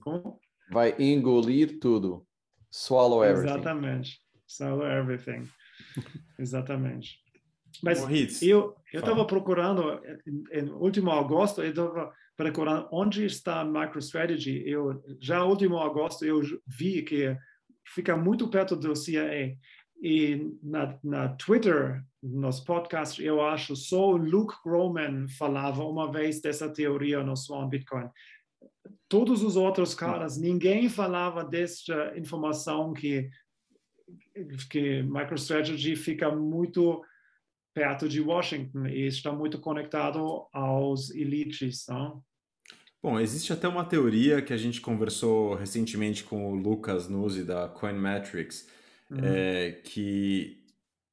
Como? 0.02 0.40
Vai 0.70 0.94
engolir 1.00 1.80
tudo. 1.80 2.28
Swallow 2.70 3.24
everything. 3.24 3.56
Exatamente. 3.56 4.22
Swallow 4.46 4.86
everything. 4.86 5.50
Exatamente. 6.38 7.24
Mas 7.84 8.42
eu 8.42 8.76
eu 8.92 9.00
estava 9.02 9.26
procurando 9.26 10.02
em, 10.52 10.70
último 10.72 11.12
agosto 11.12 11.62
eu 11.62 11.70
estava 11.70 12.12
procurando 12.36 12.88
onde 12.92 13.26
está 13.26 13.62
a 13.62 13.66
MicroStrategy. 13.66 14.64
Eu 14.66 15.04
já 15.20 15.44
último 15.44 15.78
agosto 15.80 16.26
eu 16.26 16.42
vi 16.66 17.02
que 17.04 17.38
fica 17.86 18.16
muito 18.16 18.48
perto 18.48 18.76
do 18.76 18.96
CIA 18.96 19.58
e 20.02 20.58
na, 20.64 20.98
na 21.04 21.30
Twitter 21.30 22.04
nos 22.24 22.60
podcasts 22.60 23.24
eu 23.24 23.42
acho 23.42 23.76
só 23.76 24.12
Luke 24.12 24.56
Groman 24.64 25.28
falava 25.28 25.84
uma 25.84 26.12
vez 26.12 26.42
dessa 26.42 26.70
teoria 26.70 27.24
no 27.24 27.36
Swan 27.36 27.68
Bitcoin. 27.68 28.10
Todos 29.08 29.44
os 29.44 29.56
outros 29.56 29.94
caras, 29.94 30.38
ninguém 30.38 30.88
falava 30.88 31.44
dessa 31.44 32.14
informação 32.18 32.94
que 32.94 33.30
que 34.70 35.04
MicroStrategy 35.04 35.96
fica 35.96 36.32
muito 36.34 37.04
perto 37.74 38.10
de 38.10 38.22
Washington 38.22 38.88
e 38.88 39.08
está 39.08 39.32
muito 39.32 39.60
conectado 39.60 40.48
aos 40.52 41.10
elites. 41.12 41.86
Não? 41.88 42.24
Bom, 43.02 43.20
existe 43.20 43.54
até 43.54 43.68
uma 43.68 43.86
teoria 43.86 44.42
que 44.42 44.52
a 44.52 44.58
gente 44.58 44.82
conversou 44.82 45.56
recentemente 45.56 46.24
com 46.24 46.52
o 46.52 46.56
Lucas 46.56 47.08
Nuzzi 47.08 47.44
da 47.44 47.70
Coinmetrics, 47.70 48.68
uhum. 49.10 49.20
é, 49.24 49.72
que 49.84 50.66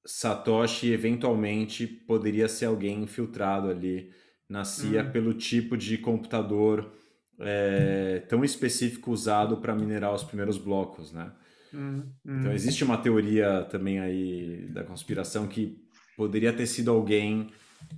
Satoshi 0.05 0.93
eventualmente 0.93 1.87
poderia 1.87 2.49
ser 2.49 2.67
alguém 2.67 3.03
infiltrado 3.03 3.69
ali 3.69 4.13
na 4.49 4.65
CIA 4.65 5.05
uhum. 5.05 5.11
pelo 5.11 5.35
tipo 5.35 5.77
de 5.77 5.99
computador 5.99 6.93
é, 7.39 8.21
tão 8.29 8.45
específico 8.45 9.13
usado 9.13 9.59
para 9.59 9.75
minerar 9.75 10.13
os 10.15 10.25
primeiros 10.25 10.59
blocos, 10.59 11.13
né? 11.13 11.33
Uhum. 11.73 12.11
Então 12.25 12.53
existe 12.53 12.83
uma 12.83 12.97
teoria 12.97 13.63
também 13.65 14.01
aí 14.01 14.67
da 14.71 14.83
conspiração 14.83 15.47
que 15.47 15.86
poderia 16.17 16.53
ter 16.53 16.67
sido 16.67 16.91
alguém 16.91 17.51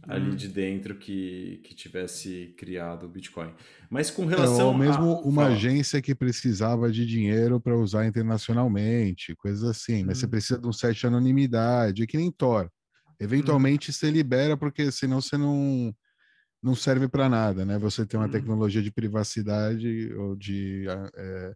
ali 0.03 0.31
hum. 0.31 0.37
de 0.37 0.49
dentro 0.49 0.97
que, 0.97 1.61
que 1.65 1.75
tivesse 1.75 2.55
criado 2.57 3.07
o 3.07 3.09
Bitcoin. 3.09 3.53
Mas 3.89 4.11
com 4.11 4.27
relação 4.27 4.61
é, 4.61 4.65
ou 4.65 4.75
mesmo 4.75 5.05
a... 5.05 5.21
uma 5.21 5.43
Fala. 5.43 5.55
agência 5.55 6.03
que 6.03 6.15
precisava 6.15 6.91
de 6.91 7.07
dinheiro 7.07 7.61
para 7.61 7.77
usar 7.77 8.07
internacionalmente, 8.07 9.35
coisas 9.37 9.65
assim. 9.65 10.03
Hum. 10.03 10.07
Mas 10.09 10.19
você 10.19 10.27
hum. 10.27 10.31
precisa 10.31 10.59
de 10.59 10.67
um 10.67 10.73
set 10.73 10.99
de 10.99 11.07
anonimidade, 11.07 12.03
é 12.03 12.07
que 12.07 12.17
nem 12.17 12.31
Tor. 12.31 12.71
Eventualmente 13.21 13.91
hum. 13.91 13.95
você 13.95 14.11
libera, 14.11 14.57
porque 14.57 14.91
senão 14.93 15.21
você 15.21 15.37
não, 15.37 15.95
não 16.63 16.75
serve 16.75 17.09
para 17.09 17.29
nada, 17.29 17.65
né? 17.65 17.79
Você 17.79 18.07
tem 18.07 18.19
uma 18.19 18.27
hum. 18.27 18.31
tecnologia 18.31 18.83
de 18.83 18.93
privacidade 18.93 20.13
ou 20.15 20.37
de 20.37 20.87
é, 21.17 21.55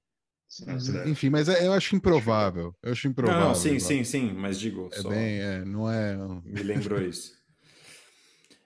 enfim, 1.07 1.31
mas 1.31 1.49
é, 1.49 1.67
eu 1.67 1.73
acho 1.73 1.97
improvável. 1.97 2.75
Eu 2.83 2.93
acho 2.93 3.09
improvável. 3.09 3.49
Não, 3.49 3.55
sim, 3.55 3.79
sim, 3.79 4.05
sim, 4.05 4.33
mas 4.33 4.59
digo. 4.59 4.89
É 4.93 5.01
só... 5.01 5.09
bem, 5.09 5.41
é, 5.41 5.65
não 5.65 5.91
é. 5.91 6.17
Me 6.45 6.63
lembrou 6.63 7.01
isso. 7.03 7.33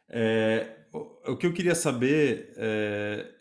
É, 0.09 0.69
o, 0.93 1.33
o, 1.33 1.37
que 1.37 1.47
eu 1.47 1.53
queria 1.53 1.75
saber 1.75 2.53
é 2.57 3.33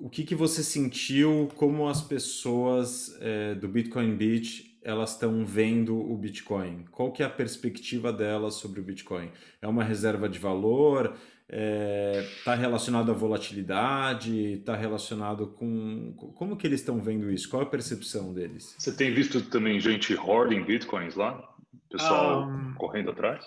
o 0.00 0.08
que, 0.08 0.24
que 0.24 0.34
você 0.34 0.62
sentiu, 0.62 1.48
como 1.56 1.86
as 1.86 2.00
pessoas 2.00 3.14
é, 3.20 3.54
do 3.54 3.68
Bitcoin 3.68 4.16
Beach 4.16 4.70
elas 4.82 5.12
estão 5.12 5.44
vendo 5.44 5.94
o 5.94 6.16
Bitcoin? 6.16 6.86
Qual 6.90 7.12
que 7.12 7.22
é 7.22 7.26
a 7.26 7.30
perspectiva 7.30 8.10
delas 8.10 8.54
sobre 8.54 8.80
o 8.80 8.82
Bitcoin? 8.82 9.30
É 9.60 9.68
uma 9.68 9.84
reserva 9.84 10.26
de 10.26 10.38
valor? 10.38 11.14
Está 11.50 11.56
é, 11.56 12.28
tá 12.44 12.54
relacionado 12.54 13.10
à 13.10 13.14
volatilidade, 13.14 14.54
está 14.54 14.76
relacionado 14.76 15.48
com 15.48 16.12
como 16.36 16.56
que 16.56 16.66
eles 16.66 16.80
estão 16.80 17.00
vendo 17.00 17.30
isso? 17.30 17.48
Qual 17.48 17.62
a 17.62 17.66
percepção 17.66 18.32
deles? 18.32 18.74
Você 18.78 18.94
tem 18.94 19.12
visto 19.12 19.42
também 19.42 19.80
gente 19.80 20.14
hoarding 20.14 20.62
bitcoins 20.62 21.16
lá, 21.16 21.42
pessoal 21.90 22.48
um, 22.48 22.74
correndo 22.74 23.10
atrás? 23.10 23.44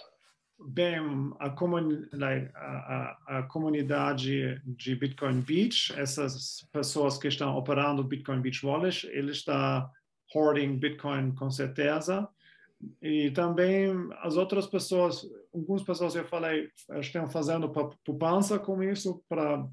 Bem, 0.66 0.98
a, 1.40 1.50
comuni 1.50 2.08
a, 2.14 2.28
a, 2.56 3.40
a, 3.40 3.44
comunidade 3.44 4.62
de 4.66 4.96
Bitcoin 4.96 5.42
Beach, 5.42 5.94
essas 5.98 6.68
pessoas 6.72 7.18
que 7.18 7.28
estão 7.28 7.56
operando 7.58 8.04
Bitcoin 8.04 8.40
Beach 8.40 8.66
Wallet, 8.66 9.06
ele 9.08 9.32
está 9.32 9.90
hoarding 10.34 10.78
Bitcoin 10.78 11.34
com 11.36 11.50
certeza. 11.50 12.30
E 13.02 13.32
também 13.32 13.92
as 14.22 14.36
outras 14.38 14.68
pessoas, 14.68 15.26
algumas 15.54 15.84
pessoas 15.84 16.16
eu 16.16 16.26
falei, 16.26 16.70
estão 17.00 17.30
fazendo 17.30 17.72
poupança 18.06 18.60
com 18.60 18.82
isso 18.84 19.24
para 19.28 19.68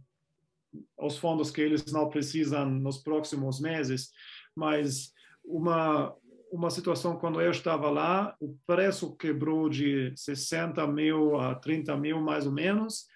os 0.99 1.19
fundos 1.19 1.51
que 1.51 1.61
eles 1.61 1.85
não 1.93 2.09
precisam 2.09 2.69
nos 2.69 2.99
próximos 2.99 3.61
meses. 3.61 4.11
Mas 4.55 5.13
uma 5.45 6.15
uma 6.51 6.69
situação 6.69 7.17
quando 7.17 7.41
eu 7.41 7.51
estava 7.51 7.89
lá, 7.91 8.37
o 8.41 8.59
preço 8.67 9.15
quebrou 9.17 9.69
de 9.69 10.13
60 10.17 10.85
mil 10.89 11.39
a 11.39 11.55
30 11.55 11.97
mil 11.97 12.21
mais 12.21 12.45
ou 12.45 12.53
menos, 12.53 13.07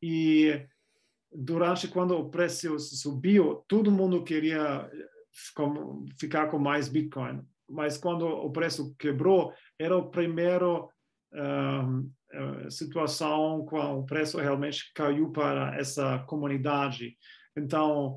e 0.00 0.66
durante 1.30 1.86
quando 1.86 2.16
o 2.16 2.30
preço 2.30 2.78
subiu, 2.78 3.62
todo 3.68 3.90
mundo 3.90 4.24
queria 4.24 4.90
ficar 6.18 6.48
com 6.48 6.58
mais 6.58 6.88
Bitcoin 6.88 7.42
mas 7.72 7.96
quando 7.96 8.26
o 8.26 8.52
preço 8.52 8.94
quebrou, 8.98 9.52
era 9.78 9.98
a 9.98 10.02
primeira 10.02 10.68
uh, 10.68 12.70
situação 12.70 13.64
quando 13.66 14.00
o 14.00 14.06
preço 14.06 14.38
realmente 14.38 14.92
caiu 14.94 15.30
para 15.30 15.74
essa 15.76 16.18
comunidade. 16.20 17.16
Então, 17.56 18.16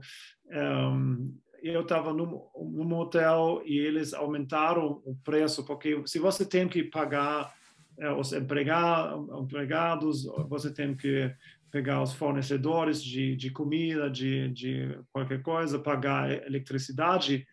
um, 0.51 1.35
eu 1.63 1.81
estava 1.81 2.13
num, 2.13 2.41
num 2.55 2.93
hotel 2.93 3.61
e 3.65 3.77
eles 3.77 4.13
aumentaram 4.13 5.01
o 5.03 5.15
preço, 5.23 5.65
porque 5.65 6.01
se 6.05 6.19
você 6.19 6.45
tem 6.45 6.67
que 6.67 6.83
pagar 6.83 7.53
uh, 7.97 8.19
os 8.19 8.33
empregados, 8.33 10.25
você 10.47 10.73
tem 10.73 10.95
que 10.95 11.33
pegar 11.71 12.01
os 12.01 12.13
fornecedores 12.13 13.03
de, 13.03 13.35
de 13.35 13.49
comida, 13.49 14.09
de, 14.09 14.49
de 14.49 14.97
qualquer 15.11 15.41
coisa, 15.41 15.77
pagar 15.77 16.31
eletricidade, 16.45 17.45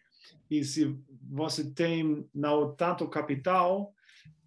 e 0.49 0.63
se 0.63 0.97
você 1.33 1.65
tem 1.71 2.29
não 2.35 2.75
tanto 2.75 3.09
capital 3.09 3.95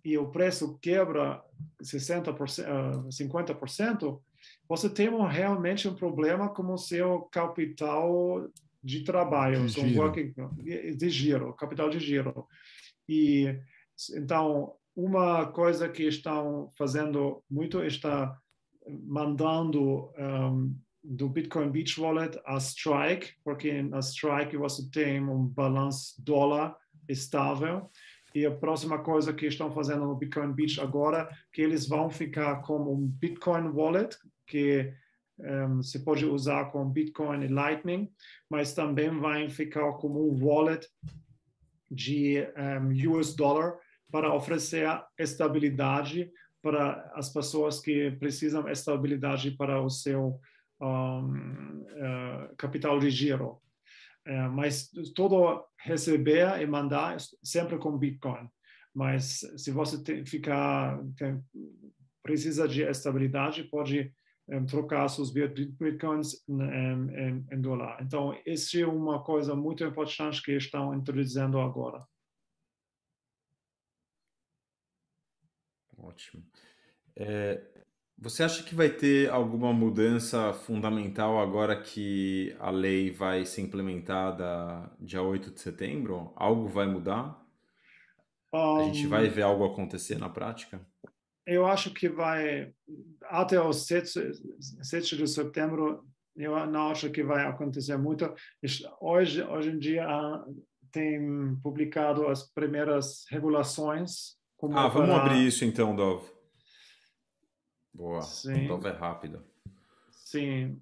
e 0.03 0.15
o 0.19 0.29
preço 0.29 0.77
quebra 0.77 1.43
60%, 1.81 3.07
50%, 3.09 4.21
você 4.69 4.87
tem 4.87 5.09
realmente 5.27 5.87
um 5.87 5.95
problema 5.95 6.47
com 6.47 6.71
o 6.71 6.77
seu 6.77 7.21
capital 7.31 8.47
de 8.83 9.03
trabalho, 9.03 9.65
de 9.65 9.89
giro. 9.89 9.99
Working, 9.99 10.33
de 10.95 11.09
giro, 11.09 11.53
capital 11.53 11.89
de 11.89 11.99
giro. 11.99 12.47
E 13.09 13.59
então 14.15 14.75
uma 14.95 15.47
coisa 15.47 15.89
que 15.89 16.03
estão 16.03 16.69
fazendo 16.77 17.43
muito 17.49 17.83
está 17.83 18.37
mandando 18.87 20.11
um, 20.19 20.75
do 21.07 21.29
Bitcoin 21.29 21.69
Beach 21.69 21.99
Wallet 21.99 22.39
a 22.45 22.57
Strike, 22.57 23.33
porque 23.43 23.81
na 23.81 23.99
Strike 23.99 24.57
você 24.57 24.89
tem 24.89 25.21
um 25.21 25.45
balanço 25.45 26.15
dólar 26.19 26.75
estável. 27.07 27.89
E 28.33 28.45
a 28.45 28.51
próxima 28.51 28.99
coisa 28.99 29.33
que 29.33 29.45
estão 29.45 29.71
fazendo 29.71 30.05
no 30.05 30.15
Bitcoin 30.15 30.51
Beach 30.51 30.81
agora, 30.81 31.29
que 31.53 31.61
eles 31.61 31.87
vão 31.87 32.09
ficar 32.09 32.61
com 32.61 32.93
um 32.93 33.07
Bitcoin 33.07 33.69
Wallet, 33.69 34.17
que 34.45 34.93
um, 35.39 35.81
se 35.81 36.03
pode 36.03 36.25
usar 36.25 36.65
com 36.65 36.89
Bitcoin 36.89 37.43
e 37.43 37.47
Lightning, 37.47 38.11
mas 38.49 38.73
também 38.73 39.09
vai 39.09 39.49
ficar 39.49 39.93
como 39.93 40.29
um 40.29 40.43
wallet 40.43 40.87
de 41.89 42.45
um, 42.57 43.11
US 43.11 43.35
dollar 43.35 43.77
para 44.11 44.33
oferecer 44.33 44.87
estabilidade 45.17 46.31
para 46.61 47.11
as 47.13 47.31
pessoas 47.31 47.79
que 47.79 48.11
precisam 48.11 48.67
estabilidade 48.67 49.51
para 49.51 49.81
o 49.81 49.89
seu 49.89 50.39
um, 50.81 51.81
uh, 51.81 52.55
capital 52.57 52.99
de 52.99 53.09
giro. 53.09 53.61
Uh, 54.27 54.49
mas 54.51 54.89
todo 55.15 55.63
receber 55.77 56.61
e 56.61 56.65
mandar 56.65 57.17
sempre 57.43 57.77
com 57.77 57.97
Bitcoin. 57.97 58.49
Mas 58.93 59.41
se 59.57 59.71
você 59.71 60.01
tem, 60.03 60.25
ficar 60.25 60.99
tem, 61.17 61.43
precisa 62.23 62.67
de 62.67 62.81
estabilidade, 62.81 63.63
pode 63.65 64.11
um, 64.47 64.65
trocar 64.65 65.07
seus 65.09 65.31
bitcoins 65.31 66.43
um, 66.47 66.63
em, 66.63 67.45
em, 67.51 67.61
dólar. 67.61 68.01
Então, 68.01 68.39
isso 68.45 68.79
é 68.79 68.85
uma 68.85 69.23
coisa 69.23 69.55
muito 69.55 69.83
importante 69.83 70.41
que 70.41 70.53
estão 70.53 70.93
introduzindo 70.95 71.59
agora. 71.59 72.05
Ótimo. 75.97 76.43
É, 77.15 77.74
você 78.17 78.43
acha 78.43 78.63
que 78.63 78.73
vai 78.73 78.89
ter 78.89 79.29
alguma 79.29 79.73
mudança 79.73 80.53
fundamental 80.53 81.39
agora 81.39 81.79
que 81.79 82.55
a 82.59 82.69
lei 82.69 83.11
vai 83.11 83.45
ser 83.45 83.61
implementada 83.61 84.89
dia 84.99 85.21
8 85.21 85.51
de 85.51 85.59
setembro? 85.59 86.31
Algo 86.35 86.67
vai 86.67 86.87
mudar? 86.87 87.43
Um, 88.53 88.77
a 88.77 88.83
gente 88.85 89.05
vai 89.07 89.27
ver 89.27 89.41
algo 89.41 89.65
acontecer 89.65 90.17
na 90.17 90.29
prática? 90.29 90.85
Eu 91.45 91.67
acho 91.67 91.93
que 91.93 92.07
vai, 92.07 92.73
até 93.23 93.59
o 93.59 93.71
7, 93.71 94.31
7 94.81 95.17
de 95.17 95.27
setembro, 95.27 96.03
eu 96.35 96.65
não 96.65 96.89
acho 96.89 97.11
que 97.11 97.21
vai 97.21 97.45
acontecer 97.45 97.97
muito. 97.97 98.33
Hoje, 98.99 99.43
hoje 99.43 99.69
em 99.69 99.77
dia, 99.77 100.07
tem 100.91 101.55
publicado 101.61 102.27
as 102.27 102.49
primeiras 102.51 103.25
regulações. 103.29 104.37
ah, 104.63 104.87
vamos 104.87 105.09
para... 105.09 105.25
abrir 105.25 105.45
isso 105.45 105.65
então, 105.65 105.95
Dov. 105.95 106.34
Boa. 107.95 108.21
Sim. 108.21 108.67
Nova 108.67 108.89
é 108.89 108.91
rápida. 108.91 109.41
Sim, 110.11 110.81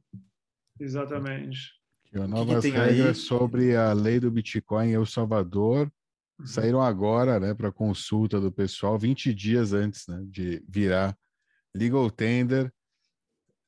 exatamente. 0.80 1.74
Aqui, 2.08 2.18
ó, 2.18 2.28
novas 2.28 2.64
regras 2.64 3.08
aí? 3.08 3.16
sobre 3.16 3.76
a 3.76 3.94
lei 3.94 4.20
do 4.20 4.32
Bitcoin 4.32 4.88
em 4.88 4.94
El 4.94 5.06
Salvador 5.06 5.92
uhum. 6.40 6.48
saíram 6.48 6.82
agora, 6.82 7.40
né, 7.40 7.54
para 7.54 7.72
consulta 7.72 8.42
do 8.42 8.52
pessoal, 8.52 8.98
20 8.98 9.32
dias 9.32 9.74
antes, 9.74 10.08
né, 10.08 10.24
de 10.26 10.64
virar 10.68 11.16
legal 11.76 12.10
tender. 12.10 12.74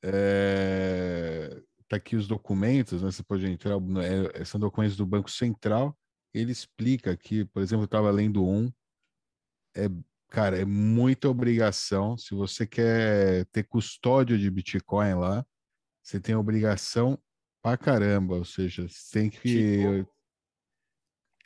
É... 0.03 1.61
Tá 1.87 1.97
aqui 1.97 2.15
os 2.15 2.27
documentos, 2.27 3.03
né? 3.03 3.11
Você 3.11 3.21
pode 3.21 3.45
entrar, 3.45 3.77
é, 4.33 4.43
são 4.43 4.59
documentos 4.59 4.97
do 4.97 5.05
Banco 5.05 5.29
Central. 5.29 5.95
Ele 6.33 6.51
explica 6.51 7.11
aqui, 7.11 7.45
por 7.45 7.61
exemplo, 7.61 7.83
eu 7.83 7.85
estava 7.85 8.09
lendo 8.09 8.43
um, 8.43 8.73
é 9.75 9.87
cara, 10.29 10.59
é 10.59 10.65
muita 10.65 11.29
obrigação. 11.29 12.17
Se 12.17 12.35
você 12.35 12.65
quer 12.65 13.45
ter 13.51 13.63
custódio 13.63 14.37
de 14.37 14.49
Bitcoin 14.49 15.15
lá, 15.15 15.45
você 16.03 16.19
tem 16.19 16.35
obrigação 16.35 17.17
pra 17.61 17.77
caramba. 17.77 18.35
Ou 18.35 18.45
seja, 18.45 18.87
você 18.87 19.19
tem 19.19 19.29
que. 19.29 20.05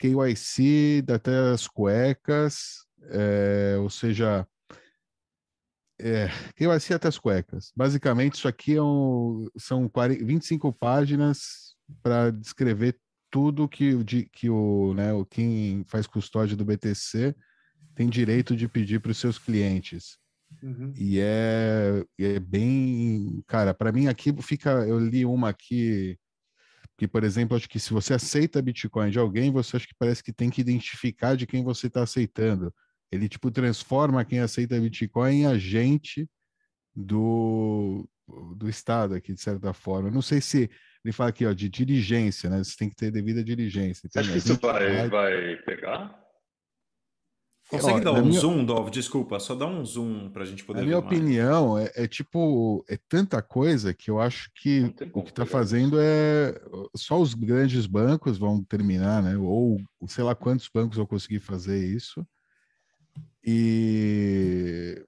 KYC, 0.00 1.04
até 1.12 1.36
as 1.52 1.68
cuecas, 1.68 2.86
é, 3.10 3.76
ou 3.78 3.90
seja, 3.90 4.48
é, 6.00 6.28
KYC 6.56 6.94
até 6.94 7.08
as 7.08 7.18
cuecas. 7.18 7.70
Basicamente, 7.76 8.36
isso 8.36 8.48
aqui 8.48 8.76
é 8.76 8.82
um, 8.82 9.46
são 9.58 9.86
40, 9.90 10.24
25 10.24 10.72
páginas 10.72 11.76
para 12.02 12.30
descrever 12.30 12.98
tudo 13.30 13.68
que, 13.68 14.02
de, 14.02 14.24
que 14.24 14.48
o, 14.48 14.94
né, 14.94 15.12
o 15.12 15.24
quem 15.26 15.84
faz 15.86 16.06
custódia 16.06 16.56
do 16.56 16.64
BTC 16.64 17.36
tem 18.00 18.08
direito 18.08 18.56
de 18.56 18.66
pedir 18.66 18.98
para 18.98 19.10
os 19.10 19.18
seus 19.18 19.38
clientes. 19.38 20.16
Uhum. 20.62 20.90
E 20.96 21.20
é, 21.20 22.02
é 22.18 22.40
bem. 22.40 23.44
Cara, 23.46 23.74
para 23.74 23.92
mim 23.92 24.06
aqui 24.06 24.34
fica. 24.40 24.70
Eu 24.86 24.98
li 24.98 25.26
uma 25.26 25.50
aqui 25.50 26.18
que, 26.96 27.06
por 27.06 27.24
exemplo, 27.24 27.54
acho 27.54 27.68
que 27.68 27.78
se 27.78 27.92
você 27.92 28.14
aceita 28.14 28.62
Bitcoin 28.62 29.10
de 29.10 29.18
alguém, 29.18 29.52
você 29.52 29.76
acha 29.76 29.86
que 29.86 29.94
parece 29.98 30.24
que 30.24 30.32
tem 30.32 30.48
que 30.48 30.62
identificar 30.62 31.36
de 31.36 31.46
quem 31.46 31.62
você 31.62 31.88
está 31.88 32.02
aceitando. 32.02 32.72
Ele, 33.12 33.28
tipo, 33.28 33.50
transforma 33.50 34.24
quem 34.24 34.38
aceita 34.38 34.80
Bitcoin 34.80 35.40
em 35.40 35.46
agente 35.46 36.26
do, 36.96 38.08
do 38.56 38.66
Estado 38.66 39.14
aqui, 39.14 39.34
de 39.34 39.40
certa 39.42 39.74
forma. 39.74 40.08
Eu 40.08 40.12
não 40.12 40.22
sei 40.22 40.40
se 40.40 40.70
ele 41.04 41.12
fala 41.12 41.28
aqui, 41.28 41.44
ó, 41.44 41.52
de 41.52 41.68
diligência, 41.68 42.48
né? 42.48 42.64
Você 42.64 42.76
tem 42.78 42.88
que 42.88 42.96
ter 42.96 43.10
devida 43.10 43.44
diligência. 43.44 44.08
Acha 44.16 44.32
que 44.32 44.38
isso 44.38 44.58
vai, 44.58 45.06
vai 45.08 45.56
pegar? 45.66 46.19
Consegue 47.70 48.00
Ó, 48.00 48.00
dar 48.00 48.12
um 48.14 48.26
minha... 48.26 48.40
zoom, 48.40 48.64
Dov? 48.64 48.90
Desculpa, 48.90 49.38
só 49.38 49.54
dá 49.54 49.64
um 49.64 49.84
zoom 49.84 50.28
para 50.30 50.42
a 50.42 50.46
gente 50.46 50.64
poder. 50.64 50.80
A 50.80 50.82
minha 50.82 50.98
opinião 50.98 51.78
é, 51.78 51.92
é, 51.94 52.08
tipo 52.08 52.84
é 52.88 52.98
tanta 53.08 53.40
coisa 53.40 53.94
que 53.94 54.10
eu 54.10 54.20
acho 54.20 54.50
que 54.56 54.92
o 55.12 55.22
que 55.22 55.30
está 55.30 55.46
fazendo 55.46 55.96
é 56.00 56.60
só 56.96 57.20
os 57.20 57.32
grandes 57.32 57.86
bancos 57.86 58.36
vão 58.38 58.60
terminar, 58.64 59.22
né? 59.22 59.36
Ou 59.36 59.80
sei 60.08 60.24
lá 60.24 60.34
quantos 60.34 60.68
bancos 60.72 60.96
vão 60.96 61.06
conseguir 61.06 61.38
fazer 61.38 61.78
isso 61.78 62.26
e 63.44 65.00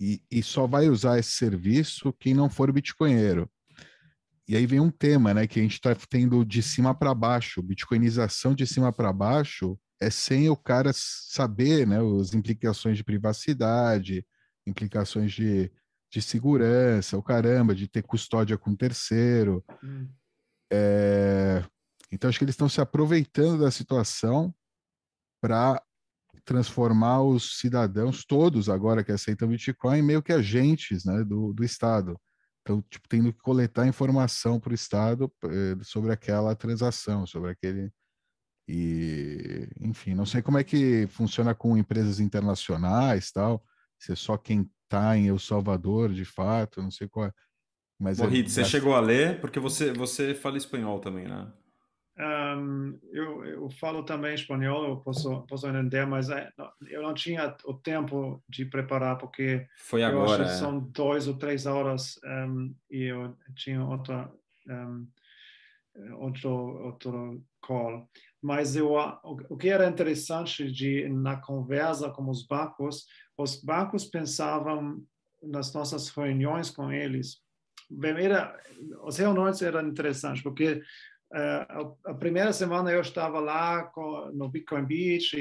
e, 0.00 0.22
e 0.30 0.40
só 0.44 0.64
vai 0.64 0.88
usar 0.88 1.18
esse 1.18 1.32
serviço 1.32 2.14
quem 2.20 2.34
não 2.34 2.48
for 2.48 2.70
bitcoinheiro. 2.70 3.50
E 4.46 4.56
aí 4.56 4.64
vem 4.64 4.78
um 4.78 4.92
tema, 4.92 5.34
né? 5.34 5.44
Que 5.48 5.58
a 5.58 5.62
gente 5.62 5.74
está 5.74 5.92
tendo 6.08 6.44
de 6.44 6.62
cima 6.62 6.94
para 6.94 7.12
baixo, 7.12 7.60
bitcoinização 7.60 8.54
de 8.54 8.64
cima 8.64 8.92
para 8.92 9.12
baixo 9.12 9.76
é 10.00 10.10
sem 10.10 10.48
o 10.48 10.56
cara 10.56 10.92
saber 10.94 11.86
né, 11.86 11.98
as 12.20 12.34
implicações 12.34 12.96
de 12.96 13.04
privacidade, 13.04 14.24
implicações 14.66 15.32
de, 15.32 15.70
de 16.10 16.22
segurança, 16.22 17.16
o 17.16 17.22
caramba, 17.22 17.74
de 17.74 17.88
ter 17.88 18.02
custódia 18.02 18.56
com 18.56 18.76
terceiro. 18.76 19.64
Hum. 19.82 20.08
É... 20.72 21.64
Então, 22.10 22.28
acho 22.28 22.38
que 22.38 22.44
eles 22.44 22.54
estão 22.54 22.68
se 22.68 22.80
aproveitando 22.80 23.62
da 23.62 23.70
situação 23.70 24.54
para 25.40 25.82
transformar 26.44 27.22
os 27.22 27.58
cidadãos, 27.58 28.24
todos 28.24 28.70
agora 28.70 29.04
que 29.04 29.12
aceitam 29.12 29.48
Bitcoin, 29.48 30.00
meio 30.00 30.22
que 30.22 30.32
agentes 30.32 31.04
né, 31.04 31.22
do, 31.22 31.52
do 31.52 31.62
Estado. 31.62 32.18
Então, 32.62 32.82
tipo, 32.90 33.06
tendo 33.08 33.32
que 33.32 33.40
coletar 33.40 33.86
informação 33.86 34.58
para 34.58 34.72
o 34.72 34.74
Estado 34.74 35.32
eh, 35.44 35.76
sobre 35.82 36.12
aquela 36.12 36.54
transação, 36.54 37.26
sobre 37.26 37.50
aquele, 37.50 37.90
e, 38.68 39.66
enfim, 39.80 40.14
não 40.14 40.26
sei 40.26 40.42
como 40.42 40.58
é 40.58 40.64
que 40.64 41.06
funciona 41.06 41.54
com 41.54 41.78
empresas 41.78 42.20
internacionais 42.20 43.32
tal, 43.32 43.64
se 43.98 44.12
é 44.12 44.14
só 44.14 44.36
quem 44.36 44.70
está 44.84 45.16
em 45.16 45.28
El 45.28 45.38
Salvador, 45.38 46.12
de 46.12 46.26
fato, 46.26 46.82
não 46.82 46.90
sei 46.90 47.08
qual 47.08 47.26
é. 47.26 47.32
Mas 47.98 48.20
é... 48.20 48.26
você 48.26 48.64
chegou 48.64 48.94
a 48.94 49.00
ler? 49.00 49.40
Porque 49.40 49.58
você, 49.58 49.92
você 49.92 50.34
fala 50.34 50.58
espanhol 50.58 51.00
também, 51.00 51.26
né? 51.26 51.50
Um, 52.20 52.98
eu, 53.12 53.44
eu, 53.44 53.70
falo 53.70 54.02
também 54.02 54.34
espanhol, 54.34 54.88
eu 54.88 54.96
posso, 54.96 55.42
posso 55.46 55.68
entender, 55.68 56.04
mas 56.04 56.28
é, 56.28 56.50
eu 56.88 57.00
não 57.00 57.14
tinha 57.14 57.56
o 57.64 57.74
tempo 57.74 58.42
de 58.48 58.64
preparar, 58.64 59.16
porque 59.18 59.66
Foi 59.76 60.02
agora, 60.02 60.44
é. 60.44 60.48
são 60.48 60.80
dois 60.80 61.28
ou 61.28 61.34
três 61.38 61.64
horas 61.64 62.18
um, 62.24 62.74
e 62.90 63.04
eu 63.04 63.36
tinha 63.54 63.84
outra, 63.84 64.28
um, 64.68 65.06
outro, 66.16 66.50
outro 66.50 67.44
call. 67.60 68.08
Mas 68.42 68.76
eu, 68.76 68.92
o 69.48 69.56
que 69.56 69.68
era 69.68 69.88
interessante 69.88 70.70
de 70.70 71.08
na 71.08 71.36
conversa 71.36 72.08
com 72.10 72.28
os 72.28 72.46
bancos, 72.46 73.04
os 73.36 73.62
bancos 73.62 74.04
pensavam 74.04 75.02
nas 75.42 75.72
nossas 75.72 76.08
reuniões 76.08 76.70
com 76.70 76.92
eles. 76.92 77.40
Era, 78.20 78.56
as 79.06 79.16
reuniões 79.16 79.62
eram 79.62 79.88
interessantes 79.88 80.42
porque 80.42 80.82
uh, 81.32 81.96
a, 82.04 82.14
primeira 82.14 82.52
semana 82.52 82.90
eu 82.90 83.00
estava 83.00 83.40
lá 83.40 83.84
com, 83.84 84.30
no 84.34 84.48
Bitcoin 84.48 84.84
Beach 84.84 85.34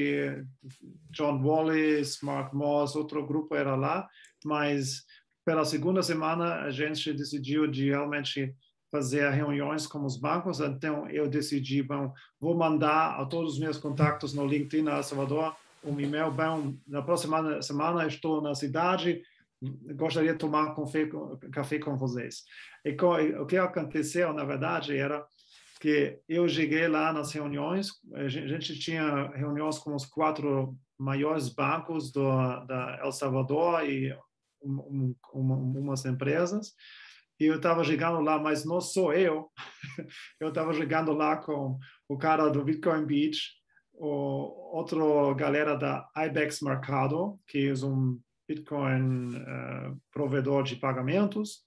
John 1.10 1.42
Wallace, 1.44 2.24
Mark 2.24 2.54
Moss, 2.54 2.96
outro 2.96 3.26
grupo 3.26 3.54
era 3.54 3.76
lá, 3.76 4.08
mas 4.46 5.04
pela 5.46 5.66
segunda 5.66 6.02
semana 6.02 6.62
a 6.62 6.72
gente 6.72 7.14
decidiu 7.14 7.68
de 7.68 7.90
realmente 7.90 8.56
fazer 8.98 9.30
reuniões 9.30 9.86
com 9.86 10.04
os 10.04 10.18
bancos, 10.18 10.60
então 10.60 11.08
eu 11.10 11.30
decidi, 11.30 11.84
bom, 11.84 12.12
vou 12.40 12.56
mandar 12.58 13.20
a 13.20 13.26
todos 13.26 13.54
os 13.54 13.60
meus 13.60 13.78
contatos 13.78 14.34
no 14.34 14.46
LinkedIn 14.46 14.88
a 14.88 15.04
Salvador 15.04 15.56
um 15.84 16.00
e-mail, 16.00 16.32
bom, 16.32 16.74
na 16.88 17.04
próxima 17.04 17.62
semana 17.62 18.08
estou 18.08 18.42
na 18.42 18.56
cidade, 18.56 19.22
gostaria 19.96 20.34
de 20.34 20.40
tomar 20.40 20.76
café, 20.76 21.08
café 21.52 21.80
com 21.80 21.96
vocês. 21.96 22.44
E 22.84 22.98
o 23.40 23.46
que 23.46 23.58
aconteceu, 23.58 24.34
na 24.34 24.44
verdade, 24.44 24.98
era 24.98 25.24
que 25.80 26.20
eu 26.28 26.50
cheguei 26.50 26.88
lá 26.88 27.14
nas 27.14 27.32
reuniões, 27.32 27.92
a 28.16 28.28
gente 28.28 28.80
tinha 28.80 29.28
reuniões 29.28 29.78
com 29.78 29.94
os 29.94 30.06
quatro 30.06 30.76
maiores 30.98 31.50
bancos 31.50 32.12
do, 32.12 32.28
da 32.66 33.00
El 33.04 33.12
Salvador 33.12 33.88
e 33.88 34.12
um, 34.64 35.14
um, 35.36 35.80
umas 35.80 36.04
empresas, 36.06 36.74
e 37.40 37.46
eu 37.46 37.58
estava 37.58 37.84
chegando 37.84 38.20
lá, 38.22 38.40
mas 38.40 38.66
não 38.66 38.82
sou 38.82 39.14
eu. 39.14 39.50
eu 40.40 40.50
estava 40.50 40.74
chegando 40.74 41.12
lá 41.14 41.38
com 41.38 41.78
o 42.08 42.18
cara 42.18 42.50
do 42.50 42.64
Bitcoin 42.64 43.06
Beach, 43.06 43.52
o 43.94 44.76
outro 44.76 45.34
galera 45.36 45.76
da 45.76 46.08
Ibex 46.16 46.62
Mercado, 46.62 47.40
que 47.48 47.68
é 47.68 47.86
um 47.86 48.20
Bitcoin 48.48 49.36
uh, 49.36 49.98
provedor 50.12 50.64
de 50.64 50.78
pagamentos, 50.78 51.64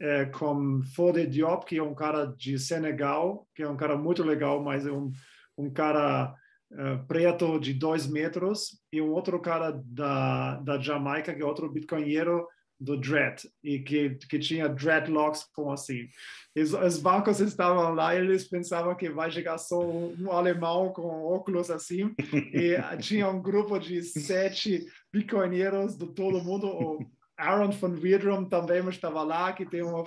é, 0.00 0.26
com 0.26 0.80
Fode 0.94 1.26
Diop, 1.26 1.66
que 1.66 1.76
é 1.76 1.82
um 1.82 1.94
cara 1.94 2.26
de 2.26 2.58
Senegal, 2.58 3.46
que 3.54 3.62
é 3.62 3.68
um 3.68 3.76
cara 3.76 3.98
muito 3.98 4.22
legal, 4.22 4.62
mas 4.62 4.86
é 4.86 4.92
um, 4.92 5.10
um 5.58 5.70
cara 5.70 6.32
uh, 6.72 7.06
preto 7.06 7.58
de 7.58 7.74
dois 7.74 8.06
metros, 8.06 8.80
e 8.92 9.02
um 9.02 9.10
outro 9.10 9.38
cara 9.40 9.72
da, 9.84 10.56
da 10.60 10.78
Jamaica, 10.78 11.34
que 11.34 11.42
é 11.42 11.44
outro 11.44 11.70
bitcoinheiro 11.70 12.46
do 12.80 12.96
dread 12.96 13.42
e 13.62 13.78
que, 13.78 14.10
que 14.28 14.38
tinha 14.38 14.68
dreadlocks 14.68 15.44
como 15.54 15.72
assim. 15.72 16.08
Os, 16.56 16.72
os, 16.72 16.98
bancos 16.98 17.38
estavam 17.40 17.94
lá 17.94 18.14
e 18.14 18.18
eles 18.18 18.48
pensavam 18.48 18.94
que 18.94 19.10
vai 19.10 19.30
chegar 19.30 19.58
só 19.58 19.78
um, 19.78 20.32
alemão 20.32 20.92
com 20.92 21.24
óculos 21.24 21.70
assim 21.70 22.14
e 22.32 22.76
tinha 22.98 23.28
um 23.28 23.40
grupo 23.40 23.78
de 23.78 24.02
sete 24.02 24.86
bitcoinheiros 25.12 25.96
do 25.96 26.06
todo 26.06 26.42
mundo. 26.42 26.66
O 26.66 27.06
Aaron 27.36 27.70
von 27.70 27.94
Wiedrum 27.94 28.44
também 28.46 28.86
estava 28.88 29.22
lá, 29.22 29.52
que 29.52 29.64
tem 29.64 29.82
um, 29.82 30.04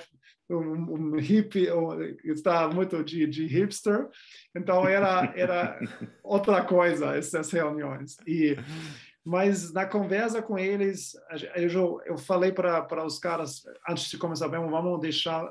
um, 0.49 1.15
um 1.15 1.15
hippie, 1.17 1.71
um, 1.71 1.99
está 2.23 2.67
muito 2.67 3.03
de, 3.03 3.27
de 3.27 3.45
hipster. 3.45 4.07
Então 4.55 4.87
era 4.87 5.31
era 5.35 5.79
outra 6.23 6.63
coisa 6.63 7.15
essas 7.15 7.51
reuniões 7.51 8.17
e 8.27 8.55
mas 9.25 9.71
na 9.71 9.85
conversa 9.85 10.41
com 10.41 10.57
eles, 10.57 11.13
eu, 11.55 12.01
eu 12.05 12.17
falei 12.17 12.51
para 12.51 13.05
os 13.05 13.19
caras, 13.19 13.63
antes 13.87 14.09
de 14.09 14.17
começar, 14.17 14.47
bem, 14.49 14.59
vamos 14.59 14.99
deixar 14.99 15.49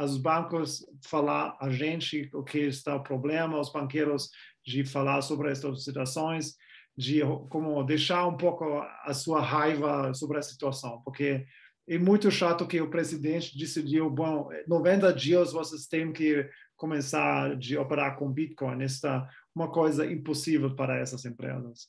os 0.00 0.16
bancos 0.16 0.86
falar 1.04 1.56
a 1.60 1.68
gente 1.68 2.30
o 2.32 2.42
que 2.42 2.58
está 2.58 2.96
o 2.96 3.02
problema, 3.02 3.60
os 3.60 3.70
banqueiros 3.70 4.30
de 4.64 4.84
falar 4.84 5.20
sobre 5.20 5.50
essas 5.50 5.84
situações, 5.84 6.56
de 6.96 7.20
como 7.50 7.82
deixar 7.84 8.26
um 8.26 8.36
pouco 8.36 8.64
a 9.04 9.12
sua 9.12 9.40
raiva 9.40 10.12
sobre 10.14 10.38
a 10.38 10.42
situação, 10.42 11.02
porque 11.04 11.44
é 11.88 11.98
muito 11.98 12.30
chato 12.30 12.66
que 12.66 12.80
o 12.80 12.88
presidente 12.88 13.58
decidiu, 13.58 14.08
bom, 14.08 14.48
90 14.66 15.12
dias 15.12 15.52
vocês 15.52 15.86
têm 15.86 16.12
que 16.12 16.48
começar 16.76 17.56
de 17.56 17.76
operar 17.76 18.16
com 18.16 18.32
Bitcoin. 18.32 18.82
Está 18.82 19.28
uma 19.54 19.70
coisa 19.70 20.10
impossível 20.10 20.74
para 20.74 20.98
essas 20.98 21.24
empresas. 21.24 21.86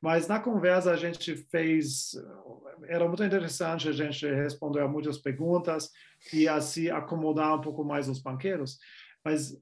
Mas 0.00 0.26
na 0.26 0.40
conversa 0.40 0.92
a 0.92 0.96
gente 0.96 1.36
fez, 1.36 2.12
era 2.86 3.06
muito 3.06 3.22
interessante, 3.22 3.88
a 3.88 3.92
gente 3.92 4.26
respondeu 4.26 4.84
a 4.84 4.88
muitas 4.88 5.18
perguntas 5.18 5.90
e 6.32 6.48
assim 6.48 6.88
acomodar 6.88 7.56
um 7.56 7.60
pouco 7.60 7.84
mais 7.84 8.08
os 8.08 8.20
banqueiros. 8.20 8.78
Mas 9.24 9.54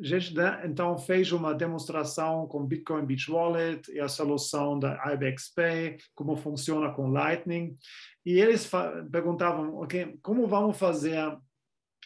a 0.00 0.04
gente 0.04 0.34
né, 0.34 0.62
então 0.64 0.96
fez 0.98 1.30
uma 1.32 1.54
demonstração 1.54 2.46
com 2.46 2.66
Bitcoin 2.66 3.04
Beach 3.04 3.30
Wallet 3.30 3.90
e 3.92 4.00
a 4.00 4.08
solução 4.08 4.78
da 4.78 5.12
IBEX 5.12 5.52
Pay, 5.54 5.98
como 6.14 6.36
funciona 6.36 6.92
com 6.92 7.10
Lightning. 7.10 7.76
E 8.24 8.40
eles 8.40 8.68
perguntavam, 9.10 9.76
ok, 9.76 10.18
como 10.22 10.46
vamos 10.46 10.78
fazer 10.78 11.36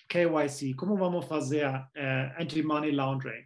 KYC, 0.08 0.74
como 0.74 0.96
vamos 0.96 1.24
fazer 1.26 1.66
uh, 1.66 2.40
anti-money 2.40 2.92
laundering? 2.92 3.44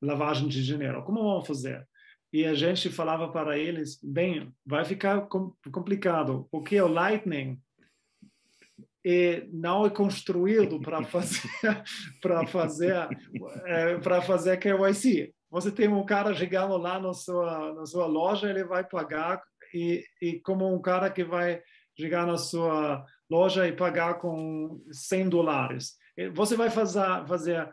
Lavagem 0.00 0.48
de 0.48 0.64
dinheiro. 0.64 1.02
Como 1.04 1.22
vamos 1.22 1.46
fazer? 1.46 1.86
E 2.32 2.46
a 2.46 2.54
gente 2.54 2.88
falava 2.88 3.28
para 3.28 3.58
eles, 3.58 4.00
bem, 4.02 4.52
vai 4.64 4.84
ficar 4.84 5.28
complicado, 5.70 6.48
porque 6.50 6.80
o 6.80 6.88
Lightning 6.88 7.60
é, 9.04 9.46
não 9.52 9.84
é 9.84 9.90
construído 9.90 10.80
para 10.80 11.02
fazer 11.04 11.50
para 12.20 12.46
fazer 12.46 13.08
é, 13.66 13.98
para 13.98 14.22
fazer 14.22 14.56
KYC. 14.58 15.34
Você 15.50 15.70
tem 15.70 15.88
um 15.88 16.06
cara 16.06 16.34
chegando 16.34 16.76
lá 16.78 16.98
na 16.98 17.12
sua 17.12 17.74
na 17.74 17.84
sua 17.84 18.06
loja, 18.06 18.48
ele 18.48 18.64
vai 18.64 18.82
pagar 18.82 19.42
e, 19.74 20.02
e 20.20 20.40
como 20.40 20.72
um 20.72 20.80
cara 20.80 21.10
que 21.10 21.24
vai 21.24 21.60
chegar 21.98 22.26
na 22.26 22.38
sua 22.38 23.04
loja 23.30 23.68
e 23.68 23.72
pagar 23.72 24.14
com 24.14 24.82
100 24.90 25.28
dólares. 25.28 25.96
Você 26.34 26.56
vai 26.56 26.70
fazer 26.70 27.26
fazer 27.26 27.68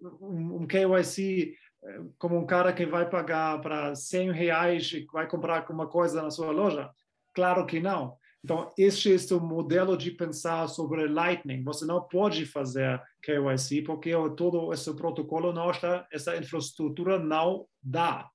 um, 0.00 0.66
KYC 0.66 1.54
eh, 1.84 2.00
como 2.18 2.38
um 2.38 2.46
cara 2.46 2.72
que 2.72 2.86
vai 2.86 3.08
pagar 3.08 3.60
para 3.60 3.94
100 3.94 4.32
reais 4.32 4.92
e 4.92 5.06
vai 5.12 5.28
comprar 5.28 5.58
alguma 5.58 5.86
coisa 5.86 6.22
na 6.22 6.30
sua 6.30 6.50
loja? 6.50 6.90
Claro 7.34 7.66
que 7.66 7.80
não. 7.80 8.16
Então, 8.44 8.72
este 8.78 9.12
é 9.12 9.36
o 9.36 9.40
modelo 9.40 9.96
de 9.96 10.12
pensar 10.12 10.68
sobre 10.68 11.08
Lightning. 11.08 11.62
Você 11.64 11.84
não 11.84 12.02
pode 12.02 12.46
fazer 12.46 13.00
KYC 13.22 13.82
porque 13.82 14.12
todo 14.36 14.72
esse 14.72 14.94
protocolo 14.94 15.52
não 15.52 15.70
está, 15.70 16.06
essa 16.12 16.36
infraestrutura 16.36 17.18
não 17.18 17.66
dá. 17.82 18.28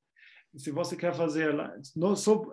Se 0.55 0.71
você 0.71 0.95
quer 0.95 1.13
fazer, 1.13 1.55
não, 1.95 2.15
só, 2.15 2.43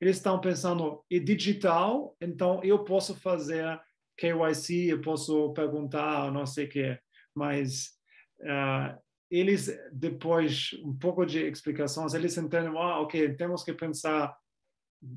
eles 0.00 0.16
estão 0.16 0.40
pensando 0.40 1.02
é 1.10 1.18
digital, 1.18 2.14
então 2.20 2.62
eu 2.62 2.84
posso 2.84 3.14
fazer 3.14 3.80
KYC, 4.16 4.90
eu 4.90 5.00
posso 5.00 5.52
perguntar, 5.54 6.30
não 6.30 6.46
sei 6.46 6.66
o 6.66 6.68
que, 6.68 6.98
mas 7.34 7.97
uh, 8.40 8.98
eles 9.30 9.70
depois 9.92 10.70
um 10.84 10.96
pouco 10.96 11.24
de 11.26 11.46
explicações 11.46 12.14
eles 12.14 12.36
entendem 12.36 12.72
ah, 12.76 13.00
ok 13.00 13.34
temos 13.34 13.62
que 13.62 13.72
pensar 13.72 14.34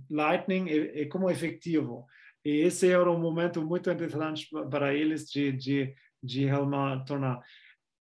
Lightning 0.09 0.69
é, 0.69 1.01
é 1.01 1.05
como 1.05 1.29
efetivo. 1.29 2.05
E 2.43 2.61
esse 2.61 2.89
era 2.89 3.11
um 3.11 3.19
momento 3.19 3.63
muito 3.63 3.89
interessante 3.89 4.47
para 4.69 4.93
eles 4.93 5.29
de 5.29 5.51
de 5.51 5.95
de 6.23 6.45
realmente 6.45 7.05
tornar. 7.05 7.39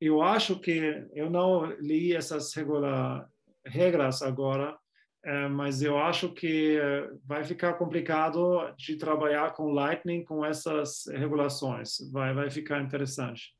Eu 0.00 0.22
acho 0.22 0.58
que 0.58 1.06
eu 1.14 1.30
não 1.30 1.66
li 1.80 2.12
essas 2.14 2.52
regula, 2.54 3.28
regras 3.64 4.22
agora 4.22 4.76
é, 5.24 5.48
mas 5.48 5.82
eu 5.82 5.98
acho 5.98 6.32
que 6.32 6.78
vai 7.24 7.44
ficar 7.44 7.74
complicado 7.74 8.74
de 8.76 8.96
trabalhar 8.96 9.52
com 9.52 9.70
Lightning 9.70 10.24
com 10.24 10.44
essas 10.44 11.04
regulações. 11.06 11.98
Vai 12.10 12.32
vai 12.34 12.50
ficar 12.50 12.82
interessante 12.82 13.52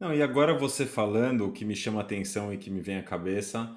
não, 0.00 0.14
e 0.14 0.22
agora 0.22 0.56
você 0.56 0.86
falando, 0.86 1.46
o 1.46 1.52
que 1.52 1.64
me 1.64 1.74
chama 1.74 2.00
a 2.00 2.02
atenção 2.02 2.52
e 2.52 2.58
que 2.58 2.70
me 2.70 2.80
vem 2.80 2.98
à 2.98 3.02
cabeça 3.02 3.74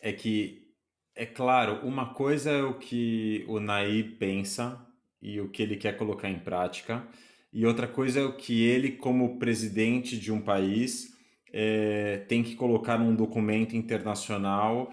é 0.00 0.12
que, 0.12 0.68
é 1.14 1.24
claro, 1.24 1.86
uma 1.86 2.12
coisa 2.14 2.50
é 2.50 2.62
o 2.62 2.74
que 2.74 3.44
o 3.48 3.60
Naí 3.60 4.02
pensa 4.02 4.84
e 5.22 5.40
o 5.40 5.48
que 5.48 5.62
ele 5.62 5.76
quer 5.76 5.96
colocar 5.96 6.28
em 6.28 6.38
prática, 6.38 7.06
e 7.52 7.64
outra 7.64 7.86
coisa 7.86 8.20
é 8.20 8.24
o 8.24 8.36
que 8.36 8.64
ele, 8.64 8.90
como 8.90 9.38
presidente 9.38 10.18
de 10.18 10.32
um 10.32 10.40
país, 10.40 11.14
é, 11.52 12.24
tem 12.28 12.42
que 12.42 12.56
colocar 12.56 12.98
num 12.98 13.14
documento 13.14 13.76
internacional 13.76 14.92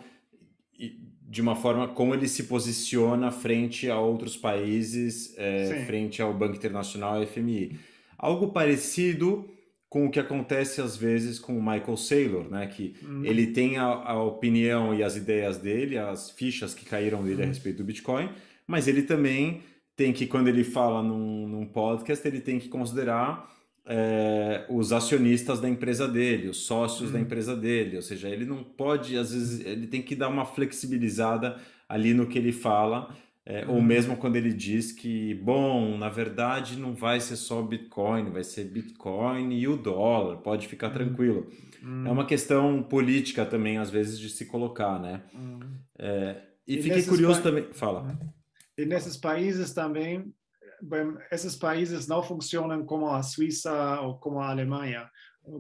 de 1.32 1.41
uma 1.41 1.55
forma 1.55 1.88
como 1.88 2.14
ele 2.14 2.28
se 2.28 2.43
posiciona 2.43 3.32
frente 3.32 3.89
a 3.89 3.99
outros 3.99 4.38
países, 4.38 5.34
é, 5.38 5.86
frente 5.88 6.22
ao 6.22 6.34
Banco 6.34 6.55
Internacional 6.55 7.24
e 7.24 7.26
FMI. 7.26 7.80
Algo 8.18 8.49
parecido 8.49 9.49
com 9.92 10.06
o 10.06 10.10
que 10.10 10.22
acontece 10.22 10.80
às 10.80 10.96
vezes 10.96 11.38
com 11.38 11.58
o 11.58 11.62
Michael 11.62 11.98
Saylor, 11.98 12.50
né? 12.50 12.66
Que 12.66 12.96
uhum. 13.04 13.26
ele 13.26 13.48
tem 13.48 13.78
a, 13.78 13.84
a, 13.84 14.24
opinião 14.24 14.96
e 14.96 15.04
as 15.04 15.18
ideias 15.18 15.58
dele, 15.58 15.98
as 15.98 16.32
fichas 16.32 16.74
que 16.74 16.86
caíram 16.86 17.22
dele 17.22 17.42
uhum. 17.42 17.44
a 17.44 17.48
respeito 17.48 17.80
do 17.80 17.84
Bitcoin, 17.84 18.30
mas 18.66 18.88
ele 18.88 19.02
também 19.02 19.64
tem 19.94 20.14
que, 20.14 20.26
quando 20.26 20.48
ele 20.48 20.64
fala 20.64 21.04
num, 21.04 21.46
num 21.46 21.66
podcast, 21.66 22.26
ele 22.26 22.39
tem 22.39 22.58
que 22.58 22.70
considerar 22.70 23.54
é, 23.86 24.66
os 24.70 24.94
acionistas 24.94 25.60
da 25.60 25.68
empresa 25.68 26.08
dele, 26.08 26.48
os 26.48 26.66
sócios 26.66 27.10
uhum. 27.10 27.14
da 27.16 27.20
empresa 27.20 27.54
dele, 27.54 27.98
ou 27.98 28.02
seja, 28.02 28.30
ele 28.30 28.46
não 28.46 28.64
pode, 28.64 29.18
às 29.18 29.34
vezes, 29.34 29.60
ele 29.66 29.88
tem 29.88 30.02
que 30.02 30.16
dar 30.16 30.30
uma 30.30 30.46
flexibilizada 30.46 31.58
ali 31.89 32.14
no 32.14 32.28
que 32.28 32.38
ele 32.38 32.54
fala 32.54 33.14
é, 33.46 33.66
uhum. 33.66 33.76
Ou 33.76 33.82
mesmo 33.82 34.16
quando 34.18 34.36
ele 34.36 34.54
diz 34.54 34.92
que, 34.92 35.34
bom, 35.36 35.98
na 35.98 36.10
verdade 36.10 36.78
não 36.78 36.94
vai 36.94 37.20
ser 37.20 37.36
só 37.36 37.62
Bitcoin, 37.62 38.30
vai 38.30 38.44
ser 38.44 38.66
Bitcoin 38.66 39.52
e 39.54 39.68
o 39.68 39.76
dólar, 39.76 40.38
pode 40.38 40.68
ficar 40.68 40.88
uhum. 40.88 40.94
tranquilo. 40.94 41.50
Uhum. 41.82 42.08
É 42.08 42.12
uma 42.12 42.26
questão 42.26 42.84
política 42.84 43.44
também, 43.44 43.80
às 43.80 43.89
vezes, 43.89 44.20
de 44.20 44.30
se 44.30 44.46
colocar, 44.46 45.00
né? 45.00 45.24
Uhum. 45.34 45.60
É, 45.98 46.39
e, 46.68 46.78
e 46.78 46.84
fiquei 46.84 47.04
curioso 47.04 47.42
também. 47.42 47.74
Fala. 47.74 48.04
Uhum. 48.04 48.30
E 48.78 48.86
nesses 48.86 49.18
países 49.18 49.74
também, 49.74 50.32
bem, 50.80 51.18
esses 51.32 51.56
países 51.56 52.08
não 52.08 52.22
funcionam 52.22 52.86
como 52.86 53.10
a 53.10 53.24
Suíça 53.24 54.02
ou 54.02 54.20
como 54.20 54.39
a 54.39 54.52
Alemanha. 54.52 55.10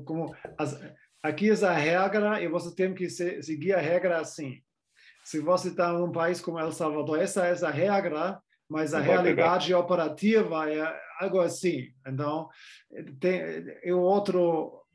Como 0.05 0.35
as, 0.55 0.79
aqui 1.23 1.49
é 1.49 1.65
a 1.65 1.73
regra 1.73 2.39
e 2.43 2.47
você 2.47 2.75
tem 2.75 2.93
que 2.93 3.09
se, 3.09 3.41
seguir 3.41 3.73
a 3.73 3.79
regra 3.79 4.19
assim 4.19 4.61
se 5.23 5.39
você 5.39 5.69
está 5.69 5.93
num 5.93 6.11
país 6.11 6.41
como 6.41 6.59
El 6.59 6.71
Salvador, 6.71 7.19
essa 7.19 7.45
é 7.45 7.65
a 7.65 7.69
regra, 7.69 8.41
mas 8.69 8.93
a 8.93 8.99
Não 8.99 9.05
realidade 9.05 9.73
operativa 9.73 10.69
é 10.71 10.99
algo 11.19 11.39
assim. 11.41 11.89
Então, 12.07 12.49
tem, 13.19 13.41
é 13.83 13.93
outra 13.93 14.39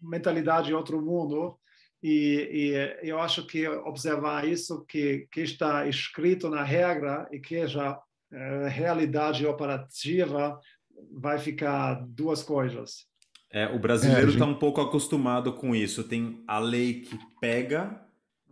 mentalidade, 0.00 0.72
outro 0.72 1.00
mundo. 1.00 1.58
E, 2.02 2.72
e, 3.02 3.08
eu 3.08 3.18
acho 3.18 3.46
que 3.46 3.68
observar 3.68 4.46
isso 4.46 4.84
que, 4.86 5.26
que 5.30 5.40
está 5.40 5.86
escrito 5.86 6.48
na 6.48 6.62
regra 6.62 7.28
e 7.32 7.38
que 7.38 7.66
já 7.66 7.98
é, 8.32 8.68
realidade 8.68 9.46
operativa 9.46 10.58
vai 11.12 11.38
ficar 11.38 11.94
duas 12.06 12.42
coisas. 12.42 13.06
É, 13.50 13.66
o 13.66 13.78
brasileiro 13.78 14.30
está 14.30 14.44
é, 14.44 14.48
gente... 14.48 14.56
um 14.56 14.58
pouco 14.58 14.80
acostumado 14.80 15.52
com 15.52 15.74
isso. 15.74 16.04
Tem 16.04 16.42
a 16.46 16.58
lei 16.58 17.00
que 17.00 17.18
pega 17.40 18.02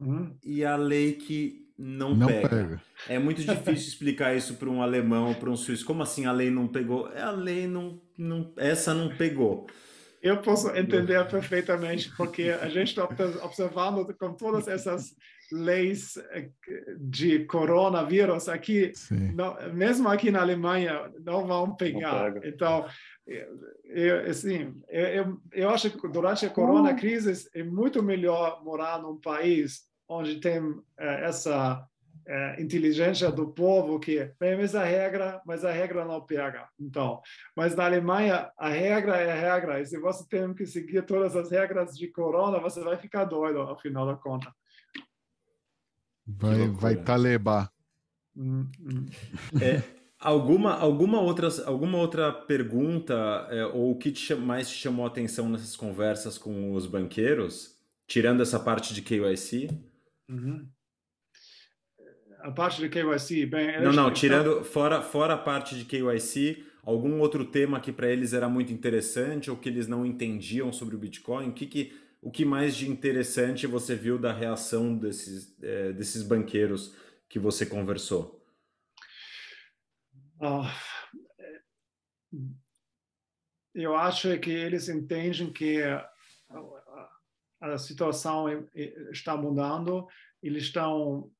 uhum. 0.00 0.36
e 0.44 0.64
a 0.64 0.76
lei 0.76 1.12
que 1.12 1.63
não, 1.78 2.14
não 2.14 2.26
pega. 2.26 2.48
pega. 2.48 2.82
É 3.08 3.18
muito 3.18 3.42
difícil 3.42 3.88
explicar 3.88 4.36
isso 4.36 4.54
para 4.54 4.70
um 4.70 4.80
alemão 4.80 5.28
ou 5.28 5.34
para 5.34 5.50
um 5.50 5.56
suíço. 5.56 5.84
Como 5.84 6.02
assim 6.02 6.26
a 6.26 6.32
lei 6.32 6.50
não 6.50 6.68
pegou? 6.68 7.10
É 7.12 7.22
a 7.22 7.30
lei 7.30 7.66
não, 7.66 8.00
não 8.16 8.52
essa 8.56 8.94
não 8.94 9.14
pegou. 9.16 9.66
Eu 10.22 10.40
posso 10.40 10.70
entender 10.74 11.22
perfeitamente, 11.28 12.10
porque 12.16 12.44
a 12.44 12.68
gente 12.70 12.88
está 12.88 13.04
observando 13.44 14.06
com 14.14 14.32
todas 14.32 14.66
essas 14.66 15.14
leis 15.52 16.16
eh, 16.30 16.48
de 16.98 17.44
coronavírus 17.44 18.48
aqui, 18.48 18.90
não, 19.34 19.54
mesmo 19.74 20.08
aqui 20.08 20.30
na 20.30 20.40
Alemanha, 20.40 21.12
não 21.22 21.46
vão 21.46 21.76
pegar. 21.76 22.36
Não 22.36 22.42
então, 22.42 22.86
eu, 23.84 24.20
assim, 24.30 24.74
eu, 24.88 25.38
eu 25.52 25.68
acho 25.68 25.90
que 25.90 26.08
durante 26.08 26.46
a 26.46 26.50
corona 26.50 26.94
crise 26.94 27.46
é 27.54 27.62
muito 27.62 28.02
melhor 28.02 28.64
morar 28.64 29.02
num 29.02 29.20
país 29.20 29.82
onde 30.08 30.40
tem 30.40 30.60
é, 30.98 31.26
essa 31.26 31.86
é, 32.26 32.62
inteligência 32.62 33.30
do 33.30 33.48
povo 33.48 33.98
que 33.98 34.32
bem, 34.40 34.56
mas 34.56 34.74
a 34.74 34.84
regra, 34.84 35.40
mas 35.44 35.64
a 35.64 35.70
regra 35.70 36.04
não 36.04 36.20
pega. 36.20 36.68
Então, 36.78 37.20
mas 37.56 37.74
na 37.76 37.84
Alemanha 37.84 38.50
a 38.56 38.68
regra 38.68 39.16
é 39.16 39.32
a 39.32 39.34
regra 39.34 39.80
e 39.80 39.86
se 39.86 39.98
você 39.98 40.26
tem 40.28 40.54
que 40.54 40.66
seguir 40.66 41.04
todas 41.04 41.36
as 41.36 41.50
regras 41.50 41.96
de 41.96 42.08
corona, 42.08 42.58
você 42.60 42.82
vai 42.82 42.96
ficar 42.96 43.24
doido 43.24 43.60
ao 43.60 43.78
final 43.78 44.06
da 44.06 44.16
conta. 44.16 44.52
Vai, 46.26 46.68
vai 46.68 46.96
talebar. 46.96 47.70
Hum, 48.36 48.66
hum. 48.80 49.06
É, 49.60 49.82
alguma, 50.18 50.72
alguma, 50.72 51.20
outra, 51.20 51.48
alguma 51.66 51.98
outra 51.98 52.32
pergunta 52.32 53.14
é, 53.50 53.66
ou 53.66 53.92
o 53.92 53.98
que 53.98 54.10
te, 54.10 54.34
mais 54.34 54.68
te 54.68 54.76
chamou 54.76 55.04
a 55.04 55.08
atenção 55.08 55.48
nessas 55.48 55.76
conversas 55.76 56.38
com 56.38 56.72
os 56.72 56.86
banqueiros, 56.86 57.78
tirando 58.06 58.42
essa 58.42 58.58
parte 58.58 58.94
de 58.94 59.02
KYC? 59.02 59.68
Uhum. 60.28 60.68
A 62.40 62.50
parte 62.50 62.80
de 62.80 62.88
KYC, 62.88 63.46
bem. 63.46 63.80
Não, 63.80 63.92
não, 63.92 64.12
tirando 64.12 64.62
fora, 64.62 65.00
fora 65.00 65.34
a 65.34 65.38
parte 65.38 65.76
de 65.76 65.84
KYC, 65.84 66.64
algum 66.82 67.20
outro 67.20 67.44
tema 67.44 67.80
que 67.80 67.90
para 67.90 68.08
eles 68.08 68.32
era 68.32 68.48
muito 68.48 68.72
interessante 68.72 69.50
ou 69.50 69.56
que 69.56 69.68
eles 69.68 69.88
não 69.88 70.04
entendiam 70.04 70.72
sobre 70.72 70.94
o 70.94 70.98
Bitcoin? 70.98 71.48
O 71.48 71.52
que, 71.54 71.66
que, 71.66 71.98
o 72.20 72.30
que 72.30 72.44
mais 72.44 72.76
de 72.76 72.90
interessante 72.90 73.66
você 73.66 73.94
viu 73.94 74.18
da 74.18 74.32
reação 74.32 74.96
desses, 74.96 75.56
é, 75.62 75.92
desses 75.92 76.22
banqueiros 76.22 76.94
que 77.28 77.38
você 77.38 77.64
conversou? 77.64 78.44
Uh, 80.38 80.68
eu 83.74 83.96
acho 83.96 84.38
que 84.38 84.50
eles 84.50 84.88
entendem 84.88 85.52
que 85.52 85.80
a 87.72 87.78
situação 87.78 88.46
está 89.10 89.36
mudando, 89.36 90.06
eles 90.42 90.64
estão 90.64 91.30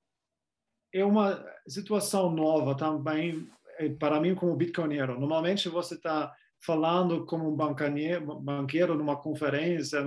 é 0.92 1.04
uma 1.04 1.44
situação 1.66 2.30
nova 2.30 2.76
também 2.76 3.48
é, 3.78 3.88
para 3.88 4.20
mim 4.20 4.34
como 4.34 4.56
bitcoinero. 4.56 5.18
Normalmente 5.18 5.68
você 5.68 5.94
está 5.94 6.32
falando 6.64 7.26
como 7.26 7.52
um 7.52 7.56
banqueiro 7.56 8.94
numa 8.94 9.16
conferência, 9.16 10.06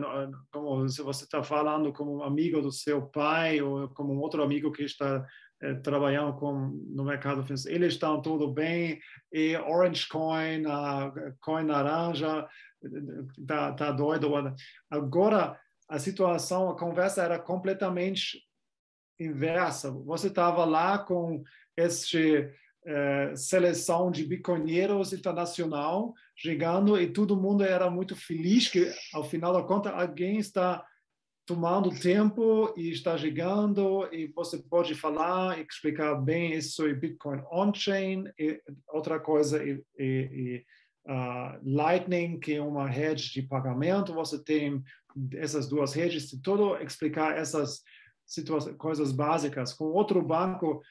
como 0.51 0.87
se 0.87 1.01
você 1.01 1.25
está 1.25 1.43
falando 1.43 1.91
como 1.91 2.15
um 2.15 2.23
amigo 2.23 2.61
do 2.61 2.71
seu 2.71 3.01
pai 3.01 3.61
ou 3.61 3.89
como 3.89 4.13
um 4.13 4.19
outro 4.19 4.41
amigo 4.41 4.71
que 4.71 4.83
está 4.83 5.25
é, 5.61 5.73
trabalhando 5.75 6.33
com, 6.37 6.53
no 6.89 7.03
mercado 7.03 7.43
financeiro. 7.43 7.77
Eles 7.77 7.93
estão 7.93 8.21
tudo 8.21 8.51
bem 8.51 8.99
e 9.31 9.57
Orange 9.57 10.07
Coin, 10.07 10.65
a 10.67 11.11
Coin 11.41 11.65
Naranja, 11.65 12.47
está 13.37 13.73
tá 13.73 13.91
doido. 13.91 14.31
Agora 14.89 15.59
a 15.87 15.99
situação, 15.99 16.69
a 16.69 16.77
conversa 16.77 17.23
era 17.23 17.39
completamente 17.39 18.41
inversa. 19.19 19.91
Você 19.91 20.27
estava 20.27 20.65
lá 20.65 20.99
com 20.99 21.43
este 21.75 22.51
eh, 22.85 23.33
seleção 23.35 24.09
de 24.09 24.23
bitcoinheiros 24.23 25.11
internacional 25.11 26.13
chegando 26.35 26.97
e 26.97 27.11
todo 27.11 27.35
mundo 27.35 27.63
era 27.63 27.89
muito 27.89 28.15
feliz 28.15 28.69
que 28.69 28.89
ao 29.13 29.23
final 29.23 29.51
da 29.51 29.61
conta 29.61 29.89
alguém 29.89 30.37
está 30.37 30.85
tomando 31.45 31.89
tempo 31.99 32.73
e 32.77 32.89
está 32.91 33.17
chegando 33.17 34.07
e 34.13 34.27
você 34.27 34.57
pode 34.57 34.95
falar 34.95 35.57
e 35.57 35.65
explicar 35.69 36.15
bem 36.15 36.53
isso 36.53 36.87
em 36.87 36.93
Bitcoin 36.93 37.41
on-chain 37.51 38.25
e 38.39 38.61
outra 38.89 39.19
coisa 39.19 39.63
e, 39.63 39.83
e, 39.97 40.05
e 40.05 40.65
uh, 41.11 41.59
Lightning 41.63 42.39
que 42.39 42.55
é 42.55 42.61
uma 42.61 42.87
rede 42.87 43.31
de 43.33 43.41
pagamento 43.41 44.13
você 44.13 44.41
tem 44.41 44.83
essas 45.33 45.67
duas 45.67 45.93
redes, 45.93 46.29
de 46.29 46.41
todo 46.41 46.77
explicar 46.77 47.37
essas 47.37 47.81
coisas 48.77 49.11
básicas. 49.11 49.73
Com 49.73 49.85
outro 49.85 50.21
banco, 50.21 50.81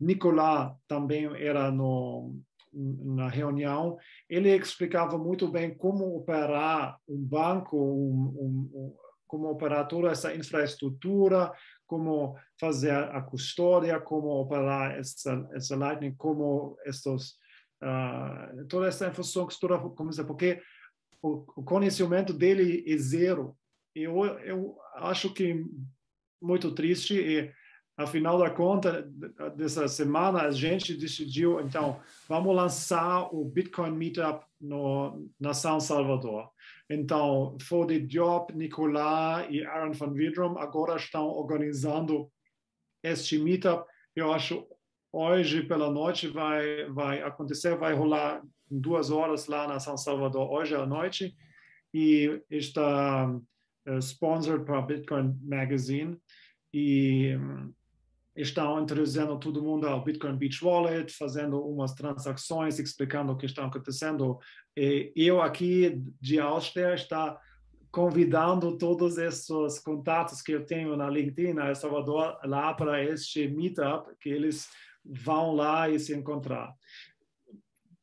Nicolás 0.00 0.72
também 0.88 1.26
era 1.36 1.70
no, 1.70 2.38
na 2.72 3.28
reunião, 3.28 3.96
ele 4.28 4.54
explicava 4.54 5.16
muito 5.16 5.48
bem 5.48 5.74
como 5.74 6.16
operar 6.16 6.98
um 7.08 7.16
banco, 7.16 7.76
um, 7.76 8.68
um, 8.74 8.96
como 9.26 9.48
operar 9.48 9.88
toda 9.88 10.10
essa 10.10 10.34
infraestrutura, 10.34 11.52
como 11.86 12.36
fazer 12.60 12.92
a 12.92 13.20
custódia, 13.22 14.00
como 14.00 14.28
operar 14.28 14.98
essa, 14.98 15.48
essa 15.52 15.76
Lightning, 15.76 16.14
como 16.16 16.76
estes, 16.84 17.36
uh, 17.82 18.66
toda 18.68 18.88
essa 18.88 19.08
infraestrutura, 19.08 19.78
como 19.78 20.10
dizer, 20.10 20.24
porque 20.24 20.60
o, 21.22 21.44
o 21.56 21.62
conhecimento 21.62 22.32
dele 22.32 22.84
é 22.86 22.96
zero 22.98 23.56
eu, 24.02 24.24
eu 24.40 24.78
acho 24.94 25.32
que 25.32 25.64
muito 26.40 26.72
triste 26.72 27.14
e 27.14 27.52
afinal 27.96 28.38
da 28.38 28.50
conta 28.50 29.02
dessa 29.56 29.88
semana 29.88 30.42
a 30.42 30.50
gente 30.50 30.94
decidiu 30.94 31.60
então 31.60 31.98
vamos 32.28 32.54
lançar 32.54 33.34
o 33.34 33.44
Bitcoin 33.44 33.92
Meetup 33.92 34.44
no 34.60 35.30
na 35.40 35.54
São 35.54 35.80
Salvador. 35.80 36.50
Então 36.90 37.56
Fode 37.60 37.98
Diop, 38.00 38.54
Nicolás 38.54 39.46
e 39.50 39.64
Aaron 39.64 39.92
van 39.92 40.12
Widrom 40.12 40.58
agora 40.58 40.96
estão 40.96 41.26
organizando 41.28 42.30
este 43.02 43.38
meetup. 43.38 43.88
Eu 44.14 44.32
acho 44.32 44.66
hoje 45.12 45.62
pela 45.62 45.90
noite 45.90 46.28
vai 46.28 46.84
vai 46.90 47.22
acontecer 47.22 47.76
vai 47.76 47.94
rolar 47.94 48.42
duas 48.70 49.10
horas 49.10 49.46
lá 49.46 49.66
na 49.66 49.80
São 49.80 49.96
Salvador 49.96 50.50
hoje 50.50 50.74
à 50.74 50.84
noite. 50.84 51.34
E 51.94 52.42
está 52.50 53.26
sponsored 54.00 54.64
para 54.64 54.82
Bitcoin 54.82 55.38
Magazine 55.42 56.16
e 56.72 57.36
um, 57.36 57.72
estão 58.36 58.82
introduzindo 58.82 59.38
todo 59.38 59.62
mundo 59.62 59.86
ao 59.86 60.04
Bitcoin 60.04 60.36
Beach 60.36 60.62
Wallet, 60.62 61.12
fazendo 61.12 61.60
umas 61.64 61.94
transações, 61.94 62.78
explicando 62.78 63.32
o 63.32 63.36
que 63.36 63.46
está 63.46 63.64
acontecendo. 63.64 64.38
E 64.76 65.12
eu 65.16 65.40
aqui 65.40 66.02
de 66.20 66.38
Áustria 66.38 66.94
está 66.94 67.40
convidando 67.90 68.76
todos 68.76 69.16
esses 69.16 69.78
contatos 69.78 70.42
que 70.42 70.52
eu 70.52 70.66
tenho 70.66 70.94
na 70.96 71.08
LinkedIn, 71.08 71.54
na 71.54 71.74
Salvador, 71.74 72.38
lá 72.44 72.74
para 72.74 73.02
este 73.02 73.48
meetup, 73.48 74.14
que 74.20 74.28
eles 74.28 74.68
vão 75.02 75.54
lá 75.54 75.88
e 75.88 75.98
se 75.98 76.14
encontrar. 76.14 76.74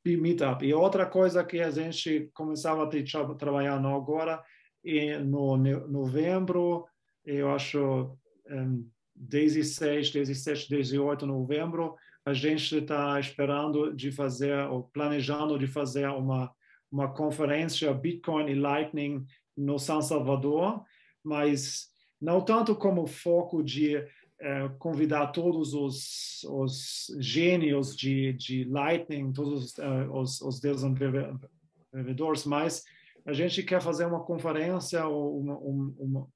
Meetup. 0.03 0.65
E 0.65 0.73
outra 0.73 1.05
coisa 1.05 1.45
que 1.45 1.61
a 1.61 1.69
gente 1.69 2.29
começava 2.33 2.83
a 2.83 3.35
trabalhar 3.35 3.79
agora 3.85 4.41
e 4.83 5.17
no 5.17 5.57
novembro, 5.57 6.85
eu 7.25 7.51
acho 7.51 8.17
um, 8.49 8.87
16, 9.15 10.11
17, 10.11 10.69
18 10.69 11.19
de 11.19 11.25
novembro, 11.25 11.95
a 12.25 12.33
gente 12.33 12.77
está 12.77 13.19
esperando 13.19 13.93
de 13.93 14.11
fazer, 14.11 14.57
ou 14.69 14.83
planejando 14.83 15.57
de 15.59 15.67
fazer 15.67 16.07
uma, 16.09 16.51
uma 16.91 17.13
conferência 17.13 17.93
Bitcoin 17.93 18.49
e 18.49 18.55
Lightning 18.55 19.25
no 19.55 19.77
São 19.77 20.01
Salvador, 20.01 20.83
mas 21.23 21.89
não 22.19 22.41
tanto 22.41 22.75
como 22.75 23.05
foco 23.05 23.61
de 23.61 24.03
eh, 24.45 24.69
convidar 24.77 25.27
todos 25.27 25.73
os, 25.73 26.43
os 26.49 27.07
gênios 27.17 27.95
de, 27.95 28.33
de 28.33 28.65
Lightning, 28.65 29.31
todos 29.31 29.77
uh, 29.77 30.11
os, 30.11 30.41
os 30.41 30.59
desenvolvedores, 30.59 32.43
mas 32.45 32.83
a 33.25 33.31
gente 33.31 33.63
quer 33.63 33.81
fazer 33.81 34.05
uma 34.05 34.23
conferência 34.23 35.05
ou 35.07 35.39
uma, 35.39 35.57
uma, 35.57 36.27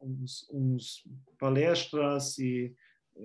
uns, 0.00 0.48
uns, 0.50 1.04
palestras 1.38 2.38
e 2.38 2.74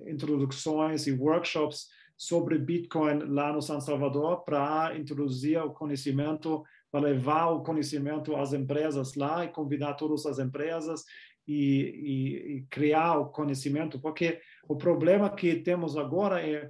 introduções 0.08 1.08
e 1.08 1.12
workshops 1.12 1.88
sobre 2.18 2.60
Bitcoin 2.60 3.20
lá 3.20 3.54
no 3.54 3.62
São 3.62 3.80
Salvador 3.80 4.44
para 4.44 4.98
introduzir 4.98 5.58
o 5.60 5.72
conhecimento, 5.72 6.64
para 6.92 7.00
levar 7.00 7.48
o 7.48 7.64
conhecimento 7.64 8.36
às 8.36 8.52
empresas 8.52 9.16
lá 9.16 9.46
e 9.46 9.50
convidar 9.50 9.94
todas 9.94 10.26
as 10.26 10.38
empresas 10.38 11.06
e, 11.48 11.56
e, 11.56 12.58
e 12.58 12.62
criar 12.70 13.18
o 13.18 13.30
conhecimento, 13.30 14.00
porque 14.00 14.42
o 14.68 14.76
problema 14.76 15.34
que 15.34 15.56
temos 15.56 15.96
agora 15.96 16.46
é 16.46 16.70